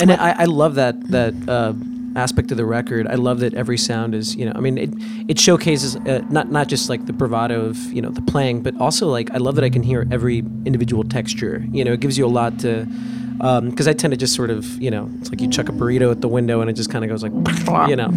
and 0.00 0.10
I, 0.12 0.30
I, 0.38 0.44
love 0.44 0.74
that 0.74 1.00
that 1.10 1.34
uh, 1.48 1.72
aspect 2.16 2.50
of 2.50 2.56
the 2.56 2.64
record. 2.64 3.06
I 3.06 3.14
love 3.14 3.40
that 3.40 3.54
every 3.54 3.78
sound 3.78 4.14
is 4.14 4.34
you 4.34 4.44
know 4.44 4.52
I 4.54 4.60
mean 4.60 4.78
it 4.78 4.90
it 5.28 5.38
showcases 5.38 5.96
uh, 5.96 6.24
not 6.30 6.50
not 6.50 6.68
just 6.68 6.88
like 6.88 7.06
the 7.06 7.12
bravado 7.12 7.64
of 7.66 7.76
you 7.92 8.02
know 8.02 8.10
the 8.10 8.22
playing, 8.22 8.62
but 8.62 8.76
also 8.80 9.08
like 9.08 9.30
I 9.30 9.38
love 9.38 9.54
that 9.54 9.64
I 9.64 9.70
can 9.70 9.82
hear 9.82 10.06
every 10.10 10.38
individual 10.38 11.04
texture. 11.04 11.64
You 11.70 11.84
know, 11.84 11.92
it 11.92 12.00
gives 12.00 12.18
you 12.18 12.26
a 12.26 12.28
lot 12.28 12.58
to 12.60 12.86
because 13.34 13.86
um, 13.86 13.90
I 13.90 13.92
tend 13.92 14.12
to 14.12 14.16
just 14.16 14.34
sort 14.34 14.50
of, 14.50 14.80
you 14.80 14.90
know, 14.90 15.10
it's 15.18 15.28
like 15.28 15.40
you 15.40 15.50
chuck 15.50 15.68
a 15.68 15.72
burrito 15.72 16.10
at 16.10 16.20
the 16.20 16.28
window 16.28 16.60
and 16.60 16.70
it 16.70 16.74
just 16.74 16.88
kind 16.88 17.04
of 17.04 17.10
goes 17.10 17.22
like, 17.22 17.32
you 17.88 17.96
know. 17.96 18.10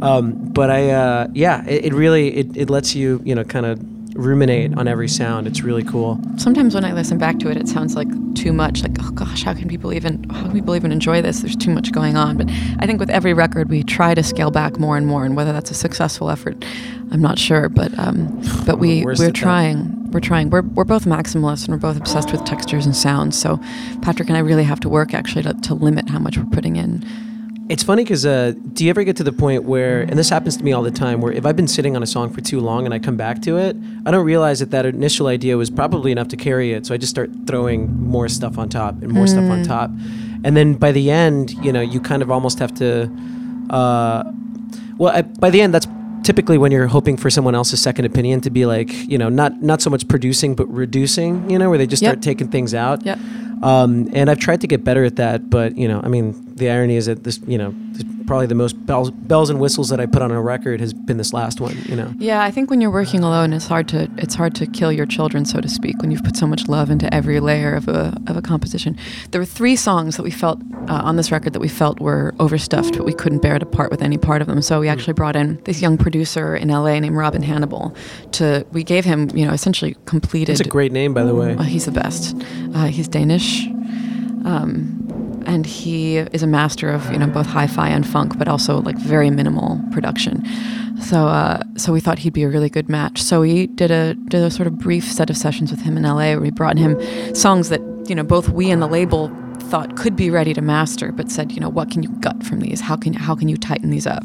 Um, 0.00 0.32
but 0.52 0.70
I, 0.70 0.90
uh, 0.90 1.28
yeah, 1.34 1.66
it, 1.66 1.86
it, 1.86 1.92
really 1.92 2.36
it, 2.36 2.56
it 2.56 2.70
lets 2.70 2.94
you, 2.94 3.20
you 3.24 3.34
know, 3.34 3.42
kind 3.42 3.66
of 3.66 3.80
ruminate 4.14 4.76
on 4.76 4.88
every 4.88 5.08
sound. 5.08 5.46
It's 5.46 5.62
really 5.62 5.84
cool. 5.84 6.20
Sometimes 6.36 6.74
when 6.74 6.84
I 6.84 6.92
listen 6.92 7.18
back 7.18 7.38
to 7.40 7.50
it, 7.50 7.56
it 7.56 7.68
sounds 7.68 7.94
like 7.96 8.08
too 8.34 8.52
much. 8.52 8.82
Like, 8.82 8.96
oh 9.00 9.10
gosh, 9.12 9.42
how 9.42 9.54
can 9.54 9.68
people 9.68 9.92
even 9.92 10.28
how 10.30 10.42
can 10.42 10.52
people 10.52 10.76
even 10.76 10.92
enjoy 10.92 11.22
this? 11.22 11.40
There's 11.40 11.56
too 11.56 11.70
much 11.70 11.92
going 11.92 12.16
on. 12.16 12.36
But 12.36 12.48
I 12.78 12.86
think 12.86 13.00
with 13.00 13.10
every 13.10 13.34
record, 13.34 13.68
we 13.68 13.82
try 13.82 14.14
to 14.14 14.22
scale 14.22 14.50
back 14.50 14.78
more 14.78 14.96
and 14.96 15.06
more. 15.06 15.24
And 15.24 15.36
whether 15.36 15.52
that's 15.52 15.70
a 15.70 15.74
successful 15.74 16.30
effort, 16.30 16.64
I'm 17.10 17.20
not 17.20 17.38
sure. 17.38 17.68
But 17.68 17.96
um, 17.98 18.42
but 18.66 18.78
we 18.78 19.04
we're 19.04 19.30
trying. 19.30 19.96
We're 20.10 20.18
trying. 20.18 20.50
We're, 20.50 20.62
we're 20.62 20.82
both 20.84 21.04
maximalists 21.04 21.66
and 21.66 21.68
we're 21.68 21.78
both 21.78 21.96
obsessed 21.96 22.32
with 22.32 22.44
textures 22.44 22.84
and 22.84 22.96
sounds. 22.96 23.40
So 23.40 23.60
Patrick 24.02 24.28
and 24.28 24.36
I 24.36 24.40
really 24.40 24.64
have 24.64 24.80
to 24.80 24.88
work 24.88 25.14
actually 25.14 25.44
to, 25.44 25.54
to 25.54 25.74
limit 25.74 26.08
how 26.08 26.18
much 26.18 26.36
we're 26.36 26.46
putting 26.46 26.74
in 26.74 27.04
it's 27.70 27.84
funny 27.84 28.02
because 28.02 28.26
uh, 28.26 28.52
do 28.72 28.84
you 28.84 28.90
ever 28.90 29.04
get 29.04 29.16
to 29.16 29.22
the 29.22 29.32
point 29.32 29.62
where, 29.62 30.00
and 30.00 30.18
this 30.18 30.28
happens 30.28 30.56
to 30.56 30.64
me 30.64 30.72
all 30.72 30.82
the 30.82 30.90
time, 30.90 31.20
where 31.20 31.32
if 31.32 31.46
I've 31.46 31.54
been 31.54 31.68
sitting 31.68 31.94
on 31.94 32.02
a 32.02 32.06
song 32.06 32.28
for 32.28 32.40
too 32.40 32.58
long 32.58 32.84
and 32.84 32.92
I 32.92 32.98
come 32.98 33.16
back 33.16 33.40
to 33.42 33.58
it, 33.58 33.76
I 34.04 34.10
don't 34.10 34.26
realize 34.26 34.58
that 34.58 34.72
that 34.72 34.86
initial 34.86 35.28
idea 35.28 35.56
was 35.56 35.70
probably 35.70 36.10
enough 36.10 36.26
to 36.28 36.36
carry 36.36 36.72
it. 36.72 36.84
So 36.84 36.94
I 36.94 36.96
just 36.96 37.10
start 37.10 37.30
throwing 37.46 38.02
more 38.02 38.28
stuff 38.28 38.58
on 38.58 38.68
top 38.68 39.00
and 39.02 39.12
more 39.12 39.26
mm. 39.26 39.28
stuff 39.28 39.48
on 39.48 39.62
mm. 39.62 39.66
top. 39.68 39.90
And 40.42 40.56
then 40.56 40.74
by 40.74 40.90
the 40.90 41.12
end, 41.12 41.52
you 41.64 41.72
know, 41.72 41.80
you 41.80 42.00
kind 42.00 42.22
of 42.22 42.30
almost 42.32 42.58
have 42.58 42.74
to, 42.74 43.08
uh, 43.70 44.24
well, 44.98 45.14
I, 45.14 45.22
by 45.22 45.50
the 45.50 45.60
end, 45.60 45.72
that's 45.72 45.86
typically 46.24 46.58
when 46.58 46.72
you're 46.72 46.88
hoping 46.88 47.16
for 47.16 47.30
someone 47.30 47.54
else's 47.54 47.80
second 47.80 48.04
opinion 48.04 48.40
to 48.40 48.50
be 48.50 48.66
like, 48.66 48.92
you 49.08 49.16
know, 49.16 49.28
not 49.28 49.62
not 49.62 49.80
so 49.80 49.90
much 49.90 50.08
producing 50.08 50.56
but 50.56 50.66
reducing, 50.66 51.48
you 51.48 51.56
know, 51.58 51.68
where 51.68 51.78
they 51.78 51.86
just 51.86 52.02
yep. 52.02 52.14
start 52.14 52.22
taking 52.22 52.48
things 52.48 52.74
out. 52.74 53.06
Yeah. 53.06 53.16
Um, 53.62 54.08
and 54.12 54.30
I've 54.30 54.38
tried 54.38 54.60
to 54.62 54.66
get 54.66 54.84
better 54.84 55.04
at 55.04 55.16
that, 55.16 55.50
but 55.50 55.76
you 55.76 55.86
know, 55.86 56.00
I 56.02 56.08
mean, 56.08 56.49
the 56.60 56.70
irony 56.70 56.94
is 56.94 57.06
that 57.06 57.24
this, 57.24 57.40
you 57.46 57.58
know, 57.58 57.74
probably 58.26 58.46
the 58.46 58.54
most 58.54 58.74
bells, 58.86 59.10
bells 59.10 59.50
and 59.50 59.58
whistles 59.58 59.88
that 59.88 59.98
I 59.98 60.06
put 60.06 60.22
on 60.22 60.30
a 60.30 60.40
record 60.40 60.78
has 60.78 60.92
been 60.92 61.16
this 61.16 61.32
last 61.32 61.60
one. 61.60 61.76
You 61.86 61.96
know. 61.96 62.14
Yeah, 62.18 62.44
I 62.44 62.52
think 62.52 62.70
when 62.70 62.80
you're 62.80 62.92
working 62.92 63.24
alone, 63.24 63.52
it's 63.52 63.66
hard 63.66 63.88
to 63.88 64.08
it's 64.18 64.36
hard 64.36 64.54
to 64.56 64.66
kill 64.68 64.92
your 64.92 65.06
children, 65.06 65.44
so 65.44 65.60
to 65.60 65.68
speak, 65.68 66.00
when 66.00 66.12
you've 66.12 66.22
put 66.22 66.36
so 66.36 66.46
much 66.46 66.68
love 66.68 66.90
into 66.90 67.12
every 67.12 67.40
layer 67.40 67.74
of 67.74 67.88
a 67.88 68.16
of 68.28 68.36
a 68.36 68.42
composition. 68.42 68.96
There 69.32 69.40
were 69.40 69.46
three 69.46 69.74
songs 69.74 70.16
that 70.16 70.22
we 70.22 70.30
felt 70.30 70.60
uh, 70.88 71.02
on 71.02 71.16
this 71.16 71.32
record 71.32 71.54
that 71.54 71.60
we 71.60 71.68
felt 71.68 71.98
were 71.98 72.32
overstuffed, 72.38 72.96
but 72.96 73.04
we 73.04 73.12
couldn't 73.12 73.42
bear 73.42 73.58
to 73.58 73.66
part 73.66 73.90
with 73.90 74.02
any 74.02 74.18
part 74.18 74.42
of 74.42 74.46
them. 74.46 74.62
So 74.62 74.78
we 74.78 74.86
hmm. 74.86 74.92
actually 74.92 75.14
brought 75.14 75.34
in 75.34 75.60
this 75.64 75.82
young 75.82 75.98
producer 75.98 76.54
in 76.54 76.68
LA 76.68 77.00
named 77.00 77.16
Robin 77.16 77.42
Hannibal. 77.42 77.96
To 78.32 78.64
we 78.70 78.84
gave 78.84 79.04
him, 79.04 79.28
you 79.34 79.44
know, 79.44 79.52
essentially 79.52 79.96
completed. 80.04 80.52
It's 80.52 80.60
a 80.60 80.64
great 80.64 80.92
name, 80.92 81.14
by 81.14 81.24
the 81.24 81.34
way. 81.34 81.56
Uh, 81.56 81.62
he's 81.62 81.86
the 81.86 81.92
best. 81.92 82.36
Uh, 82.74 82.86
he's 82.86 83.08
Danish. 83.08 83.66
Um, 84.44 85.09
and 85.46 85.66
he 85.66 86.18
is 86.18 86.42
a 86.42 86.46
master 86.46 86.90
of 86.90 87.10
you 87.12 87.18
know 87.18 87.26
both 87.26 87.46
hi-fi 87.46 87.88
and 87.88 88.06
funk, 88.06 88.38
but 88.38 88.48
also 88.48 88.80
like 88.80 88.96
very 88.96 89.30
minimal 89.30 89.80
production. 89.92 90.44
So 91.00 91.26
uh, 91.26 91.62
so 91.76 91.92
we 91.92 92.00
thought 92.00 92.18
he'd 92.18 92.32
be 92.32 92.42
a 92.42 92.48
really 92.48 92.70
good 92.70 92.88
match. 92.88 93.22
So 93.22 93.40
we 93.40 93.66
did 93.68 93.90
a 93.90 94.14
did 94.14 94.42
a 94.42 94.50
sort 94.50 94.66
of 94.66 94.78
brief 94.78 95.04
set 95.04 95.30
of 95.30 95.36
sessions 95.36 95.70
with 95.70 95.82
him 95.82 95.96
in 95.96 96.02
LA, 96.02 96.32
where 96.32 96.40
we 96.40 96.50
brought 96.50 96.78
him 96.78 96.98
songs 97.34 97.68
that 97.68 97.80
you 98.08 98.14
know 98.14 98.22
both 98.24 98.48
we 98.48 98.70
and 98.70 98.82
the 98.82 98.86
label 98.86 99.28
thought 99.70 99.96
could 99.96 100.16
be 100.16 100.30
ready 100.30 100.52
to 100.52 100.60
master, 100.60 101.12
but 101.12 101.30
said, 101.30 101.52
you 101.52 101.60
know, 101.60 101.68
what 101.68 101.90
can 101.90 102.02
you 102.02 102.08
gut 102.08 102.42
from 102.42 102.58
these? 102.58 102.80
How 102.80 102.96
can 102.96 103.12
how 103.12 103.36
can 103.36 103.48
you 103.48 103.56
tighten 103.56 103.90
these 103.90 104.06
up? 104.06 104.24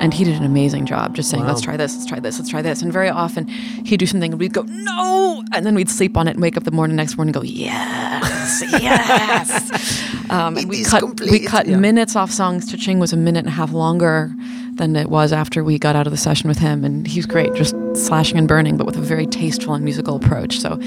And 0.00 0.12
he 0.12 0.22
did 0.22 0.36
an 0.36 0.44
amazing 0.44 0.84
job, 0.84 1.16
just 1.16 1.30
saying, 1.30 1.44
wow. 1.44 1.48
let's 1.48 1.62
try 1.62 1.76
this, 1.78 1.94
let's 1.96 2.06
try 2.06 2.20
this, 2.20 2.38
let's 2.38 2.50
try 2.50 2.60
this. 2.60 2.82
And 2.82 2.92
very 2.92 3.08
often 3.08 3.48
he'd 3.48 3.96
do 3.96 4.06
something 4.06 4.32
and 4.32 4.40
we'd 4.40 4.52
go, 4.52 4.62
no, 4.62 5.42
and 5.54 5.64
then 5.64 5.74
we'd 5.74 5.88
sleep 5.88 6.16
on 6.16 6.28
it 6.28 6.32
and 6.32 6.42
wake 6.42 6.58
up 6.58 6.64
the 6.64 6.70
morning 6.70 6.96
next 6.96 7.16
morning 7.16 7.34
and 7.34 7.42
go, 7.42 7.48
yes, 7.48 8.62
yes. 8.82 10.30
um, 10.30 10.58
and 10.58 10.68
we 10.68 10.84
cut 10.84 11.00
complete. 11.00 11.30
we 11.30 11.40
cut 11.40 11.66
yeah. 11.66 11.76
minutes 11.76 12.14
off 12.14 12.30
songs. 12.30 12.70
Ch-Ching 12.70 12.98
was 12.98 13.14
a 13.14 13.16
minute 13.16 13.40
and 13.40 13.48
a 13.48 13.52
half 13.52 13.72
longer 13.72 14.30
than 14.74 14.94
it 14.94 15.08
was 15.08 15.32
after 15.32 15.64
we 15.64 15.78
got 15.78 15.96
out 15.96 16.06
of 16.06 16.10
the 16.10 16.18
session 16.18 16.48
with 16.48 16.58
him, 16.58 16.84
and 16.84 17.06
he's 17.06 17.24
great, 17.24 17.54
just 17.54 17.74
slashing 17.94 18.36
and 18.36 18.46
burning, 18.46 18.76
but 18.76 18.86
with 18.86 18.96
a 18.96 19.00
very 19.00 19.26
tasteful 19.26 19.72
and 19.74 19.84
musical 19.84 20.16
approach. 20.16 20.60
So. 20.60 20.78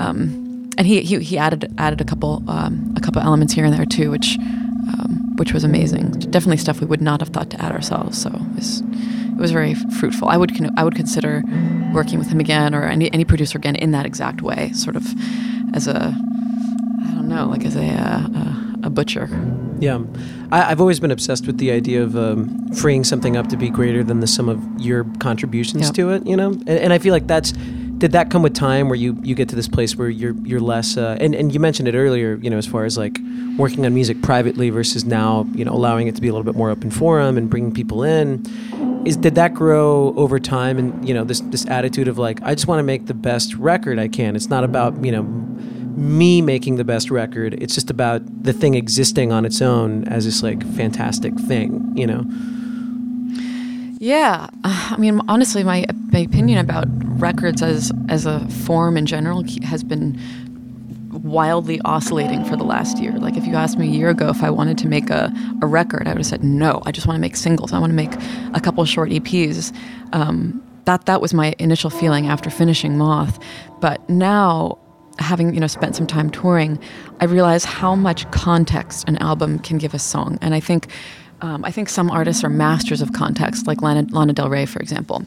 Um, 0.00 0.41
and 0.78 0.86
he, 0.86 1.02
he 1.02 1.18
he 1.20 1.38
added 1.38 1.72
added 1.78 2.00
a 2.00 2.04
couple 2.04 2.42
um, 2.48 2.92
a 2.96 3.00
couple 3.00 3.20
elements 3.22 3.52
here 3.52 3.64
and 3.64 3.74
there 3.74 3.84
too, 3.86 4.10
which 4.10 4.38
um, 4.38 5.34
which 5.36 5.52
was 5.52 5.64
amazing. 5.64 6.10
Definitely 6.10 6.56
stuff 6.58 6.80
we 6.80 6.86
would 6.86 7.02
not 7.02 7.20
have 7.20 7.28
thought 7.30 7.50
to 7.50 7.62
add 7.62 7.72
ourselves. 7.72 8.20
So 8.20 8.28
it 8.30 8.54
was, 8.56 8.80
it 8.80 9.36
was 9.36 9.52
very 9.52 9.74
fruitful. 9.74 10.28
I 10.28 10.36
would 10.36 10.56
con- 10.56 10.72
I 10.76 10.84
would 10.84 10.94
consider 10.94 11.42
working 11.92 12.18
with 12.18 12.28
him 12.28 12.40
again 12.40 12.74
or 12.74 12.84
any 12.84 13.12
any 13.12 13.24
producer 13.24 13.58
again 13.58 13.76
in 13.76 13.92
that 13.92 14.06
exact 14.06 14.42
way, 14.42 14.72
sort 14.72 14.96
of 14.96 15.06
as 15.74 15.86
a 15.86 16.14
I 17.04 17.14
don't 17.14 17.28
know, 17.28 17.46
like 17.46 17.64
as 17.64 17.76
a 17.76 17.84
uh, 17.84 18.26
a, 18.82 18.86
a 18.86 18.90
butcher. 18.90 19.28
Yeah, 19.78 20.00
I, 20.52 20.60
have 20.68 20.80
always 20.80 21.00
been 21.00 21.10
obsessed 21.10 21.44
with 21.46 21.58
the 21.58 21.72
idea 21.72 22.04
of 22.04 22.16
um, 22.16 22.68
freeing 22.72 23.02
something 23.02 23.36
up 23.36 23.48
to 23.48 23.56
be 23.56 23.68
greater 23.68 24.04
than 24.04 24.20
the 24.20 24.28
sum 24.28 24.48
of 24.48 24.62
your 24.78 25.02
contributions 25.18 25.86
Yep. 25.86 25.94
to 25.94 26.10
it. 26.10 26.26
You 26.26 26.36
know, 26.36 26.50
and, 26.50 26.68
and 26.68 26.92
I 26.92 26.98
feel 26.98 27.12
like 27.12 27.26
that's 27.26 27.52
did 28.02 28.10
that 28.10 28.30
come 28.30 28.42
with 28.42 28.52
time 28.52 28.88
where 28.88 28.96
you 28.96 29.16
you 29.22 29.32
get 29.32 29.48
to 29.48 29.54
this 29.54 29.68
place 29.68 29.94
where 29.94 30.10
you're 30.10 30.34
you're 30.42 30.60
less 30.60 30.96
uh, 30.96 31.16
and 31.20 31.36
and 31.36 31.54
you 31.54 31.60
mentioned 31.60 31.86
it 31.86 31.94
earlier. 31.94 32.34
You 32.42 32.50
know, 32.50 32.58
as 32.58 32.66
far 32.66 32.84
as 32.84 32.98
like 32.98 33.16
working 33.56 33.86
on 33.86 33.94
music 33.94 34.20
privately 34.22 34.70
versus 34.70 35.04
now, 35.04 35.46
you 35.54 35.64
know, 35.64 35.72
allowing 35.72 36.08
it 36.08 36.16
to 36.16 36.20
be 36.20 36.26
a 36.26 36.32
little 36.32 36.44
bit 36.44 36.56
more 36.56 36.68
open 36.68 36.90
forum 36.90 37.38
and 37.38 37.48
bringing 37.48 37.72
people 37.72 38.02
in. 38.02 38.44
Is 39.06 39.16
did 39.16 39.36
that 39.36 39.54
grow 39.54 40.12
over 40.16 40.40
time? 40.40 40.78
And 40.78 41.06
you 41.06 41.14
know, 41.14 41.22
this 41.22 41.42
this 41.42 41.64
attitude 41.66 42.08
of 42.08 42.18
like 42.18 42.42
I 42.42 42.56
just 42.56 42.66
want 42.66 42.80
to 42.80 42.82
make 42.82 43.06
the 43.06 43.14
best 43.14 43.54
record 43.54 44.00
I 44.00 44.08
can. 44.08 44.34
It's 44.34 44.50
not 44.50 44.64
about 44.64 45.04
you 45.04 45.12
know 45.12 45.22
me 45.22 46.42
making 46.42 46.78
the 46.78 46.84
best 46.84 47.08
record. 47.08 47.54
It's 47.62 47.74
just 47.74 47.88
about 47.88 48.22
the 48.42 48.52
thing 48.52 48.74
existing 48.74 49.30
on 49.30 49.44
its 49.44 49.62
own 49.62 50.08
as 50.08 50.24
this 50.24 50.42
like 50.42 50.66
fantastic 50.74 51.38
thing, 51.38 51.92
you 51.96 52.08
know. 52.08 52.26
Yeah, 54.02 54.48
I 54.64 54.96
mean, 54.98 55.20
honestly, 55.28 55.62
my 55.62 55.86
my 56.12 56.20
opinion 56.20 56.58
about 56.58 56.86
records 57.20 57.62
as 57.62 57.90
as 58.08 58.26
a 58.26 58.46
form 58.48 58.96
in 58.96 59.06
general 59.06 59.44
has 59.64 59.82
been 59.82 60.18
wildly 61.12 61.80
oscillating 61.84 62.44
for 62.44 62.56
the 62.56 62.64
last 62.64 62.98
year. 62.98 63.12
Like, 63.12 63.36
if 63.36 63.46
you 63.46 63.54
asked 63.54 63.78
me 63.78 63.88
a 63.88 63.90
year 63.90 64.10
ago 64.10 64.28
if 64.28 64.42
I 64.42 64.50
wanted 64.50 64.78
to 64.78 64.88
make 64.88 65.10
a, 65.10 65.32
a 65.60 65.66
record, 65.66 66.06
I 66.06 66.10
would 66.10 66.18
have 66.18 66.26
said 66.26 66.42
no. 66.42 66.82
I 66.84 66.92
just 66.92 67.06
want 67.06 67.16
to 67.16 67.20
make 67.20 67.36
singles. 67.36 67.72
I 67.72 67.78
want 67.78 67.90
to 67.90 67.94
make 67.94 68.12
a 68.54 68.60
couple 68.60 68.84
short 68.84 69.10
EPs. 69.10 69.74
Um, 70.12 70.62
that 70.84 71.06
that 71.06 71.20
was 71.20 71.32
my 71.32 71.54
initial 71.58 71.90
feeling 71.90 72.26
after 72.26 72.50
finishing 72.50 72.98
Moth. 72.98 73.38
But 73.80 74.08
now, 74.08 74.78
having 75.18 75.54
you 75.54 75.60
know 75.60 75.66
spent 75.66 75.96
some 75.96 76.06
time 76.06 76.30
touring, 76.30 76.78
I 77.20 77.26
realize 77.26 77.64
how 77.64 77.94
much 77.94 78.30
context 78.32 79.08
an 79.08 79.16
album 79.18 79.58
can 79.60 79.78
give 79.78 79.94
a 79.94 79.98
song, 79.98 80.38
and 80.42 80.54
I 80.54 80.60
think. 80.60 80.88
Um, 81.40 81.64
I 81.64 81.72
think 81.72 81.88
some 81.88 82.08
artists 82.08 82.44
are 82.44 82.48
masters 82.48 83.00
of 83.00 83.14
context, 83.14 83.66
like 83.66 83.82
Lana, 83.82 84.06
Lana 84.10 84.32
Del 84.32 84.48
Rey, 84.48 84.64
for 84.64 84.78
example. 84.78 85.26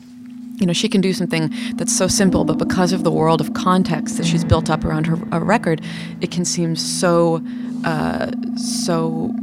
You 0.57 0.65
know, 0.65 0.73
she 0.73 0.87
can 0.87 1.01
do 1.01 1.13
something 1.13 1.53
that's 1.75 1.95
so 1.95 2.07
simple, 2.07 2.45
but 2.45 2.57
because 2.57 2.93
of 2.93 3.03
the 3.03 3.11
world 3.11 3.41
of 3.41 3.53
context 3.53 4.17
that 4.17 4.25
she's 4.25 4.43
built 4.45 4.69
up 4.69 4.85
around 4.85 5.05
her 5.07 5.17
a 5.31 5.39
record, 5.39 5.81
it 6.21 6.31
can 6.31 6.45
seem 6.45 6.75
so, 6.75 7.41
uh, 7.83 8.31
so 8.57 9.33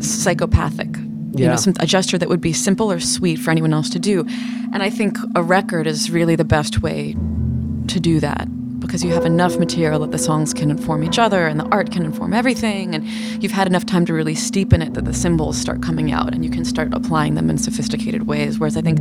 psychopathic. 0.00 0.96
You 0.96 1.44
Yeah. 1.44 1.50
know, 1.50 1.56
some, 1.56 1.74
a 1.80 1.86
gesture 1.86 2.18
that 2.18 2.28
would 2.28 2.40
be 2.40 2.52
simple 2.52 2.90
or 2.90 2.98
sweet 2.98 3.36
for 3.38 3.50
anyone 3.50 3.72
else 3.72 3.90
to 3.90 3.98
do. 3.98 4.26
And 4.72 4.82
I 4.82 4.90
think 4.90 5.18
a 5.34 5.42
record 5.42 5.86
is 5.86 6.10
really 6.10 6.34
the 6.36 6.44
best 6.44 6.82
way 6.82 7.14
to 7.88 8.00
do 8.00 8.20
that 8.20 8.48
because 8.80 9.02
you 9.04 9.10
have 9.12 9.24
enough 9.24 9.58
material 9.58 10.00
that 10.00 10.10
the 10.12 10.18
songs 10.18 10.52
can 10.54 10.70
inform 10.70 11.02
each 11.02 11.18
other 11.18 11.46
and 11.46 11.58
the 11.60 11.66
art 11.70 11.90
can 11.90 12.04
inform 12.04 12.32
everything 12.32 12.94
and 12.94 13.04
you've 13.42 13.52
had 13.52 13.66
enough 13.66 13.86
time 13.86 14.04
to 14.06 14.12
really 14.12 14.34
steep 14.34 14.72
in 14.72 14.82
it 14.82 14.94
that 14.94 15.04
the 15.04 15.14
symbols 15.14 15.56
start 15.56 15.82
coming 15.82 16.12
out 16.12 16.34
and 16.34 16.44
you 16.44 16.50
can 16.50 16.64
start 16.64 16.92
applying 16.92 17.34
them 17.34 17.48
in 17.48 17.56
sophisticated 17.58 18.26
ways 18.26 18.58
whereas 18.58 18.76
i 18.76 18.82
think 18.82 18.98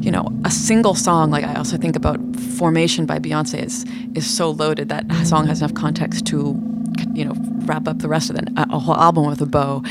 you 0.00 0.10
know 0.10 0.26
a 0.44 0.50
single 0.50 0.94
song 0.94 1.30
like 1.30 1.44
i 1.44 1.54
also 1.54 1.76
think 1.76 1.96
about 1.96 2.18
formation 2.36 3.06
by 3.06 3.18
beyonce 3.18 3.62
is 3.62 3.84
is 4.14 4.26
so 4.28 4.50
loaded 4.50 4.88
that 4.88 5.04
song 5.26 5.46
has 5.46 5.60
enough 5.60 5.74
context 5.74 6.26
to 6.26 6.56
you 7.14 7.24
know 7.24 7.34
wrap 7.66 7.86
up 7.88 7.98
the 7.98 8.08
rest 8.08 8.30
of 8.30 8.36
it 8.36 8.48
a, 8.56 8.78
whole 8.78 8.96
album 8.96 9.26
with 9.26 9.40
a 9.40 9.46
bow 9.46 9.82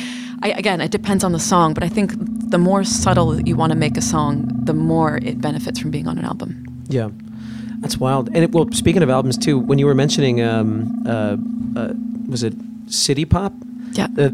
I, 0.41 0.49
again 0.51 0.81
it 0.81 0.91
depends 0.91 1.23
on 1.23 1.31
the 1.31 1.39
song 1.39 1.73
but 1.73 1.83
i 1.83 1.89
think 1.89 2.13
the 2.49 2.57
more 2.57 2.83
subtle 2.83 3.41
you 3.41 3.55
want 3.55 3.71
to 3.71 3.77
make 3.77 3.97
a 3.97 4.01
song 4.01 4.49
the 4.63 4.73
more 4.73 5.17
it 5.17 5.41
benefits 5.41 5.79
from 5.79 5.91
being 5.91 6.07
on 6.07 6.17
an 6.17 6.25
album 6.25 6.63
Yeah, 6.89 7.09
that's 7.79 7.97
wild. 7.97 8.29
And 8.29 8.43
it, 8.45 8.51
well, 8.51 8.71
speaking 8.71 9.03
of 9.03 9.09
albums 9.09 9.37
too, 9.37 9.59
when 9.59 9.77
you 9.79 9.85
were 9.85 9.95
mentioning, 9.95 10.41
um, 10.41 11.03
uh, 11.05 11.37
uh, 11.75 11.93
was 12.27 12.43
it 12.43 12.53
City 12.87 13.25
Pop? 13.25 13.53
Yeah 13.97 14.07
Uh, 14.17 14.31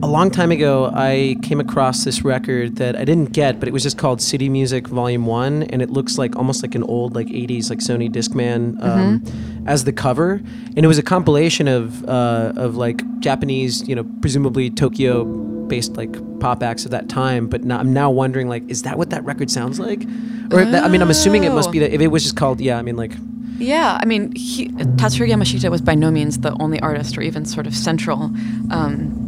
a 0.00 0.06
long 0.06 0.30
time 0.30 0.52
ago, 0.52 0.90
I 0.94 1.36
came 1.42 1.58
across 1.58 2.04
this 2.04 2.22
record 2.22 2.76
that 2.76 2.94
I 2.94 3.04
didn't 3.04 3.32
get, 3.32 3.58
but 3.58 3.68
it 3.68 3.72
was 3.72 3.82
just 3.82 3.98
called 3.98 4.22
City 4.22 4.48
Music 4.48 4.86
Volume 4.86 5.26
One, 5.26 5.64
and 5.64 5.82
it 5.82 5.90
looks 5.90 6.18
like 6.18 6.36
almost 6.36 6.62
like 6.62 6.74
an 6.76 6.84
old 6.84 7.16
like 7.16 7.26
'80s 7.26 7.68
like 7.68 7.80
Sony 7.80 8.08
Discman 8.08 8.80
um, 8.82 9.24
as 9.66 9.84
the 9.84 9.92
cover, 9.92 10.40
and 10.76 10.78
it 10.78 10.86
was 10.86 10.98
a 10.98 11.02
compilation 11.02 11.66
of 11.66 12.04
uh, 12.08 12.52
of 12.56 12.76
like 12.76 13.02
Japanese, 13.20 13.86
you 13.88 13.96
know, 13.96 14.04
presumably 14.20 14.70
Tokyo-based 14.70 15.96
like 15.96 16.14
pop 16.38 16.62
acts 16.62 16.84
of 16.84 16.92
that 16.92 17.08
time. 17.08 17.48
But 17.48 17.64
now, 17.64 17.78
I'm 17.80 17.92
now 17.92 18.10
wondering 18.10 18.48
like, 18.48 18.62
is 18.70 18.82
that 18.82 18.96
what 18.98 19.10
that 19.10 19.24
record 19.24 19.50
sounds 19.50 19.80
like? 19.80 20.04
Or 20.52 20.64
that, 20.64 20.84
I 20.84 20.88
mean, 20.88 21.02
I'm 21.02 21.10
assuming 21.10 21.42
it 21.44 21.52
must 21.52 21.72
be 21.72 21.80
that 21.80 21.92
if 21.92 22.00
it 22.00 22.08
was 22.08 22.22
just 22.22 22.36
called, 22.36 22.60
yeah, 22.60 22.78
I 22.78 22.82
mean 22.82 22.96
like. 22.96 23.12
Yeah, 23.58 23.98
I 24.00 24.04
mean, 24.06 24.32
he, 24.36 24.68
Tatsuro 24.98 25.28
Yamashita 25.28 25.70
was 25.70 25.80
by 25.80 25.94
no 25.94 26.10
means 26.10 26.38
the 26.38 26.52
only 26.60 26.78
artist 26.80 27.18
or 27.18 27.22
even 27.22 27.44
sort 27.44 27.66
of 27.66 27.74
central. 27.74 28.30
Um, 28.70 29.24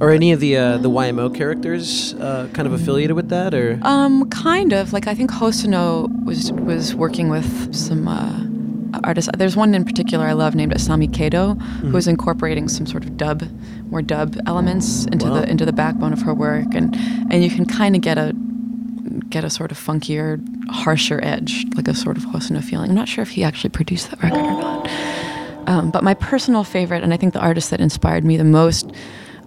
Or 0.00 0.10
any 0.12 0.30
of 0.32 0.38
the 0.38 0.56
uh, 0.56 0.78
the 0.78 0.88
YMO 0.88 1.34
characters 1.34 2.14
uh, 2.14 2.46
kind 2.52 2.66
of 2.68 2.72
affiliated 2.72 3.16
with 3.16 3.28
that, 3.30 3.52
or 3.52 3.80
um, 3.82 4.30
kind 4.30 4.72
of 4.72 4.92
like 4.92 5.08
I 5.08 5.14
think 5.14 5.30
Hosono 5.32 6.06
was 6.24 6.52
was 6.52 6.94
working 6.94 7.28
with 7.30 7.74
some 7.74 8.06
uh, 8.06 8.98
artists. 9.02 9.28
There's 9.36 9.56
one 9.56 9.74
in 9.74 9.84
particular 9.84 10.24
I 10.30 10.34
love 10.34 10.54
named 10.54 10.72
Asami 10.72 11.08
Kato, 11.12 11.54
who 11.90 11.96
is 11.96 12.06
incorporating 12.06 12.68
some 12.68 12.86
sort 12.86 13.02
of 13.04 13.16
dub, 13.16 13.42
more 13.90 14.02
dub 14.02 14.36
elements 14.46 15.04
into 15.06 15.26
Wow. 15.26 15.40
the 15.40 15.50
into 15.50 15.64
the 15.64 15.72
backbone 15.72 16.12
of 16.12 16.22
her 16.22 16.32
work, 16.34 16.74
and 16.76 16.94
and 17.32 17.42
you 17.42 17.50
can 17.50 17.66
kind 17.66 17.96
of 17.96 18.00
get 18.02 18.18
a 18.18 18.32
get 19.30 19.44
a 19.44 19.50
sort 19.50 19.70
of 19.70 19.78
funkier, 19.78 20.40
harsher 20.70 21.20
edge, 21.22 21.64
like 21.74 21.88
a 21.88 21.94
sort 21.94 22.16
of 22.16 22.24
Hosono 22.24 22.62
feeling. 22.62 22.90
I'm 22.90 22.96
not 22.96 23.08
sure 23.08 23.22
if 23.22 23.30
he 23.30 23.44
actually 23.44 23.70
produced 23.70 24.10
that 24.10 24.22
record 24.22 24.40
or 24.40 24.60
not. 24.60 24.90
Um, 25.68 25.90
but 25.90 26.02
my 26.02 26.14
personal 26.14 26.64
favorite, 26.64 27.02
and 27.02 27.12
I 27.12 27.16
think 27.18 27.34
the 27.34 27.40
artist 27.40 27.70
that 27.70 27.80
inspired 27.80 28.24
me 28.24 28.36
the 28.36 28.44
most 28.44 28.90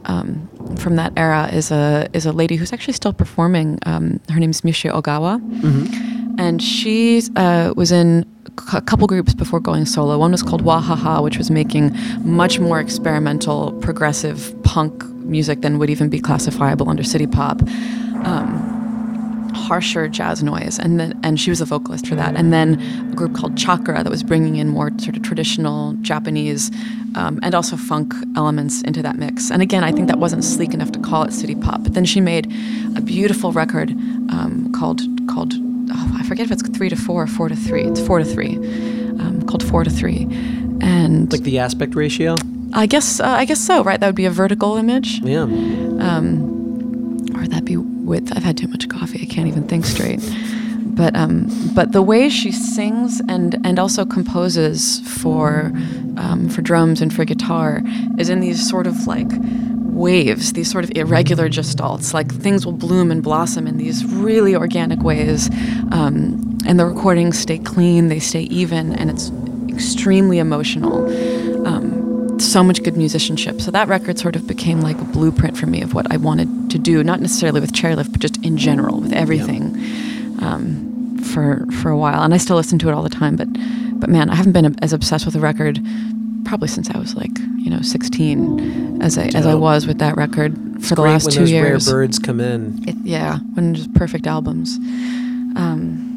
um, 0.05 0.47
from 0.77 0.95
that 0.95 1.13
era 1.17 1.49
is 1.51 1.71
a 1.71 2.07
is 2.13 2.25
a 2.25 2.31
lady 2.31 2.55
who's 2.55 2.73
actually 2.73 2.93
still 2.93 3.13
performing. 3.13 3.79
Um, 3.85 4.19
her 4.29 4.39
name's 4.39 4.61
Mishio 4.61 4.91
Ogawa, 4.93 5.39
and 6.39 6.61
she 6.61 7.23
uh, 7.35 7.73
was 7.75 7.91
in 7.91 8.25
a 8.73 8.81
couple 8.81 9.07
groups 9.07 9.33
before 9.33 9.59
going 9.59 9.85
solo. 9.85 10.17
One 10.17 10.31
was 10.31 10.43
called 10.43 10.63
Wahaha, 10.63 11.23
which 11.23 11.37
was 11.37 11.49
making 11.49 11.95
much 12.19 12.59
more 12.59 12.79
experimental, 12.79 13.73
progressive 13.81 14.53
punk 14.63 15.03
music 15.25 15.61
than 15.61 15.79
would 15.79 15.89
even 15.89 16.09
be 16.09 16.19
classifiable 16.19 16.89
under 16.89 17.03
city 17.03 17.27
pop. 17.27 17.61
Um, 18.25 18.60
harsher 19.71 20.09
jazz 20.09 20.43
noise 20.43 20.77
and 20.77 20.99
then 20.99 21.17
and 21.23 21.39
she 21.39 21.49
was 21.49 21.61
a 21.61 21.65
vocalist 21.65 22.05
for 22.05 22.15
that. 22.15 22.35
And 22.35 22.51
then 22.51 22.67
a 23.09 23.15
group 23.15 23.33
called 23.33 23.57
chakra 23.57 24.03
that 24.03 24.09
was 24.09 24.21
bringing 24.21 24.57
in 24.57 24.67
more 24.67 24.91
sort 24.97 25.15
of 25.15 25.23
traditional 25.23 25.93
japanese 26.01 26.71
um, 27.15 27.39
and 27.41 27.55
also 27.55 27.77
funk 27.77 28.13
elements 28.35 28.81
into 28.81 29.01
that 29.01 29.15
mix. 29.15 29.49
And 29.49 29.61
again 29.61 29.83
i 29.89 29.91
think 29.93 30.07
that 30.07 30.19
wasn't 30.19 30.43
sleek 30.43 30.73
enough 30.73 30.91
to 30.91 30.99
call 30.99 31.23
it 31.23 31.31
city 31.31 31.55
pop 31.55 31.83
but 31.83 31.93
then 31.93 32.03
she 32.03 32.19
made 32.19 32.45
a 32.97 33.01
beautiful 33.01 33.53
record 33.53 33.91
um, 34.35 34.69
called 34.77 34.99
called 35.33 35.53
oh, 35.97 36.15
i 36.19 36.23
forget 36.23 36.43
if 36.47 36.51
it's 36.51 36.63
three 36.77 36.89
to 36.89 36.97
four 36.97 37.23
or 37.23 37.27
four 37.37 37.47
to 37.47 37.55
three. 37.55 37.83
It's 37.83 38.01
four 38.05 38.19
to 38.19 38.25
three 38.25 38.57
um, 39.21 39.45
called 39.47 39.63
four 39.63 39.85
to 39.85 39.89
three. 39.89 40.27
And 40.81 41.31
like 41.31 41.43
the 41.43 41.59
aspect 41.59 41.95
ratio. 41.95 42.35
i 42.73 42.85
guess 42.93 43.21
uh, 43.21 43.41
i 43.41 43.45
guess 43.45 43.61
so 43.69 43.75
right? 43.87 43.99
That 44.01 44.07
would 44.09 44.21
be 44.25 44.29
a 44.33 44.35
vertical 44.43 44.75
image. 44.83 45.09
Yeah. 45.23 45.43
Um, 45.43 46.27
or 47.37 47.47
that 47.47 47.63
be 47.63 47.77
width. 48.11 48.33
I've 48.35 48.43
had 48.43 48.57
too 48.57 48.67
much 48.67 48.87
coffee. 48.89 49.21
I 49.21 49.33
can't 49.33 49.47
even 49.47 49.65
think 49.67 49.85
straight. 49.85 50.19
But 51.01 51.15
um, 51.15 51.47
but 51.73 51.93
the 51.93 52.01
way 52.01 52.29
she 52.29 52.51
sings 52.51 53.21
and 53.29 53.55
and 53.65 53.79
also 53.79 54.05
composes 54.05 54.99
for 55.21 55.71
um, 56.17 56.49
for 56.49 56.61
drums 56.61 57.01
and 57.01 57.13
for 57.13 57.23
guitar 57.23 57.81
is 58.19 58.27
in 58.29 58.41
these 58.41 58.59
sort 58.69 58.85
of 58.85 59.07
like 59.07 59.31
waves, 60.07 60.53
these 60.53 60.69
sort 60.69 60.83
of 60.83 60.91
irregular 60.95 61.47
gestalts. 61.47 62.13
Like 62.13 62.29
things 62.33 62.65
will 62.65 62.73
bloom 62.73 63.09
and 63.11 63.23
blossom 63.23 63.65
in 63.67 63.77
these 63.77 64.03
really 64.05 64.53
organic 64.53 65.01
ways, 65.01 65.49
um, 65.91 66.57
and 66.67 66.77
the 66.77 66.85
recordings 66.85 67.39
stay 67.39 67.59
clean, 67.59 68.09
they 68.09 68.19
stay 68.19 68.43
even, 68.61 68.93
and 68.93 69.09
it's 69.09 69.31
extremely 69.69 70.39
emotional. 70.39 71.07
So 72.41 72.63
much 72.63 72.83
good 72.83 72.97
musicianship. 72.97 73.61
So 73.61 73.71
that 73.71 73.87
record 73.87 74.17
sort 74.17 74.35
of 74.35 74.47
became 74.47 74.81
like 74.81 74.99
a 74.99 75.05
blueprint 75.05 75.57
for 75.57 75.67
me 75.67 75.81
of 75.81 75.93
what 75.93 76.11
I 76.11 76.17
wanted 76.17 76.71
to 76.71 76.79
do, 76.79 77.03
not 77.03 77.19
necessarily 77.19 77.61
with 77.61 77.71
Chairlift, 77.71 78.11
but 78.11 78.19
just 78.19 78.37
in 78.43 78.57
general 78.57 78.99
with 78.99 79.13
everything 79.13 79.75
um, 80.41 81.17
for 81.23 81.65
for 81.81 81.89
a 81.89 81.97
while. 81.97 82.23
And 82.23 82.33
I 82.33 82.37
still 82.37 82.55
listen 82.55 82.79
to 82.79 82.89
it 82.89 82.93
all 82.93 83.03
the 83.03 83.09
time. 83.09 83.35
But 83.35 83.47
but 83.99 84.09
man, 84.09 84.29
I 84.29 84.35
haven't 84.35 84.53
been 84.53 84.75
as 84.83 84.93
obsessed 84.93 85.25
with 85.25 85.35
a 85.35 85.39
record 85.39 85.79
probably 86.45 86.67
since 86.67 86.89
I 86.89 86.97
was 86.97 87.15
like 87.15 87.37
you 87.57 87.69
know 87.69 87.81
16 87.81 89.01
as 89.01 89.17
I 89.17 89.25
as 89.27 89.45
I 89.45 89.53
was 89.53 89.85
with 89.85 89.99
that 89.99 90.17
record 90.17 90.57
for 90.83 90.95
the 90.95 91.03
last 91.03 91.31
two 91.31 91.45
years. 91.45 91.87
rare 91.87 91.95
birds 91.95 92.17
come 92.17 92.39
in. 92.39 92.83
It, 92.87 92.95
yeah, 93.03 93.37
when 93.53 93.75
just 93.75 93.93
perfect 93.93 94.25
albums. 94.25 94.77
Um, 95.55 96.10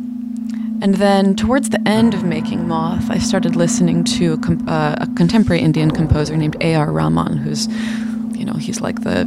and 0.85 0.97
then 0.97 1.35
towards 1.35 1.71
the 1.71 1.81
end 1.89 2.13
of 2.13 2.25
making 2.25 2.69
Moth, 2.69 3.11
I 3.11 3.17
started 3.17 3.57
listening 3.57 4.05
to 4.05 4.35
a, 4.35 4.71
uh, 4.71 4.97
a 5.01 5.07
contemporary 5.17 5.63
Indian 5.63 5.91
composer 5.91 6.37
named 6.37 6.59
A.R. 6.61 6.93
Rahman, 6.93 7.39
who's 7.39 7.69
you 8.37 8.45
know, 8.45 8.53
he's 8.53 8.83
like 8.83 9.01
the 9.01 9.25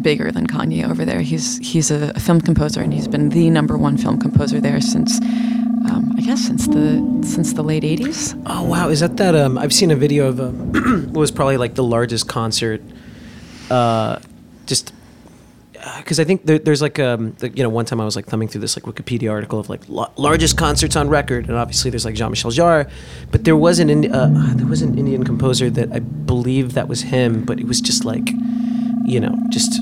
bigger 0.00 0.30
than 0.30 0.46
Kanye 0.46 0.88
over 0.88 1.04
there. 1.04 1.20
He's 1.20 1.58
he's 1.58 1.90
a, 1.90 2.12
a, 2.14 2.20
film 2.20 2.40
composer, 2.40 2.80
and 2.80 2.94
he's 2.94 3.08
been 3.08 3.30
the 3.30 3.50
number 3.50 3.76
one 3.76 3.96
film 3.96 4.20
composer 4.20 4.60
there 4.60 4.80
since. 4.80 5.20
Um, 5.90 6.14
I 6.16 6.20
guess 6.20 6.46
since 6.46 6.68
the 6.68 7.02
since 7.26 7.54
the 7.54 7.62
late 7.62 7.82
'80s. 7.82 8.40
Oh 8.46 8.62
wow! 8.62 8.90
Is 8.90 9.00
that 9.00 9.16
that? 9.16 9.34
Um, 9.34 9.58
I've 9.58 9.74
seen 9.74 9.90
a 9.90 9.96
video 9.96 10.28
of 10.28 10.38
a, 10.38 10.50
what 11.10 11.18
was 11.18 11.32
probably 11.32 11.56
like 11.56 11.74
the 11.74 11.82
largest 11.82 12.28
concert. 12.28 12.80
Uh, 13.68 14.20
just 14.66 14.92
because 15.98 16.18
uh, 16.18 16.22
I 16.22 16.24
think 16.24 16.46
there, 16.46 16.58
there's 16.58 16.82
like 16.82 16.98
um 16.98 17.32
the, 17.38 17.50
you 17.50 17.62
know 17.62 17.68
one 17.68 17.84
time 17.84 18.00
I 18.00 18.04
was 18.04 18.16
like 18.16 18.26
thumbing 18.26 18.48
through 18.48 18.60
this 18.60 18.76
like 18.76 18.84
Wikipedia 18.84 19.30
article 19.30 19.58
of 19.58 19.68
like 19.68 19.82
la- 19.88 20.10
largest 20.16 20.56
concerts 20.56 20.96
on 20.96 21.08
record, 21.08 21.48
and 21.48 21.56
obviously 21.56 21.90
there's 21.90 22.04
like 22.04 22.14
Jean-Michel 22.14 22.50
Jarre, 22.50 22.90
but 23.30 23.44
there 23.44 23.56
was 23.56 23.78
an 23.78 24.12
uh, 24.12 24.52
there 24.56 24.66
was 24.66 24.82
an 24.82 24.98
Indian 24.98 25.24
composer 25.24 25.70
that 25.70 25.92
I 25.92 26.00
believe 26.00 26.74
that 26.74 26.88
was 26.88 27.02
him, 27.02 27.44
but 27.44 27.58
it 27.60 27.66
was 27.66 27.80
just 27.80 28.04
like 28.04 28.28
you 29.08 29.20
know, 29.20 29.34
just 29.48 29.80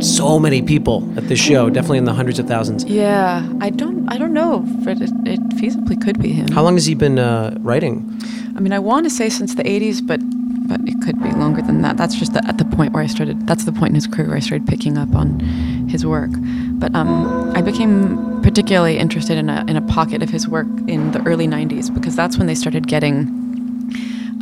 so 0.00 0.38
many 0.38 0.62
people 0.62 1.10
at 1.16 1.28
this 1.28 1.38
show, 1.38 1.70
definitely 1.70 1.98
in 1.98 2.04
the 2.04 2.12
hundreds 2.12 2.38
of 2.38 2.46
thousands. 2.46 2.84
Yeah, 2.84 3.48
I 3.60 3.70
don't, 3.70 4.08
I 4.08 4.18
don't 4.18 4.32
know, 4.32 4.64
but 4.84 5.00
it, 5.00 5.10
it 5.24 5.40
feasibly 5.50 6.00
could 6.00 6.20
be 6.20 6.32
him. 6.32 6.48
How 6.48 6.62
long 6.62 6.74
has 6.74 6.86
he 6.86 6.94
been 6.94 7.18
uh, 7.18 7.56
writing? 7.60 8.20
I 8.56 8.60
mean, 8.60 8.72
I 8.72 8.78
want 8.78 9.04
to 9.04 9.10
say 9.10 9.28
since 9.28 9.54
the 9.54 9.62
'80s, 9.64 10.06
but 10.06 10.20
but 10.66 10.80
it 10.88 11.00
could 11.02 11.22
be 11.22 11.30
longer 11.32 11.60
than 11.62 11.82
that. 11.82 11.96
That's 11.96 12.14
just 12.14 12.32
the, 12.32 12.46
at 12.46 12.58
the 12.58 12.64
point 12.64 12.92
where 12.92 13.02
I 13.02 13.06
started. 13.06 13.46
That's 13.46 13.64
the 13.64 13.72
point 13.72 13.90
in 13.90 13.94
his 13.94 14.06
career 14.06 14.28
where 14.28 14.36
I 14.36 14.40
started 14.40 14.66
picking 14.66 14.96
up 14.96 15.14
on 15.14 15.40
his 15.88 16.06
work. 16.06 16.30
But 16.78 16.94
um, 16.94 17.52
I 17.54 17.62
became 17.62 18.42
particularly 18.42 18.98
interested 18.98 19.38
in 19.38 19.48
a 19.48 19.64
in 19.68 19.76
a 19.76 19.82
pocket 19.82 20.22
of 20.22 20.30
his 20.30 20.48
work 20.48 20.66
in 20.88 21.12
the 21.12 21.22
early 21.26 21.46
'90s 21.46 21.92
because 21.92 22.16
that's 22.16 22.38
when 22.38 22.46
they 22.46 22.54
started 22.54 22.86
getting 22.88 23.44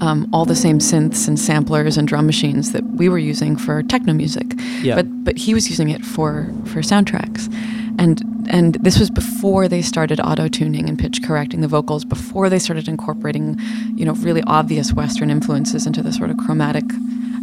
um, 0.00 0.28
all 0.32 0.44
the 0.44 0.56
same 0.56 0.78
synths 0.78 1.28
and 1.28 1.38
samplers 1.38 1.96
and 1.96 2.08
drum 2.08 2.26
machines 2.26 2.72
that 2.72 2.84
we 2.84 3.08
were 3.08 3.18
using 3.18 3.56
for 3.56 3.82
techno 3.82 4.12
music. 4.12 4.54
Yeah. 4.80 4.96
But 4.96 5.24
but 5.24 5.36
he 5.38 5.54
was 5.54 5.68
using 5.68 5.90
it 5.90 6.04
for 6.04 6.46
for 6.66 6.80
soundtracks, 6.80 7.52
and 7.98 8.22
and 8.48 8.74
this 8.76 8.98
was 8.98 9.10
before 9.10 9.68
they 9.68 9.82
started 9.82 10.20
auto 10.20 10.48
tuning 10.48 10.88
and 10.88 10.98
pitch 10.98 11.22
correcting 11.22 11.60
the 11.60 11.68
vocals. 11.68 12.04
Before 12.04 12.48
they 12.48 12.58
started 12.58 12.88
incorporating, 12.88 13.58
you 13.94 14.04
know, 14.04 14.14
really 14.14 14.42
obvious 14.46 14.92
Western 14.92 15.30
influences 15.30 15.86
into 15.86 16.02
the 16.02 16.12
sort 16.12 16.30
of 16.30 16.36
chromatic 16.38 16.84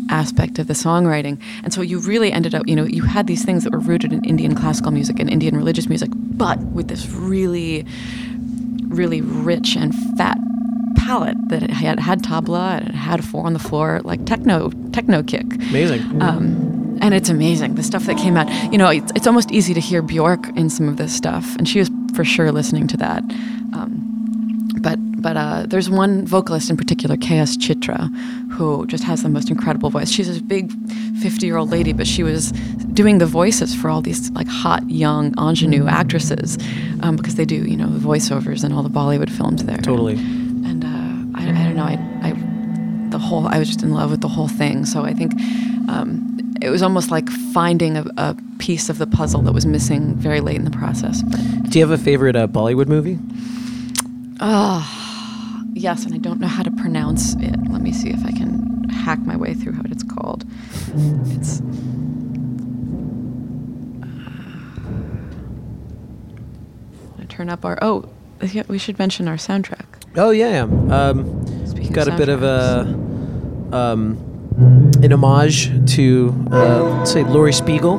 aspect 0.09 0.59
of 0.59 0.67
the 0.67 0.73
songwriting. 0.73 1.39
And 1.63 1.71
so 1.71 1.81
you 1.81 1.99
really 1.99 2.31
ended 2.31 2.55
up, 2.55 2.67
you 2.67 2.75
know, 2.75 2.85
you 2.85 3.03
had 3.03 3.27
these 3.27 3.45
things 3.45 3.63
that 3.63 3.71
were 3.71 3.79
rooted 3.79 4.11
in 4.11 4.23
Indian 4.25 4.55
classical 4.55 4.91
music 4.91 5.19
and 5.19 5.29
Indian 5.29 5.55
religious 5.55 5.87
music, 5.87 6.09
but 6.13 6.59
with 6.59 6.87
this 6.87 7.07
really, 7.09 7.85
really 8.87 9.21
rich 9.21 9.75
and 9.75 9.93
fat 10.17 10.37
palette 10.99 11.37
that 11.49 11.63
it 11.63 11.71
had 11.71 11.99
had 11.99 12.21
tabla 12.21 12.77
and 12.77 12.89
it 12.89 12.95
had 12.95 13.23
four 13.23 13.45
on 13.45 13.53
the 13.53 13.59
floor 13.59 14.01
like 14.03 14.25
techno 14.25 14.69
techno 14.91 15.23
kick. 15.23 15.45
Amazing. 15.69 16.21
Um, 16.21 16.97
and 17.01 17.13
it's 17.13 17.29
amazing 17.29 17.75
the 17.75 17.83
stuff 17.83 18.05
that 18.05 18.17
came 18.17 18.35
out. 18.35 18.49
You 18.71 18.77
know, 18.77 18.89
it's, 18.89 19.11
it's 19.15 19.27
almost 19.27 19.51
easy 19.51 19.73
to 19.73 19.79
hear 19.79 20.01
Bjork 20.01 20.47
in 20.57 20.69
some 20.69 20.87
of 20.89 20.97
this 20.97 21.15
stuff, 21.15 21.55
and 21.55 21.67
she 21.67 21.79
was 21.79 21.89
for 22.13 22.25
sure 22.25 22.51
listening 22.51 22.87
to 22.87 22.97
that. 22.97 23.23
Um, 23.73 24.05
but 24.81 24.97
but 25.21 25.37
uh, 25.37 25.65
there's 25.67 25.89
one 25.89 26.25
vocalist 26.25 26.69
in 26.69 26.77
particular, 26.77 27.17
K.S. 27.17 27.57
Chitra, 27.57 28.09
who 28.51 28.85
just 28.87 29.03
has 29.03 29.23
the 29.23 29.29
most 29.29 29.49
incredible 29.49 29.89
voice. 29.89 30.09
She's 30.09 30.37
a 30.37 30.41
big 30.41 30.71
50 31.19 31.45
year 31.45 31.57
old 31.57 31.69
lady, 31.69 31.93
but 31.93 32.07
she 32.07 32.23
was 32.23 32.51
doing 32.93 33.17
the 33.17 33.25
voices 33.25 33.75
for 33.75 33.89
all 33.89 34.01
these 34.01 34.31
like 34.31 34.47
hot 34.47 34.89
young 34.89 35.33
ingenue 35.37 35.87
actresses 35.87 36.57
um, 37.01 37.15
because 37.15 37.35
they 37.35 37.45
do 37.45 37.55
you 37.55 37.77
know 37.77 37.89
the 37.89 37.99
voiceovers 37.99 38.63
and 38.63 38.73
all 38.73 38.83
the 38.83 38.89
Bollywood 38.89 39.29
films 39.29 39.63
there. 39.65 39.77
Totally. 39.77 40.13
And, 40.13 40.19
I, 40.19 40.23
I 40.23 40.37
don't 40.37 40.48
know. 41.79 41.85
I, 41.85 41.97
I, 42.21 42.33
the 43.09 43.17
whole, 43.17 43.47
I 43.47 43.57
was 43.57 43.67
just 43.67 43.81
in 43.81 43.91
love 43.91 44.11
with 44.11 44.21
the 44.21 44.27
whole 44.27 44.47
thing. 44.47 44.85
So 44.85 45.03
I 45.03 45.13
think 45.13 45.33
um, 45.89 46.39
it 46.61 46.69
was 46.69 46.81
almost 46.81 47.09
like 47.09 47.29
finding 47.29 47.97
a, 47.97 48.05
a, 48.17 48.35
piece 48.59 48.89
of 48.89 48.97
the 48.97 49.07
puzzle 49.07 49.41
that 49.41 49.53
was 49.53 49.65
missing 49.65 50.15
very 50.15 50.41
late 50.41 50.57
in 50.57 50.65
the 50.65 50.71
process. 50.71 51.21
Do 51.69 51.79
you 51.79 51.87
have 51.87 51.97
a 51.97 52.03
favorite 52.03 52.35
uh, 52.35 52.45
Bollywood 52.45 52.87
movie? 52.87 53.17
Ah, 54.41 55.61
uh, 55.61 55.63
yes, 55.73 56.03
and 56.03 56.13
I 56.13 56.17
don't 56.17 56.41
know 56.41 56.47
how 56.47 56.63
to 56.63 56.71
pronounce 56.71 57.35
it. 57.35 57.55
Let 57.69 57.81
me 57.81 57.93
see 57.93 58.09
if 58.09 58.23
I 58.25 58.31
can 58.31 58.89
hack 58.89 59.19
my 59.19 59.37
way 59.37 59.53
through 59.53 59.73
how 59.73 59.83
it's 59.85 60.03
called. 60.03 60.43
It's. 61.37 61.61
Uh, 67.17 67.23
turn 67.29 67.49
up 67.49 67.63
our. 67.63 67.79
Oh, 67.81 68.09
we 68.67 68.77
should 68.77 68.99
mention 68.99 69.29
our 69.29 69.37
soundtrack. 69.37 69.85
Oh 70.17 70.31
yeah, 70.31 70.63
um, 70.63 71.38
Speaking 71.89 72.05
got 72.05 72.13
a 72.13 72.17
bit 72.17 72.29
of 72.29 72.43
a 72.43 72.81
um, 73.75 74.15
an 75.01 75.11
homage 75.11 75.71
to 75.95 76.47
uh, 76.51 77.03
say 77.03 77.23
Laurie 77.23 77.51
Spiegel. 77.51 77.97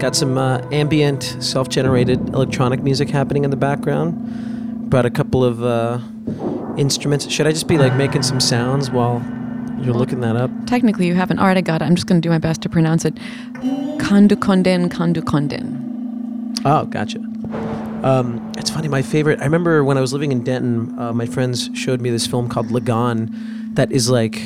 Got 0.00 0.16
some 0.16 0.36
uh, 0.36 0.66
ambient, 0.72 1.36
self-generated 1.38 2.30
electronic 2.30 2.82
music 2.82 3.08
happening 3.08 3.44
in 3.44 3.50
the 3.50 3.56
background. 3.56 4.90
Brought 4.90 5.06
a 5.06 5.10
couple 5.10 5.44
of 5.44 5.62
uh, 5.62 6.00
instruments. 6.76 7.30
Should 7.30 7.46
I 7.46 7.52
just 7.52 7.68
be 7.68 7.78
like 7.78 7.94
making 7.94 8.24
some 8.24 8.40
sounds 8.40 8.90
while 8.90 9.22
you're 9.82 9.94
looking 9.94 10.20
that 10.22 10.34
up? 10.34 10.50
Technically, 10.66 11.06
you 11.06 11.14
haven't. 11.14 11.38
All 11.38 11.46
right, 11.46 11.56
I 11.56 11.60
got 11.60 11.80
it. 11.80 11.84
I'm 11.84 11.94
just 11.94 12.08
going 12.08 12.20
to 12.20 12.26
do 12.26 12.32
my 12.32 12.38
best 12.38 12.62
to 12.62 12.68
pronounce 12.68 13.04
it. 13.04 13.14
Kandukonden, 13.98 14.88
Kandukonden. 14.88 16.56
Oh, 16.64 16.86
gotcha. 16.86 17.20
Um, 18.04 18.52
it's 18.56 18.70
funny. 18.70 18.88
My 18.88 19.02
favorite. 19.02 19.40
I 19.40 19.44
remember 19.44 19.84
when 19.84 19.98
I 19.98 20.00
was 20.00 20.12
living 20.12 20.32
in 20.32 20.44
Denton, 20.44 20.98
uh, 20.98 21.12
my 21.12 21.26
friends 21.26 21.70
showed 21.74 22.00
me 22.00 22.10
this 22.10 22.26
film 22.26 22.48
called 22.48 22.68
Lagaan, 22.68 23.74
that 23.74 23.90
is 23.92 24.08
like 24.10 24.40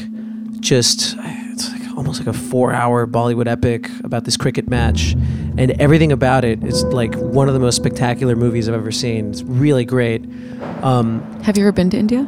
just 0.61 1.17
it's 1.19 1.71
like 1.71 1.97
almost 1.97 2.21
like 2.21 2.29
a 2.29 2.39
four-hour 2.39 3.07
Bollywood 3.07 3.47
epic 3.47 3.91
about 4.05 4.25
this 4.25 4.37
cricket 4.37 4.69
match, 4.69 5.13
and 5.13 5.71
everything 5.81 6.13
about 6.13 6.45
it 6.45 6.65
is 6.65 6.83
like 6.85 7.15
one 7.17 7.49
of 7.49 7.55
the 7.55 7.61
most 7.61 7.77
spectacular 7.77 8.37
movies 8.37 8.69
I've 8.69 8.75
ever 8.75 8.93
seen. 8.93 9.31
It's 9.31 9.43
really 9.43 9.85
great. 9.85 10.25
Um, 10.83 11.21
Have 11.43 11.59
you 11.59 11.65
ever 11.65 11.73
been 11.73 11.91
to 11.91 11.99
India? 11.99 12.27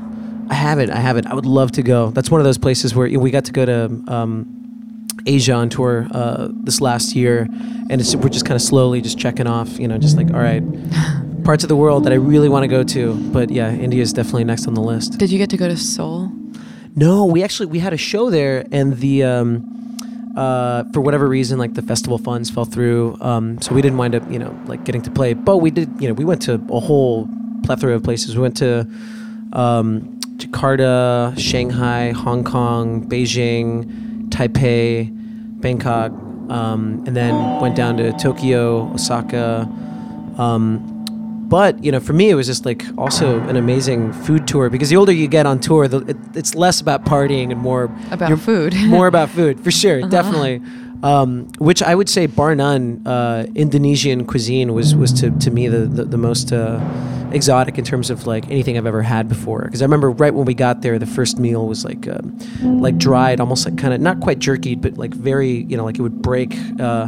I 0.50 0.54
haven't. 0.54 0.90
I 0.90 0.98
haven't. 0.98 1.26
I 1.26 1.34
would 1.34 1.46
love 1.46 1.72
to 1.72 1.82
go. 1.82 2.10
That's 2.10 2.30
one 2.30 2.40
of 2.40 2.44
those 2.44 2.58
places 2.58 2.94
where 2.94 3.08
we 3.18 3.30
got 3.30 3.46
to 3.46 3.52
go 3.52 3.64
to 3.64 3.84
um, 4.08 5.06
Asia 5.26 5.54
on 5.54 5.70
tour 5.70 6.06
uh, 6.10 6.48
this 6.52 6.82
last 6.82 7.16
year, 7.16 7.48
and 7.88 7.98
it's, 8.00 8.14
we're 8.14 8.28
just 8.28 8.44
kind 8.44 8.56
of 8.56 8.60
slowly 8.62 9.00
just 9.00 9.18
checking 9.18 9.46
off. 9.46 9.78
You 9.78 9.88
know, 9.88 9.96
just 9.96 10.18
like 10.18 10.30
all 10.32 10.40
right, 10.40 10.62
parts 11.44 11.62
of 11.62 11.68
the 11.68 11.76
world 11.76 12.04
that 12.04 12.12
I 12.12 12.16
really 12.16 12.48
want 12.48 12.64
to 12.64 12.68
go 12.68 12.82
to. 12.82 13.14
But 13.30 13.50
yeah, 13.50 13.70
India 13.70 14.02
is 14.02 14.12
definitely 14.12 14.44
next 14.44 14.66
on 14.66 14.74
the 14.74 14.80
list. 14.80 15.18
Did 15.18 15.30
you 15.30 15.38
get 15.38 15.50
to 15.50 15.56
go 15.56 15.68
to 15.68 15.76
Seoul? 15.76 16.32
No, 16.96 17.24
we 17.26 17.42
actually 17.42 17.66
we 17.66 17.80
had 17.80 17.92
a 17.92 17.96
show 17.96 18.30
there, 18.30 18.66
and 18.72 18.96
the 18.98 19.24
um, 19.24 19.96
uh, 20.36 20.84
for 20.92 21.00
whatever 21.00 21.28
reason, 21.28 21.58
like 21.58 21.74
the 21.74 21.82
festival 21.82 22.18
funds 22.18 22.50
fell 22.50 22.64
through, 22.64 23.16
um, 23.20 23.60
so 23.60 23.74
we 23.74 23.82
didn't 23.82 23.98
wind 23.98 24.14
up, 24.14 24.28
you 24.30 24.38
know, 24.38 24.58
like 24.66 24.84
getting 24.84 25.02
to 25.02 25.10
play. 25.10 25.34
But 25.34 25.58
we 25.58 25.70
did, 25.70 25.90
you 26.00 26.08
know, 26.08 26.14
we 26.14 26.24
went 26.24 26.42
to 26.42 26.54
a 26.70 26.80
whole 26.80 27.28
plethora 27.64 27.94
of 27.94 28.02
places. 28.02 28.36
We 28.36 28.42
went 28.42 28.56
to 28.58 28.80
um, 29.52 30.20
Jakarta, 30.36 31.36
Shanghai, 31.38 32.12
Hong 32.12 32.44
Kong, 32.44 33.08
Beijing, 33.08 34.28
Taipei, 34.28 35.10
Bangkok, 35.60 36.12
um, 36.50 37.02
and 37.06 37.16
then 37.16 37.60
went 37.60 37.74
down 37.74 37.96
to 37.96 38.12
Tokyo, 38.12 38.92
Osaka. 38.92 39.68
Um, 40.38 40.93
but 41.54 41.84
you 41.84 41.92
know, 41.92 42.00
for 42.00 42.14
me, 42.14 42.30
it 42.30 42.34
was 42.34 42.48
just 42.48 42.66
like 42.66 42.84
also 42.98 43.38
an 43.42 43.54
amazing 43.54 44.12
food 44.12 44.48
tour 44.48 44.68
because 44.68 44.88
the 44.90 44.96
older 44.96 45.12
you 45.12 45.28
get 45.28 45.46
on 45.46 45.60
tour, 45.60 45.86
the, 45.86 45.98
it, 45.98 46.16
it's 46.34 46.56
less 46.56 46.80
about 46.80 47.04
partying 47.04 47.52
and 47.52 47.60
more 47.60 47.84
About 48.10 48.40
food. 48.40 48.74
more 48.86 49.06
about 49.06 49.30
food 49.30 49.60
for 49.60 49.70
sure, 49.70 50.02
definitely. 50.02 50.60
Um, 51.04 51.46
which 51.58 51.80
I 51.80 51.94
would 51.94 52.08
say, 52.08 52.26
bar 52.26 52.56
none, 52.56 53.06
uh, 53.06 53.46
Indonesian 53.54 54.26
cuisine 54.26 54.74
was 54.74 54.96
was 54.96 55.12
to, 55.20 55.30
to 55.30 55.50
me 55.52 55.68
the 55.68 55.86
the, 55.86 56.04
the 56.04 56.18
most 56.18 56.52
uh, 56.52 56.80
exotic 57.30 57.78
in 57.78 57.84
terms 57.84 58.10
of 58.10 58.26
like 58.26 58.50
anything 58.50 58.76
I've 58.76 58.86
ever 58.86 59.02
had 59.02 59.28
before. 59.28 59.62
Because 59.62 59.80
I 59.80 59.84
remember 59.84 60.10
right 60.10 60.34
when 60.34 60.46
we 60.46 60.54
got 60.54 60.82
there, 60.82 60.98
the 60.98 61.06
first 61.06 61.38
meal 61.38 61.68
was 61.68 61.84
like 61.84 62.08
um, 62.08 62.36
like 62.82 62.98
dried, 62.98 63.38
almost 63.38 63.64
like 63.64 63.78
kind 63.78 63.94
of 63.94 64.00
not 64.00 64.18
quite 64.18 64.40
jerky, 64.40 64.74
but 64.74 64.98
like 64.98 65.14
very 65.14 65.62
you 65.70 65.76
know 65.76 65.84
like 65.84 66.00
it 66.00 66.02
would 66.02 66.20
break 66.20 66.52
uh, 66.80 67.06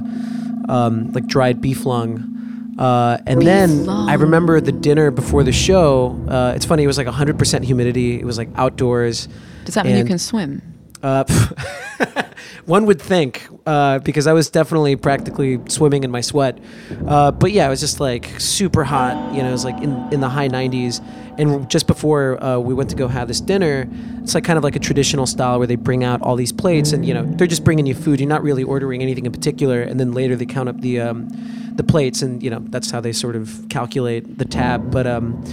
um, 0.68 1.10
like 1.14 1.26
dried 1.26 1.60
beef 1.60 1.84
lung. 1.84 2.32
Uh, 2.78 3.18
and 3.26 3.42
then. 3.42 3.88
I 3.88 4.14
remember 4.14 4.60
the 4.60 4.72
dinner 4.72 5.10
before 5.10 5.42
the 5.42 5.52
show. 5.52 6.18
Uh, 6.28 6.52
it's 6.54 6.64
funny; 6.64 6.84
it 6.84 6.86
was 6.86 6.98
like 6.98 7.06
100% 7.06 7.64
humidity. 7.64 8.18
It 8.20 8.24
was 8.24 8.38
like 8.38 8.48
outdoors. 8.54 9.28
Does 9.64 9.74
that 9.74 9.86
mean 9.86 9.96
you 9.96 10.04
can 10.04 10.18
swim? 10.18 10.62
Uh, 11.06 11.24
one 12.66 12.84
would 12.86 13.00
think, 13.00 13.46
uh, 13.64 14.00
because 14.00 14.26
I 14.26 14.32
was 14.32 14.50
definitely 14.50 14.96
practically 14.96 15.60
swimming 15.68 16.02
in 16.02 16.10
my 16.10 16.20
sweat. 16.20 16.58
Uh, 17.06 17.30
but 17.30 17.52
yeah, 17.52 17.66
it 17.66 17.70
was 17.70 17.80
just 17.80 18.00
like 18.00 18.28
super 18.40 18.82
hot. 18.82 19.32
You 19.34 19.42
know, 19.42 19.48
it 19.48 19.52
was 19.52 19.64
like 19.64 19.80
in, 19.82 20.12
in 20.12 20.20
the 20.20 20.28
high 20.28 20.48
90s. 20.48 21.00
And 21.38 21.70
just 21.70 21.86
before 21.86 22.42
uh, 22.42 22.58
we 22.58 22.74
went 22.74 22.90
to 22.90 22.96
go 22.96 23.06
have 23.06 23.28
this 23.28 23.40
dinner, 23.40 23.88
it's 24.22 24.34
like 24.34 24.42
kind 24.42 24.56
of 24.56 24.64
like 24.64 24.74
a 24.74 24.80
traditional 24.80 25.26
style 25.26 25.58
where 25.58 25.66
they 25.66 25.76
bring 25.76 26.02
out 26.02 26.22
all 26.22 26.34
these 26.34 26.52
plates, 26.52 26.92
and 26.92 27.04
you 27.04 27.12
know 27.12 27.24
they're 27.24 27.46
just 27.46 27.62
bringing 27.62 27.84
you 27.84 27.94
food. 27.94 28.20
You're 28.20 28.28
not 28.28 28.42
really 28.42 28.64
ordering 28.64 29.02
anything 29.02 29.26
in 29.26 29.32
particular, 29.32 29.82
and 29.82 30.00
then 30.00 30.12
later 30.12 30.34
they 30.34 30.46
count 30.46 30.70
up 30.70 30.80
the 30.80 30.98
um, 30.98 31.28
the 31.76 31.84
plates, 31.84 32.22
and 32.22 32.42
you 32.42 32.48
know 32.48 32.60
that's 32.70 32.90
how 32.90 33.02
they 33.02 33.12
sort 33.12 33.36
of 33.36 33.66
calculate 33.68 34.38
the 34.38 34.46
tab. 34.46 34.90
But 34.90 35.06
um, 35.06 35.44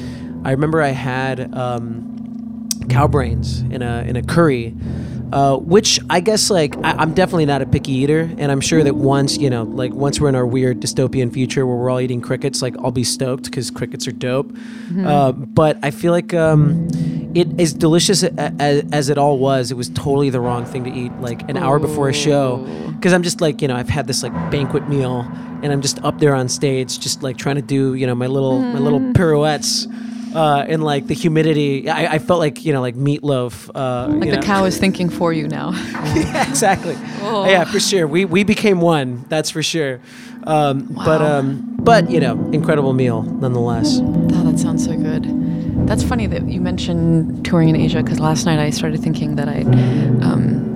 I 0.45 0.51
remember 0.51 0.81
I 0.81 0.91
had. 0.91 1.53
Um, 1.53 2.13
cow 2.89 3.07
brains 3.07 3.61
in 3.71 3.81
a 3.81 4.03
in 4.07 4.15
a 4.15 4.21
curry 4.23 4.75
Uh, 5.33 5.57
which 5.57 5.99
I 6.11 6.19
guess 6.21 6.51
like 6.51 6.77
I, 6.85 6.91
I'm 6.91 7.15
definitely 7.15 7.47
not 7.47 7.63
a 7.63 7.65
picky 7.65 7.91
eater, 7.91 8.29
and 8.37 8.51
I'm 8.51 8.61
sure 8.61 8.83
that 8.83 8.93
once 8.95 9.35
you 9.35 9.49
know, 9.49 9.63
like 9.63 9.91
once 9.91 10.21
we're 10.21 10.29
in 10.29 10.35
our 10.35 10.45
weird 10.45 10.79
dystopian 10.79 11.33
future 11.33 11.65
where 11.65 11.75
we're 11.75 11.89
all 11.89 11.99
eating 11.99 12.21
crickets, 12.21 12.61
like 12.61 12.75
I'll 12.77 12.91
be 12.91 13.03
stoked 13.03 13.45
because 13.45 13.71
crickets 13.71 14.07
are 14.07 14.11
dope. 14.13 14.55
Uh, 15.07 15.31
but 15.31 15.77
I 15.81 15.89
feel 15.89 16.11
like 16.11 16.35
um, 16.35 16.87
it 17.33 17.47
as 17.59 17.73
delicious 17.73 18.21
as, 18.21 18.83
as 18.91 19.09
it 19.09 19.17
all 19.17 19.39
was, 19.39 19.71
it 19.71 19.77
was 19.77 19.89
totally 19.89 20.29
the 20.29 20.39
wrong 20.39 20.65
thing 20.65 20.83
to 20.83 20.91
eat 20.91 21.11
like 21.19 21.41
an 21.49 21.57
hour 21.57 21.79
before 21.79 22.09
a 22.09 22.13
show. 22.13 22.57
Because 22.93 23.11
I'm 23.11 23.23
just 23.23 23.41
like 23.41 23.59
you 23.63 23.67
know 23.67 23.75
I've 23.75 23.89
had 23.89 24.05
this 24.05 24.21
like 24.21 24.33
banquet 24.51 24.87
meal, 24.87 25.25
and 25.63 25.73
I'm 25.73 25.81
just 25.81 25.97
up 26.03 26.19
there 26.19 26.35
on 26.35 26.47
stage, 26.47 26.99
just 26.99 27.23
like 27.23 27.37
trying 27.37 27.55
to 27.55 27.65
do 27.75 27.95
you 27.95 28.05
know 28.05 28.13
my 28.13 28.27
little 28.27 28.59
my 28.59 28.77
little 28.79 29.01
pirouettes. 29.17 29.87
Uh, 30.35 30.65
in 30.67 30.81
like 30.81 31.07
the 31.07 31.13
humidity, 31.13 31.89
I, 31.89 32.13
I 32.15 32.19
felt 32.19 32.39
like 32.39 32.65
you 32.65 32.73
know, 32.73 32.81
like 32.81 32.95
meatloaf. 32.95 33.69
Uh, 33.73 34.07
Like 34.07 34.29
the 34.29 34.35
know. 34.37 34.41
cow 34.41 34.65
is 34.65 34.77
thinking 34.77 35.09
for 35.09 35.31
you 35.33 35.47
now. 35.47 35.71
Yeah, 36.15 36.49
exactly. 36.49 36.95
Oh. 37.21 37.45
Yeah, 37.45 37.63
for 37.65 37.79
sure. 37.79 38.07
We 38.07 38.25
we 38.25 38.43
became 38.43 38.81
one. 38.81 39.25
That's 39.29 39.49
for 39.49 39.61
sure. 39.63 39.99
Um, 40.45 40.89
But 41.05 41.21
um, 41.21 41.75
but 41.83 42.09
you 42.09 42.19
know, 42.19 42.33
incredible 42.51 42.93
meal 42.93 43.21
nonetheless. 43.23 43.99
Oh, 44.01 44.43
that 44.51 44.59
sounds 44.59 44.83
so 44.85 44.95
good. 44.97 45.23
That's 45.87 46.03
funny 46.03 46.27
that 46.27 46.47
you 46.47 46.61
mentioned 46.61 47.45
touring 47.45 47.69
in 47.69 47.75
Asia 47.75 48.01
because 48.03 48.19
last 48.19 48.45
night 48.45 48.59
I 48.59 48.69
started 48.71 49.01
thinking 49.01 49.35
that 49.35 49.47
I, 49.49 49.61
um, 50.21 50.72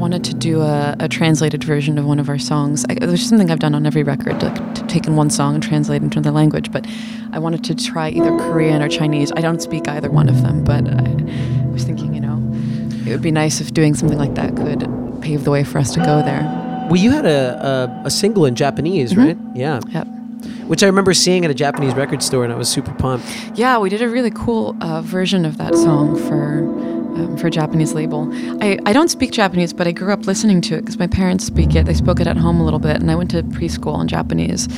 wanted 0.00 0.24
to 0.24 0.34
do 0.34 0.62
a, 0.62 0.96
a 0.98 1.08
translated 1.08 1.62
version 1.62 1.98
of 1.98 2.06
one 2.06 2.18
of 2.18 2.28
our 2.30 2.38
songs. 2.38 2.84
I, 2.88 2.94
which 3.04 3.26
something 3.26 3.50
I've 3.50 3.58
done 3.58 3.74
on 3.74 3.84
every 3.86 4.02
record, 4.02 4.42
like 4.42 4.74
to 4.74 4.86
taken 4.86 5.14
one 5.14 5.28
song 5.28 5.54
and 5.54 5.62
translate 5.62 6.00
it 6.00 6.04
into 6.04 6.18
another 6.18 6.34
language. 6.34 6.72
But 6.72 6.86
I 7.32 7.38
wanted 7.38 7.62
to 7.64 7.74
try 7.74 8.08
either 8.08 8.30
Korean 8.38 8.82
or 8.82 8.88
Chinese. 8.88 9.30
I 9.36 9.42
don't 9.42 9.60
speak 9.60 9.86
either 9.86 10.10
one 10.10 10.28
of 10.28 10.42
them, 10.42 10.64
but 10.64 10.88
I 10.88 11.66
was 11.66 11.84
thinking, 11.84 12.14
you 12.14 12.20
know, 12.20 12.38
it 13.06 13.10
would 13.10 13.22
be 13.22 13.30
nice 13.30 13.60
if 13.60 13.72
doing 13.72 13.94
something 13.94 14.18
like 14.18 14.34
that 14.34 14.56
could 14.56 14.88
pave 15.20 15.44
the 15.44 15.50
way 15.50 15.62
for 15.62 15.78
us 15.78 15.92
to 15.94 16.00
go 16.00 16.22
there. 16.22 16.42
Well, 16.90 16.96
you 16.96 17.10
had 17.10 17.26
a 17.26 18.00
a, 18.02 18.06
a 18.06 18.10
single 18.10 18.46
in 18.46 18.54
Japanese, 18.54 19.14
right? 19.16 19.36
Yeah. 19.54 19.80
Yep. 19.90 20.06
Which 20.66 20.82
I 20.82 20.86
remember 20.86 21.12
seeing 21.12 21.44
at 21.44 21.50
a 21.50 21.54
Japanese 21.54 21.94
record 21.94 22.22
store, 22.22 22.44
and 22.44 22.52
I 22.52 22.56
was 22.56 22.68
super 22.68 22.94
pumped. 22.94 23.26
Yeah, 23.54 23.78
we 23.78 23.90
did 23.90 24.00
a 24.00 24.08
really 24.08 24.30
cool 24.30 24.76
uh, 24.80 25.02
version 25.02 25.44
of 25.44 25.58
that 25.58 25.74
song 25.74 26.16
for 26.16 26.62
um, 27.16 27.36
for 27.36 27.46
a 27.46 27.50
Japanese 27.50 27.92
label. 27.94 28.28
I, 28.62 28.78
I 28.86 28.92
don't 28.92 29.08
speak 29.08 29.30
Japanese, 29.32 29.72
but 29.72 29.86
I 29.86 29.92
grew 29.92 30.12
up 30.12 30.26
listening 30.26 30.60
to 30.62 30.76
it 30.76 30.80
because 30.82 30.98
my 30.98 31.06
parents 31.06 31.44
speak 31.44 31.74
it. 31.74 31.86
They 31.86 31.94
spoke 31.94 32.20
it 32.20 32.26
at 32.26 32.36
home 32.36 32.60
a 32.60 32.64
little 32.64 32.78
bit, 32.78 32.96
and 32.96 33.10
I 33.10 33.14
went 33.14 33.30
to 33.32 33.42
preschool 33.42 34.00
in 34.00 34.08
Japanese. 34.08 34.68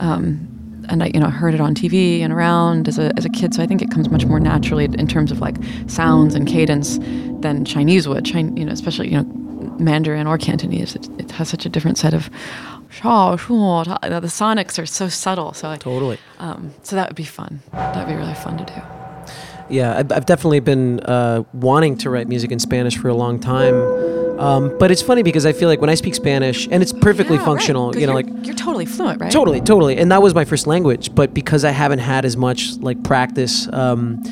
Um, 0.00 0.48
and 0.88 1.02
I, 1.02 1.10
you 1.12 1.20
know, 1.20 1.30
heard 1.30 1.52
it 1.54 1.60
on 1.60 1.74
TV 1.74 2.20
and 2.20 2.32
around 2.32 2.86
as 2.86 2.98
a, 2.98 3.12
as 3.16 3.24
a 3.24 3.28
kid, 3.28 3.54
so 3.54 3.62
I 3.62 3.66
think 3.66 3.82
it 3.82 3.90
comes 3.90 4.08
much 4.08 4.24
more 4.24 4.38
naturally 4.38 4.84
in 4.84 5.08
terms 5.08 5.32
of 5.32 5.40
like 5.40 5.56
sounds 5.88 6.34
and 6.34 6.46
cadence 6.46 6.98
than 7.40 7.64
Chinese 7.64 8.06
would. 8.06 8.24
Chin, 8.24 8.56
you 8.56 8.64
know, 8.64 8.72
especially 8.72 9.08
you 9.10 9.16
know, 9.16 9.24
Mandarin 9.78 10.26
or 10.26 10.38
Cantonese. 10.38 10.94
It, 10.94 11.08
it 11.18 11.30
has 11.32 11.48
such 11.48 11.66
a 11.66 11.68
different 11.68 11.98
set 11.98 12.14
of. 12.14 12.30
The 14.20 14.28
sonics 14.28 14.80
are 14.80 14.86
so 14.86 15.08
subtle, 15.08 15.52
so 15.52 15.70
I, 15.70 15.76
Totally. 15.76 16.18
um, 16.38 16.72
so 16.82 16.96
that 16.96 17.08
would 17.08 17.16
be 17.16 17.24
fun. 17.24 17.60
That'd 17.72 18.08
be 18.08 18.14
really 18.14 18.34
fun 18.34 18.56
to 18.58 18.64
do. 18.64 18.95
Yeah, 19.68 19.98
I've, 19.98 20.12
I've 20.12 20.26
definitely 20.26 20.60
been 20.60 21.00
uh, 21.00 21.42
wanting 21.52 21.96
to 21.98 22.10
write 22.10 22.28
music 22.28 22.50
in 22.52 22.58
Spanish 22.58 22.96
for 22.96 23.08
a 23.08 23.14
long 23.14 23.40
time. 23.40 23.74
Um, 24.38 24.76
but 24.78 24.90
it's 24.90 25.02
funny 25.02 25.22
because 25.22 25.46
I 25.46 25.52
feel 25.52 25.68
like 25.68 25.80
when 25.80 25.90
I 25.90 25.94
speak 25.94 26.14
Spanish, 26.14 26.68
and 26.70 26.82
it's 26.82 26.92
perfectly 26.92 27.38
Yeah, 27.38 27.42
right, 27.86 28.00
you 28.00 28.06
know, 28.06 28.12
like 28.12 28.46
you're 28.46 28.54
totally 28.54 28.84
fluent, 28.84 29.20
right? 29.20 29.32
Totally, 29.32 29.60
totally. 29.60 29.96
And 29.96 30.12
that 30.12 30.22
was 30.22 30.34
my 30.34 30.44
first 30.44 30.66
language. 30.66 31.14
But 31.14 31.32
because 31.32 31.64
I 31.64 31.70
haven't 31.70 32.00
had 32.00 32.24
as 32.24 32.36
much 32.36 32.76
like 32.78 33.02
practice, 33.02 33.66
um, 33.72 34.22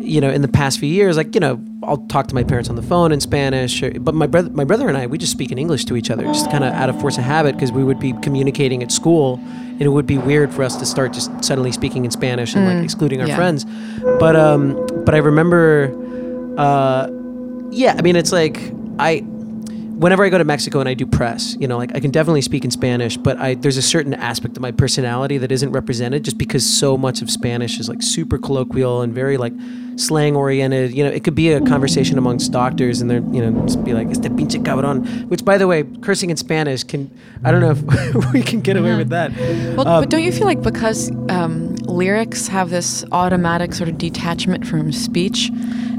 you 0.00 0.20
know, 0.20 0.30
in 0.30 0.42
the 0.42 0.48
past 0.48 0.78
few 0.78 0.88
years, 0.88 1.16
like, 1.16 1.34
you 1.34 1.40
know, 1.40 1.62
I'll 1.82 2.06
talk 2.08 2.26
to 2.28 2.34
my 2.34 2.44
parents 2.44 2.68
on 2.68 2.76
the 2.76 2.82
phone 2.82 3.10
in 3.10 3.20
Spanish. 3.20 3.82
Or, 3.82 3.90
but 3.98 4.14
my 4.14 4.26
brother, 4.26 4.50
my 4.50 4.64
brother 4.64 4.86
and 4.88 4.98
I, 4.98 5.06
we 5.06 5.16
just 5.16 5.32
speak 5.32 5.50
in 5.50 5.58
English 5.58 5.86
to 5.86 5.96
each 5.96 6.10
other, 6.10 6.24
just 6.24 6.50
kind 6.50 6.64
of 6.64 6.72
out 6.74 6.90
of 6.90 7.00
force 7.00 7.16
of 7.16 7.24
habit 7.24 7.54
because 7.54 7.72
we 7.72 7.82
would 7.82 7.98
be 7.98 8.12
communicating 8.14 8.82
at 8.82 8.92
school. 8.92 9.40
And 9.78 9.82
it 9.82 9.90
would 9.90 10.06
be 10.06 10.18
weird 10.18 10.52
for 10.52 10.64
us 10.64 10.76
to 10.76 10.84
start 10.84 11.12
just 11.12 11.30
suddenly 11.44 11.70
speaking 11.70 12.04
in 12.04 12.10
Spanish 12.10 12.54
and 12.56 12.66
like 12.66 12.82
excluding 12.82 13.20
our 13.20 13.28
yeah. 13.28 13.36
friends. 13.36 13.64
But 14.18 14.34
um, 14.34 14.74
but 15.04 15.14
I 15.14 15.18
remember, 15.18 15.94
uh, 16.58 17.08
yeah, 17.70 17.94
I 17.96 18.02
mean, 18.02 18.16
it's 18.16 18.32
like 18.32 18.60
I 18.98 19.24
whenever 19.98 20.24
I 20.24 20.28
go 20.28 20.38
to 20.38 20.44
Mexico 20.44 20.78
and 20.80 20.88
I 20.88 20.94
do 20.94 21.04
press, 21.06 21.56
you 21.58 21.66
know, 21.66 21.76
like 21.76 21.94
I 21.94 22.00
can 22.00 22.10
definitely 22.10 22.42
speak 22.42 22.64
in 22.64 22.70
Spanish, 22.70 23.16
but 23.16 23.36
I 23.38 23.54
there's 23.54 23.76
a 23.76 23.82
certain 23.82 24.14
aspect 24.14 24.56
of 24.56 24.62
my 24.62 24.70
personality 24.70 25.38
that 25.38 25.50
isn't 25.52 25.72
represented 25.72 26.24
just 26.24 26.38
because 26.38 26.64
so 26.64 26.96
much 26.96 27.20
of 27.20 27.30
Spanish 27.30 27.78
is 27.80 27.88
like 27.88 28.02
super 28.02 28.38
colloquial 28.38 29.02
and 29.02 29.12
very 29.12 29.36
like 29.36 29.52
slang 29.96 30.36
oriented. 30.36 30.94
You 30.94 31.04
know, 31.04 31.10
it 31.10 31.24
could 31.24 31.34
be 31.34 31.50
a 31.52 31.60
conversation 31.60 32.16
amongst 32.16 32.52
doctors 32.52 33.00
and 33.00 33.10
they're, 33.10 33.24
you 33.32 33.44
know, 33.44 33.66
just 33.66 33.82
be 33.84 33.92
like, 33.92 34.08
este 34.08 34.30
pinche 34.36 34.62
cabrón, 34.62 35.26
which 35.28 35.44
by 35.44 35.58
the 35.58 35.66
way, 35.66 35.82
cursing 36.00 36.30
in 36.30 36.36
Spanish 36.36 36.84
can, 36.84 37.10
I 37.44 37.50
don't 37.50 37.60
know 37.60 37.72
if 37.72 38.32
we 38.32 38.42
can 38.42 38.60
get 38.60 38.76
away 38.76 38.94
with 38.96 39.08
that. 39.10 39.32
Well, 39.76 39.88
Um, 39.88 40.02
but 40.02 40.10
don't 40.10 40.22
you 40.22 40.30
feel 40.32 40.46
like 40.46 40.62
because 40.62 41.10
um, 41.28 41.74
lyrics 41.76 42.46
have 42.46 42.70
this 42.70 43.04
automatic 43.10 43.74
sort 43.74 43.88
of 43.88 43.98
detachment 43.98 44.64
from 44.66 44.92
speech, 44.92 45.50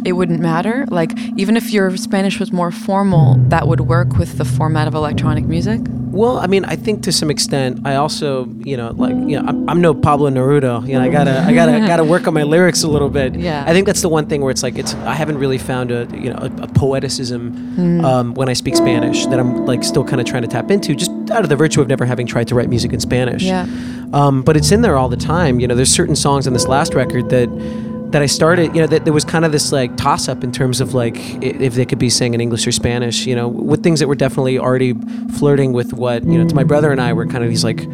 it 0.06 0.14
wouldn't 0.14 0.40
matter? 0.40 0.86
Like, 0.90 1.18
even 1.38 1.58
if 1.58 1.72
your 1.72 1.96
Spanish 1.98 2.40
was 2.40 2.52
more 2.52 2.72
formal, 2.72 3.36
that 3.50 3.68
would 3.68 3.82
work 3.82 4.18
with 4.18 4.38
the 4.38 4.46
format 4.46 4.88
of 4.88 4.96
electronic 4.96 5.46
music? 5.46 5.82
Well, 6.12 6.40
I 6.40 6.48
mean, 6.48 6.66
I 6.66 6.76
think 6.76 7.04
to 7.04 7.12
some 7.12 7.30
extent, 7.30 7.86
I 7.86 7.96
also, 7.96 8.48
you 8.60 8.76
know, 8.76 8.92
like, 8.92 9.14
you 9.14 9.40
know, 9.40 9.46
I'm, 9.48 9.70
I'm 9.70 9.82
no 9.82 9.94
Pablo 9.94 10.30
Neruda. 10.30 10.88
You 10.88 10.94
know, 10.94 11.02
I 11.02 11.10
gotta, 11.10 11.40
I 11.42 11.54
gotta, 11.54 11.80
gotta 11.88 12.04
work 12.04 12.28
on 12.28 12.34
my 12.34 12.44
lyrics 12.44 12.84
a 12.84 12.88
little 12.88 13.10
bit. 13.10 13.36
Yeah. 13.36 13.64
I 13.68 13.74
think 13.74 13.86
that's 13.86 14.02
the 14.02 14.10
one 14.10 14.28
thing 14.28 14.42
where 14.42 14.50
it's 14.50 14.64
like, 14.64 14.78
it's, 14.78 14.96
I 14.96 15.14
haven't 15.14 15.38
really 15.38 15.60
found 15.60 15.92
a, 15.92 16.08
you 16.14 16.32
know, 16.32 16.40
a, 16.40 16.46
a 16.46 16.68
poeticism 16.68 18.04
um, 18.04 18.34
when 18.34 18.50
I 18.50 18.54
speak 18.54 18.76
Spanish 18.76 19.28
that 19.28 19.40
I'm 19.40 19.66
like 19.66 19.84
still 19.84 20.04
kind 20.04 20.20
of 20.20 20.26
trying 20.26 20.42
to 20.42 20.48
tap 20.48 20.72
into, 20.72 20.96
just 20.96 21.12
out 21.30 21.44
of 21.44 21.50
the 21.50 21.56
virtue 21.56 21.80
of 21.80 21.88
never 21.88 22.06
having 22.06 22.26
tried 22.26 22.48
to 22.48 22.56
write 22.56 22.70
music 22.70 22.92
in 22.92 23.00
Spanish. 23.00 23.44
Yeah. 23.44 23.68
Um, 24.12 24.42
but 24.42 24.58
it's 24.58 24.72
in 24.72 24.82
there 24.82 24.98
all 24.98 25.10
the 25.10 25.18
time. 25.18 25.60
You 25.60 25.68
know, 25.68 25.76
there's 25.76 25.94
certain 25.94 26.16
songs 26.16 26.48
on 26.48 26.54
this 26.54 26.68
last 26.68 26.96
record 26.96 27.30
that 27.30 27.50
that 28.12 28.22
I 28.22 28.26
started, 28.26 28.76
you 28.76 28.82
know, 28.82 28.88
that 28.88 29.06
there 29.06 29.14
was 29.14 29.24
kind 29.24 29.46
of 29.46 29.52
this 29.52 29.72
like 29.72 29.96
toss 29.96 30.28
up 30.28 30.44
in 30.44 30.52
terms 30.52 30.82
of 30.82 30.94
like 30.94 31.16
if 31.44 31.76
they 31.76 31.86
could 31.86 32.00
be 32.00 32.10
sang 32.10 32.34
in 32.34 32.42
English 32.42 32.66
or 32.66 32.72
Spanish, 32.72 33.26
you 33.26 33.36
know, 33.36 33.48
with 33.48 33.84
things 33.84 34.00
that 34.00 34.08
were 34.08 34.16
definitely 34.16 34.58
already 34.58 34.94
flirting 35.38 35.74
with 35.74 35.94
what, 35.94 36.24
you 36.24 36.38
know, 36.38 36.48
to 36.48 36.56
my 36.56 36.64
brother 36.64 36.92
and 36.92 37.00
I 37.00 37.14
were 37.14 37.28
kind 37.28 37.44
of 37.44 37.50
these 37.50 37.64
like, 37.64 37.86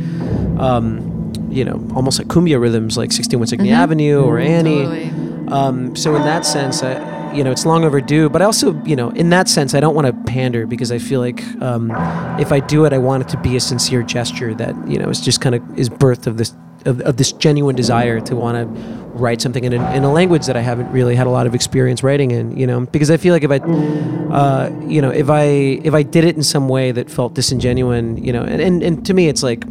um, 0.59 1.33
you 1.49 1.65
know, 1.65 1.85
almost 1.95 2.17
like 2.17 2.27
cumbia 2.27 2.59
rhythms, 2.59 2.97
like 2.97 3.11
61 3.11 3.47
Cygni 3.47 3.71
Avenue 3.71 4.21
or 4.21 4.39
Annie. 4.39 4.83
Totally. 4.83 5.11
Um, 5.49 5.95
so 5.95 6.15
in 6.15 6.21
that 6.23 6.45
sense, 6.45 6.81
I, 6.81 7.33
you 7.33 7.43
know, 7.43 7.51
it's 7.51 7.65
long 7.65 7.83
overdue. 7.83 8.29
But 8.29 8.41
I 8.41 8.45
also, 8.45 8.81
you 8.83 8.95
know, 8.95 9.09
in 9.11 9.29
that 9.29 9.47
sense, 9.49 9.73
I 9.73 9.79
don't 9.79 9.95
want 9.95 10.07
to 10.07 10.31
pander 10.31 10.65
because 10.65 10.91
I 10.91 10.97
feel 10.97 11.19
like 11.19 11.43
um, 11.61 11.91
if 12.39 12.51
I 12.51 12.59
do 12.59 12.85
it, 12.85 12.93
I 12.93 12.97
want 12.97 13.23
it 13.23 13.29
to 13.29 13.37
be 13.37 13.55
a 13.55 13.59
sincere 13.59 14.03
gesture 14.03 14.53
that 14.55 14.75
you 14.87 14.97
know 14.97 15.09
is 15.09 15.21
just 15.21 15.41
kind 15.41 15.55
of 15.55 15.79
is 15.79 15.89
birth 15.89 16.27
of 16.27 16.37
this 16.37 16.53
of, 16.85 17.01
of 17.01 17.17
this 17.17 17.31
genuine 17.31 17.75
desire 17.75 18.19
to 18.21 18.35
want 18.35 18.57
to 18.57 18.95
write 19.15 19.41
something 19.41 19.63
in 19.63 19.73
a, 19.73 19.93
in 19.93 20.03
a 20.03 20.11
language 20.11 20.45
that 20.45 20.57
I 20.57 20.61
haven't 20.61 20.91
really 20.91 21.15
had 21.15 21.27
a 21.27 21.29
lot 21.29 21.47
of 21.47 21.55
experience 21.55 22.03
writing 22.03 22.31
in. 22.31 22.57
You 22.57 22.67
know, 22.67 22.85
because 22.85 23.09
I 23.11 23.17
feel 23.17 23.33
like 23.33 23.43
if 23.43 23.51
I, 23.51 23.57
uh, 23.57 24.69
you 24.87 25.01
know, 25.01 25.09
if 25.09 25.29
I 25.29 25.43
if 25.43 25.93
I 25.93 26.03
did 26.03 26.23
it 26.23 26.35
in 26.35 26.43
some 26.43 26.69
way 26.69 26.91
that 26.91 27.09
felt 27.09 27.33
disingenuine, 27.33 28.23
you 28.23 28.33
know, 28.33 28.43
and, 28.43 28.61
and, 28.61 28.83
and 28.83 29.05
to 29.05 29.13
me, 29.13 29.27
it's 29.27 29.43
like 29.43 29.63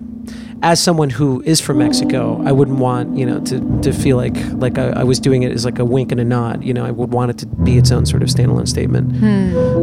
as 0.63 0.83
someone 0.83 1.11
who 1.11 1.43
is 1.43 1.61
from 1.61 1.79
Mexico, 1.79 2.43
I 2.45 2.53
wouldn't 2.53 2.79
want 2.79 3.17
you 3.17 3.27
know 3.27 3.41
to, 3.41 3.81
to 3.83 3.93
feel 3.93 4.17
like 4.17 4.37
like 4.53 4.79
I, 4.79 4.89
I 5.01 5.05
was 5.05 5.21
doing 5.21 5.43
it 5.43 5.53
as 5.53 5.65
like 5.65 5.79
a 5.79 5.85
wink 5.85 6.11
and 6.11 6.21
a 6.21 6.25
nod. 6.25 6.65
You 6.65 6.73
know, 6.73 6.85
I 6.85 6.91
would 6.91 7.13
want 7.13 7.31
it 7.31 7.39
to 7.39 7.47
be 7.47 7.77
its 7.77 7.91
own 7.91 8.07
sort 8.07 8.23
of 8.23 8.29
standalone 8.29 8.67
statement. 8.67 9.23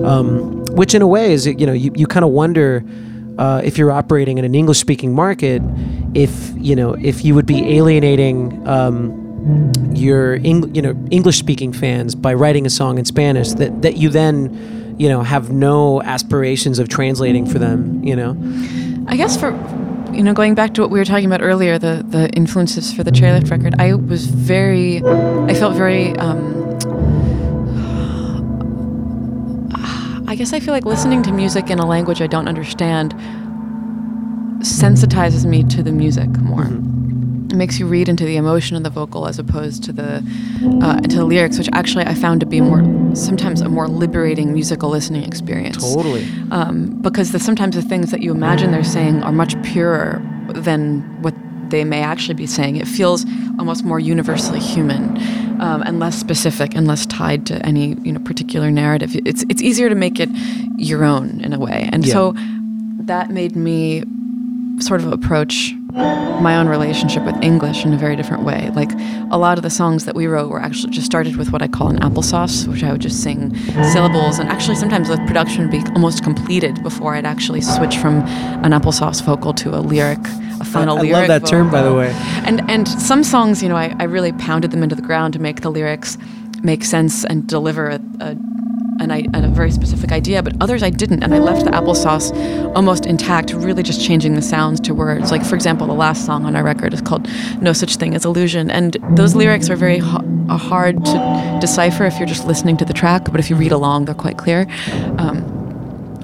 Um, 0.05 0.65
which 0.75 0.95
in 0.95 1.01
a 1.01 1.07
way 1.07 1.33
is 1.33 1.45
you 1.45 1.65
know 1.65 1.73
you, 1.73 1.91
you 1.95 2.07
kind 2.07 2.25
of 2.25 2.31
wonder 2.31 2.83
uh, 3.37 3.61
if 3.63 3.77
you're 3.77 3.91
operating 3.91 4.37
in 4.37 4.45
an 4.45 4.55
English 4.55 4.79
speaking 4.79 5.13
market, 5.13 5.61
if 6.13 6.53
you 6.57 6.75
know 6.75 6.93
if 6.93 7.23
you 7.23 7.35
would 7.35 7.45
be 7.45 7.77
alienating. 7.77 8.67
Um, 8.67 9.19
your 9.95 10.35
Eng- 10.35 10.73
you 10.75 10.83
know 10.83 10.95
English 11.09 11.39
speaking 11.39 11.73
fans 11.73 12.13
by 12.13 12.31
writing 12.31 12.67
a 12.67 12.69
song 12.69 12.99
in 12.99 13.05
Spanish 13.05 13.49
that 13.53 13.81
that 13.81 13.97
you 13.97 14.07
then 14.07 14.95
you 14.99 15.09
know 15.09 15.23
have 15.23 15.49
no 15.49 15.99
aspirations 16.03 16.77
of 16.77 16.89
translating 16.89 17.47
for 17.47 17.57
them 17.57 18.03
you 18.03 18.15
know 18.15 18.37
I 19.07 19.17
guess 19.17 19.37
for 19.37 19.49
you 20.13 20.23
know 20.23 20.33
going 20.33 20.55
back 20.55 20.73
to 20.75 20.81
what 20.81 20.89
we 20.89 20.99
were 20.99 21.05
talking 21.05 21.25
about 21.25 21.41
earlier, 21.41 21.77
the 21.77 22.05
the 22.07 22.29
influences 22.29 22.93
for 22.93 23.03
the 23.03 23.11
chairlift 23.11 23.49
record, 23.49 23.75
I 23.79 23.93
was 23.93 24.25
very, 24.25 25.03
I 25.03 25.53
felt 25.53 25.75
very. 25.75 26.15
Um, 26.17 26.59
I 30.27 30.35
guess 30.35 30.53
I 30.53 30.59
feel 30.59 30.73
like 30.73 30.85
listening 30.85 31.23
to 31.23 31.31
music 31.31 31.69
in 31.69 31.79
a 31.79 31.85
language 31.85 32.21
I 32.21 32.27
don't 32.27 32.47
understand 32.47 33.13
sensitizes 34.61 35.45
me 35.45 35.63
to 35.65 35.83
the 35.83 35.91
music 35.91 36.29
more. 36.41 36.65
It 36.65 37.55
makes 37.55 37.79
you 37.79 37.85
read 37.85 38.07
into 38.07 38.23
the 38.25 38.37
emotion 38.37 38.77
of 38.77 38.83
the 38.83 38.89
vocal 38.89 39.27
as 39.27 39.37
opposed 39.37 39.83
to 39.83 39.91
the 39.91 40.23
uh, 40.81 41.01
to 41.01 41.15
the 41.17 41.25
lyrics, 41.25 41.57
which 41.57 41.69
actually 41.73 42.05
I 42.05 42.13
found 42.13 42.39
to 42.39 42.45
be 42.45 42.61
more 42.61 42.81
sometimes 43.15 43.59
a 43.61 43.67
more 43.69 43.87
liberating 43.89 44.53
musical 44.53 44.89
listening 44.89 45.23
experience 45.25 45.77
totally 45.93 46.25
um, 46.51 47.01
because 47.01 47.33
the, 47.33 47.39
sometimes 47.39 47.75
the 47.75 47.81
things 47.81 48.11
that 48.11 48.21
you 48.21 48.31
imagine 48.31 48.71
they're 48.71 48.83
saying 48.85 49.21
are 49.23 49.33
much 49.33 49.61
purer 49.63 50.21
than 50.55 51.01
what 51.21 51.35
they 51.69 51.83
may 51.83 52.01
actually 52.01 52.35
be 52.35 52.47
saying. 52.47 52.77
It 52.77 52.87
feels 52.87 53.25
almost 53.59 53.83
more 53.83 53.99
universally 53.99 54.59
human. 54.59 55.17
um, 55.61 55.83
and 55.83 55.99
less 55.99 56.17
specific 56.17 56.73
and 56.75 56.87
less 56.87 57.05
tied 57.05 57.45
to 57.47 57.63
any 57.65 57.95
you 58.01 58.13
know 58.13 58.19
particular 58.21 58.71
narrative. 58.71 59.11
It's 59.25 59.43
it's 59.49 59.61
easier 59.61 59.89
to 59.89 59.95
make 59.95 60.19
it 60.21 60.29
your 60.77 61.03
own 61.03 61.41
in 61.41 61.51
a 61.53 61.59
way, 61.59 61.89
and 61.91 62.05
Yeah. 62.05 62.13
so 62.13 62.33
that 63.11 63.29
made 63.29 63.55
me 63.57 64.03
sort 64.81 65.01
of 65.01 65.11
approach 65.11 65.73
my 65.93 66.55
own 66.55 66.67
relationship 66.67 67.23
with 67.23 67.35
English 67.43 67.85
in 67.85 67.93
a 67.93 67.97
very 67.97 68.15
different 68.15 68.43
way. 68.43 68.69
Like 68.73 68.91
a 69.29 69.37
lot 69.37 69.57
of 69.57 69.63
the 69.63 69.69
songs 69.69 70.05
that 70.05 70.15
we 70.15 70.25
wrote 70.25 70.49
were 70.49 70.61
actually 70.61 70.91
just 70.91 71.05
started 71.05 71.35
with 71.35 71.51
what 71.51 71.61
I 71.61 71.67
call 71.67 71.89
an 71.89 71.99
applesauce, 71.99 72.67
which 72.67 72.83
I 72.83 72.91
would 72.91 73.01
just 73.01 73.21
sing 73.21 73.55
syllables, 73.91 74.39
and 74.39 74.49
actually 74.49 74.75
sometimes 74.75 75.09
the 75.09 75.17
production 75.27 75.63
would 75.63 75.71
be 75.71 75.83
almost 75.91 76.23
completed 76.23 76.81
before 76.81 77.15
I'd 77.15 77.25
actually 77.25 77.61
switch 77.61 77.97
from 77.97 78.21
an 78.63 78.71
applesauce 78.71 79.23
vocal 79.23 79.53
to 79.55 79.75
a 79.75 79.81
lyric, 79.81 80.19
a 80.59 80.65
final 80.65 80.97
I 80.97 81.01
lyric. 81.01 81.15
I 81.15 81.27
love 81.27 81.41
that 81.41 81.47
term, 81.47 81.69
by 81.69 81.81
the 81.81 81.93
way. 81.93 82.11
And 82.45 82.69
and 82.69 82.87
some 82.87 83.23
songs, 83.23 83.61
you 83.61 83.69
know, 83.69 83.75
I, 83.75 83.95
I 83.99 84.03
really 84.05 84.31
pounded 84.33 84.71
them 84.71 84.83
into 84.83 84.95
the 84.95 85.01
ground 85.01 85.33
to 85.33 85.39
make 85.39 85.61
the 85.61 85.69
lyrics 85.69 86.17
make 86.63 86.83
sense 86.83 87.25
and 87.25 87.47
deliver 87.47 87.89
a, 87.89 87.99
a 88.19 88.37
an, 89.01 89.11
a 89.35 89.47
very 89.49 89.71
specific 89.71 90.11
idea, 90.11 90.41
but 90.43 90.53
others 90.61 90.83
I 90.83 90.89
didn't, 90.89 91.23
and 91.23 91.33
I 91.33 91.39
left 91.39 91.65
the 91.65 91.71
applesauce 91.71 92.31
almost 92.75 93.05
intact, 93.05 93.53
really 93.53 93.83
just 93.83 94.05
changing 94.05 94.35
the 94.35 94.41
sounds 94.41 94.79
to 94.81 94.93
words. 94.93 95.31
Like, 95.31 95.43
for 95.45 95.55
example, 95.55 95.87
the 95.87 95.93
last 95.93 96.25
song 96.25 96.45
on 96.45 96.55
our 96.55 96.63
record 96.63 96.93
is 96.93 97.01
called 97.01 97.27
"No 97.61 97.73
Such 97.73 97.95
Thing 97.97 98.15
as 98.15 98.25
Illusion," 98.25 98.69
and 98.71 98.97
those 99.11 99.35
lyrics 99.35 99.69
are 99.69 99.75
very 99.75 99.99
ha- 99.99 100.23
hard 100.57 101.03
to 101.05 101.57
decipher 101.59 102.05
if 102.05 102.17
you're 102.17 102.27
just 102.27 102.47
listening 102.47 102.77
to 102.77 102.85
the 102.85 102.93
track, 102.93 103.25
but 103.31 103.39
if 103.39 103.49
you 103.49 103.55
read 103.55 103.71
along, 103.71 104.05
they're 104.05 104.15
quite 104.15 104.37
clear. 104.37 104.67
Um, 105.17 105.37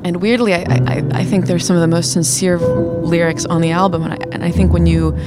and 0.04 0.22
weirdly, 0.22 0.54
I, 0.54 0.64
I, 0.88 1.04
I 1.12 1.24
think 1.26 1.48
they're 1.48 1.60
some 1.60 1.76
of 1.76 1.82
the 1.82 1.88
most 1.88 2.14
sincere 2.14 2.58
lyrics 2.60 3.46
on 3.46 3.62
the 3.62 3.72
album, 3.72 4.04
and 4.04 4.14
I, 4.14 4.18
and 4.32 4.44
I 4.44 4.52
think 4.52 4.72
when 4.72 4.86
you 4.86 5.18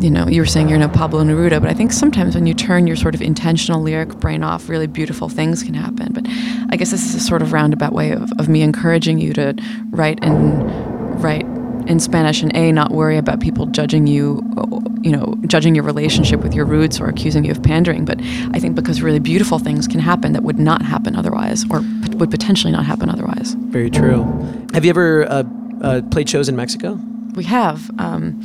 you 0.00 0.10
know, 0.10 0.28
you 0.28 0.40
were 0.40 0.46
saying 0.46 0.68
you're 0.68 0.78
no 0.78 0.88
Pablo 0.88 1.22
Neruda, 1.22 1.60
but 1.60 1.70
I 1.70 1.74
think 1.74 1.92
sometimes 1.92 2.34
when 2.34 2.46
you 2.46 2.54
turn 2.54 2.86
your 2.86 2.96
sort 2.96 3.14
of 3.14 3.22
intentional 3.22 3.80
lyric 3.80 4.18
brain 4.20 4.42
off, 4.42 4.68
really 4.68 4.86
beautiful 4.86 5.28
things 5.28 5.62
can 5.62 5.74
happen. 5.74 6.12
But 6.12 6.26
I 6.70 6.76
guess 6.76 6.90
this 6.90 7.04
is 7.04 7.14
a 7.14 7.20
sort 7.20 7.42
of 7.42 7.52
roundabout 7.52 7.92
way 7.92 8.12
of, 8.12 8.32
of 8.38 8.48
me 8.48 8.62
encouraging 8.62 9.18
you 9.18 9.32
to 9.34 9.54
write 9.90 10.18
and 10.22 11.22
write 11.22 11.46
in 11.86 11.98
Spanish 12.00 12.42
and 12.42 12.54
a 12.56 12.72
not 12.72 12.92
worry 12.92 13.16
about 13.16 13.40
people 13.40 13.66
judging 13.66 14.06
you, 14.06 14.40
you 15.02 15.10
know, 15.10 15.34
judging 15.46 15.74
your 15.74 15.84
relationship 15.84 16.40
with 16.40 16.54
your 16.54 16.64
roots 16.64 17.00
or 17.00 17.08
accusing 17.08 17.44
you 17.44 17.50
of 17.50 17.62
pandering. 17.62 18.04
But 18.04 18.20
I 18.52 18.58
think 18.58 18.74
because 18.76 19.02
really 19.02 19.18
beautiful 19.18 19.58
things 19.58 19.88
can 19.88 20.00
happen 20.00 20.32
that 20.32 20.42
would 20.42 20.58
not 20.58 20.82
happen 20.82 21.16
otherwise, 21.16 21.64
or 21.70 21.80
p- 21.80 22.16
would 22.16 22.30
potentially 22.30 22.72
not 22.72 22.86
happen 22.86 23.08
otherwise. 23.10 23.54
Very 23.54 23.90
true. 23.90 24.22
Have 24.74 24.84
you 24.84 24.90
ever 24.90 25.24
uh, 25.24 25.44
uh, 25.80 26.02
played 26.10 26.28
shows 26.28 26.48
in 26.48 26.56
Mexico? 26.56 26.98
We 27.34 27.44
have. 27.44 27.90
Um, 27.98 28.40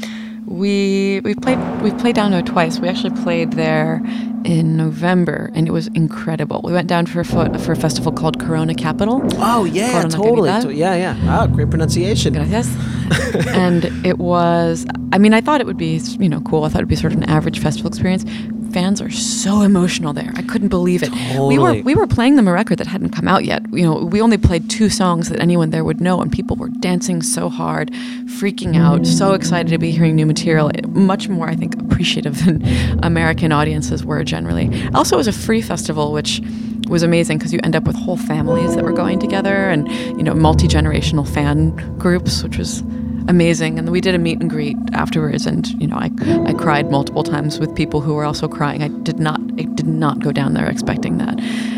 we 0.48 1.20
we 1.24 1.36
played 1.36 1.60
we 1.82 1.92
played 1.92 2.16
down 2.16 2.32
there 2.32 2.42
twice. 2.42 2.80
We 2.80 2.88
actually 2.88 3.22
played 3.22 3.52
there 3.54 4.02
in 4.48 4.78
November, 4.78 5.52
and 5.54 5.68
it 5.68 5.72
was 5.72 5.88
incredible. 5.88 6.62
We 6.64 6.72
went 6.74 6.88
down 6.88 7.06
for 7.06 7.20
a 7.20 7.26
fo- 7.26 7.54
for 7.60 7.74
a 7.74 7.76
festival 7.76 8.12
called 8.12 8.40
Corona 8.40 8.74
Capital. 8.74 9.22
Oh 9.36 9.66
yeah, 9.66 9.92
Corona 9.92 10.10
totally. 10.10 10.62
To- 10.62 10.74
Yeah, 10.74 10.96
yeah. 10.96 11.18
Ah, 11.26 11.46
great 11.48 11.70
pronunciation. 11.70 12.34
Gracias. 12.34 12.68
and 13.50 13.86
it 14.06 14.18
was. 14.20 14.86
I 15.14 15.18
mean, 15.18 15.34
I 15.34 15.42
thought 15.42 15.62
it 15.62 15.68
would 15.68 15.78
be 15.78 15.98
you 16.20 16.30
know 16.30 16.42
cool. 16.42 16.64
I 16.64 16.70
thought 16.70 16.80
it'd 16.80 16.90
be 16.90 16.96
sort 16.96 17.14
of 17.14 17.20
an 17.20 17.30
average 17.30 17.60
festival 17.60 17.90
experience. 17.90 18.26
Fans 18.74 19.02
are 19.02 19.10
so 19.10 19.62
emotional 19.62 20.12
there. 20.14 20.32
I 20.36 20.42
couldn't 20.42 20.68
believe 20.68 21.02
it. 21.02 21.10
We 21.40 21.58
were 21.58 21.74
we 21.84 21.96
were 21.96 22.06
playing 22.08 22.36
them 22.36 22.48
a 22.48 22.52
record 22.52 22.78
that 22.80 22.88
hadn't 22.88 23.10
come 23.12 23.28
out 23.28 23.46
yet. 23.46 23.64
You 23.72 23.84
know, 23.84 23.96
we 24.06 24.22
only 24.22 24.38
played 24.38 24.70
two 24.70 24.90
songs 24.90 25.30
that 25.30 25.40
anyone 25.40 25.70
there 25.72 25.84
would 25.86 26.02
know, 26.02 26.22
and 26.22 26.32
people 26.32 26.58
were 26.58 26.68
dancing 26.70 27.22
so 27.22 27.48
hard, 27.50 27.92
freaking 28.40 28.76
out, 28.78 29.08
so 29.08 29.34
excited 29.34 29.70
to 29.70 29.78
be 29.78 29.92
hearing 29.92 30.16
new 30.16 30.26
material. 30.26 30.70
Much 30.90 31.30
more, 31.30 31.48
I 31.50 31.56
think, 31.56 31.80
appreciative 31.80 32.44
than 32.46 32.62
American 33.04 33.52
audiences 33.54 34.04
were 34.04 34.20
generally. 34.38 34.68
Also, 34.94 35.16
it 35.16 35.22
was 35.26 35.28
a 35.28 35.40
free 35.48 35.62
festival, 35.62 36.12
which 36.12 36.42
was 36.88 37.04
amazing 37.04 37.38
because 37.38 37.52
you 37.52 37.60
end 37.64 37.76
up 37.76 37.86
with 37.86 37.96
whole 37.96 38.18
families 38.18 38.76
that 38.76 38.84
were 38.84 38.94
going 38.94 39.20
together, 39.20 39.70
and 39.70 39.88
you 40.18 40.24
know, 40.24 40.34
multi 40.34 40.68
generational 40.68 41.28
fan 41.28 41.76
groups, 41.98 42.44
which 42.44 42.58
was 42.58 42.82
amazing. 43.28 43.80
And 43.80 43.92
we 43.92 44.00
did 44.00 44.16
a 44.16 44.20
meet 44.20 44.40
and 44.40 44.50
greet 44.50 44.78
afterwards, 44.94 45.46
and 45.48 45.68
you 45.82 45.88
know, 45.88 45.98
I 45.98 46.12
I 46.46 46.54
cried 46.54 46.92
multiple 46.92 47.24
times 47.24 47.60
with 47.60 47.74
people 47.76 48.00
who 48.02 48.14
were 48.14 48.26
also 48.26 48.48
crying. 48.48 48.84
I 48.84 48.90
did 49.10 49.20
not 49.20 49.40
I 49.62 49.64
did 49.80 49.88
not 49.88 50.20
go 50.20 50.32
down 50.32 50.54
there 50.54 50.70
expecting 50.70 51.18
that, 51.18 51.36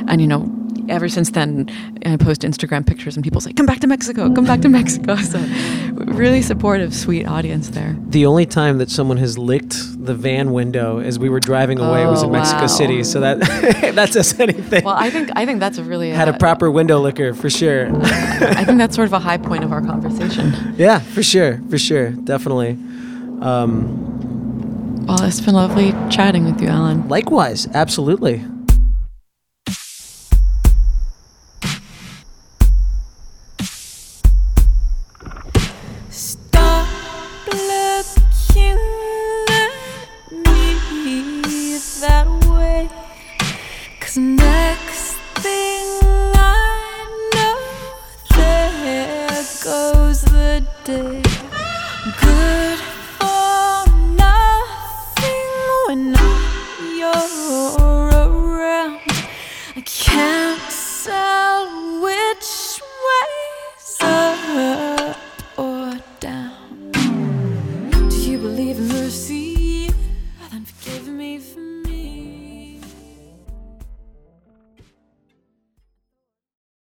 and 0.09 0.21
you 0.21 0.27
know. 0.27 0.55
Ever 0.89 1.07
since 1.07 1.31
then, 1.31 1.69
I 2.05 2.17
post 2.17 2.41
Instagram 2.41 2.85
pictures 2.85 3.15
and 3.15 3.23
people 3.23 3.39
say, 3.41 3.53
"Come 3.53 3.65
back 3.65 3.79
to 3.79 3.87
Mexico! 3.87 4.33
Come 4.33 4.45
back 4.45 4.61
to 4.61 4.69
Mexico!" 4.69 5.15
So, 5.29 5.39
really 6.13 6.41
supportive, 6.41 6.93
sweet 6.95 7.25
audience 7.27 7.69
there. 7.69 7.95
The 8.09 8.25
only 8.25 8.45
time 8.45 8.77
that 8.79 8.89
someone 8.89 9.17
has 9.17 9.37
licked 9.37 9.75
the 10.03 10.15
van 10.15 10.51
window 10.53 10.99
as 10.99 11.19
we 11.19 11.29
were 11.29 11.39
driving 11.39 11.77
away 11.79 12.05
was 12.05 12.23
Oh, 12.23 12.27
in 12.27 12.31
Mexico. 12.31 12.67
City. 12.67 13.03
So 13.03 13.19
that 13.19 13.39
that 13.95 14.11
says 14.13 14.39
anything. 14.39 14.83
Well, 14.83 14.95
I 14.97 15.09
think 15.09 15.29
I 15.35 15.45
think 15.45 15.59
that's 15.59 15.77
a 15.77 15.83
really 15.83 16.09
Had 16.09 16.27
a 16.29 16.33
uh, 16.35 16.37
proper 16.37 16.71
window 16.71 16.99
licker 16.99 17.33
for 17.33 17.49
sure. 17.49 17.87
I 18.03 18.63
think 18.65 18.77
that's 18.79 18.95
sort 18.95 19.07
of 19.07 19.13
a 19.13 19.19
high 19.19 19.37
point 19.37 19.63
of 19.63 19.71
our 19.71 19.81
conversation. 19.81 20.53
yeah, 20.77 20.99
for 20.99 21.21
sure, 21.23 21.61
for 21.69 21.77
sure, 21.77 22.11
definitely. 22.11 22.77
Um, 23.41 25.05
Well, 25.05 25.23
it's 25.23 25.41
been 25.41 25.55
lovely 25.55 25.91
chatting 26.09 26.45
with 26.45 26.61
you, 26.61 26.67
Alan. 26.69 27.07
likewise, 27.07 27.67
absolutely. 27.73 28.43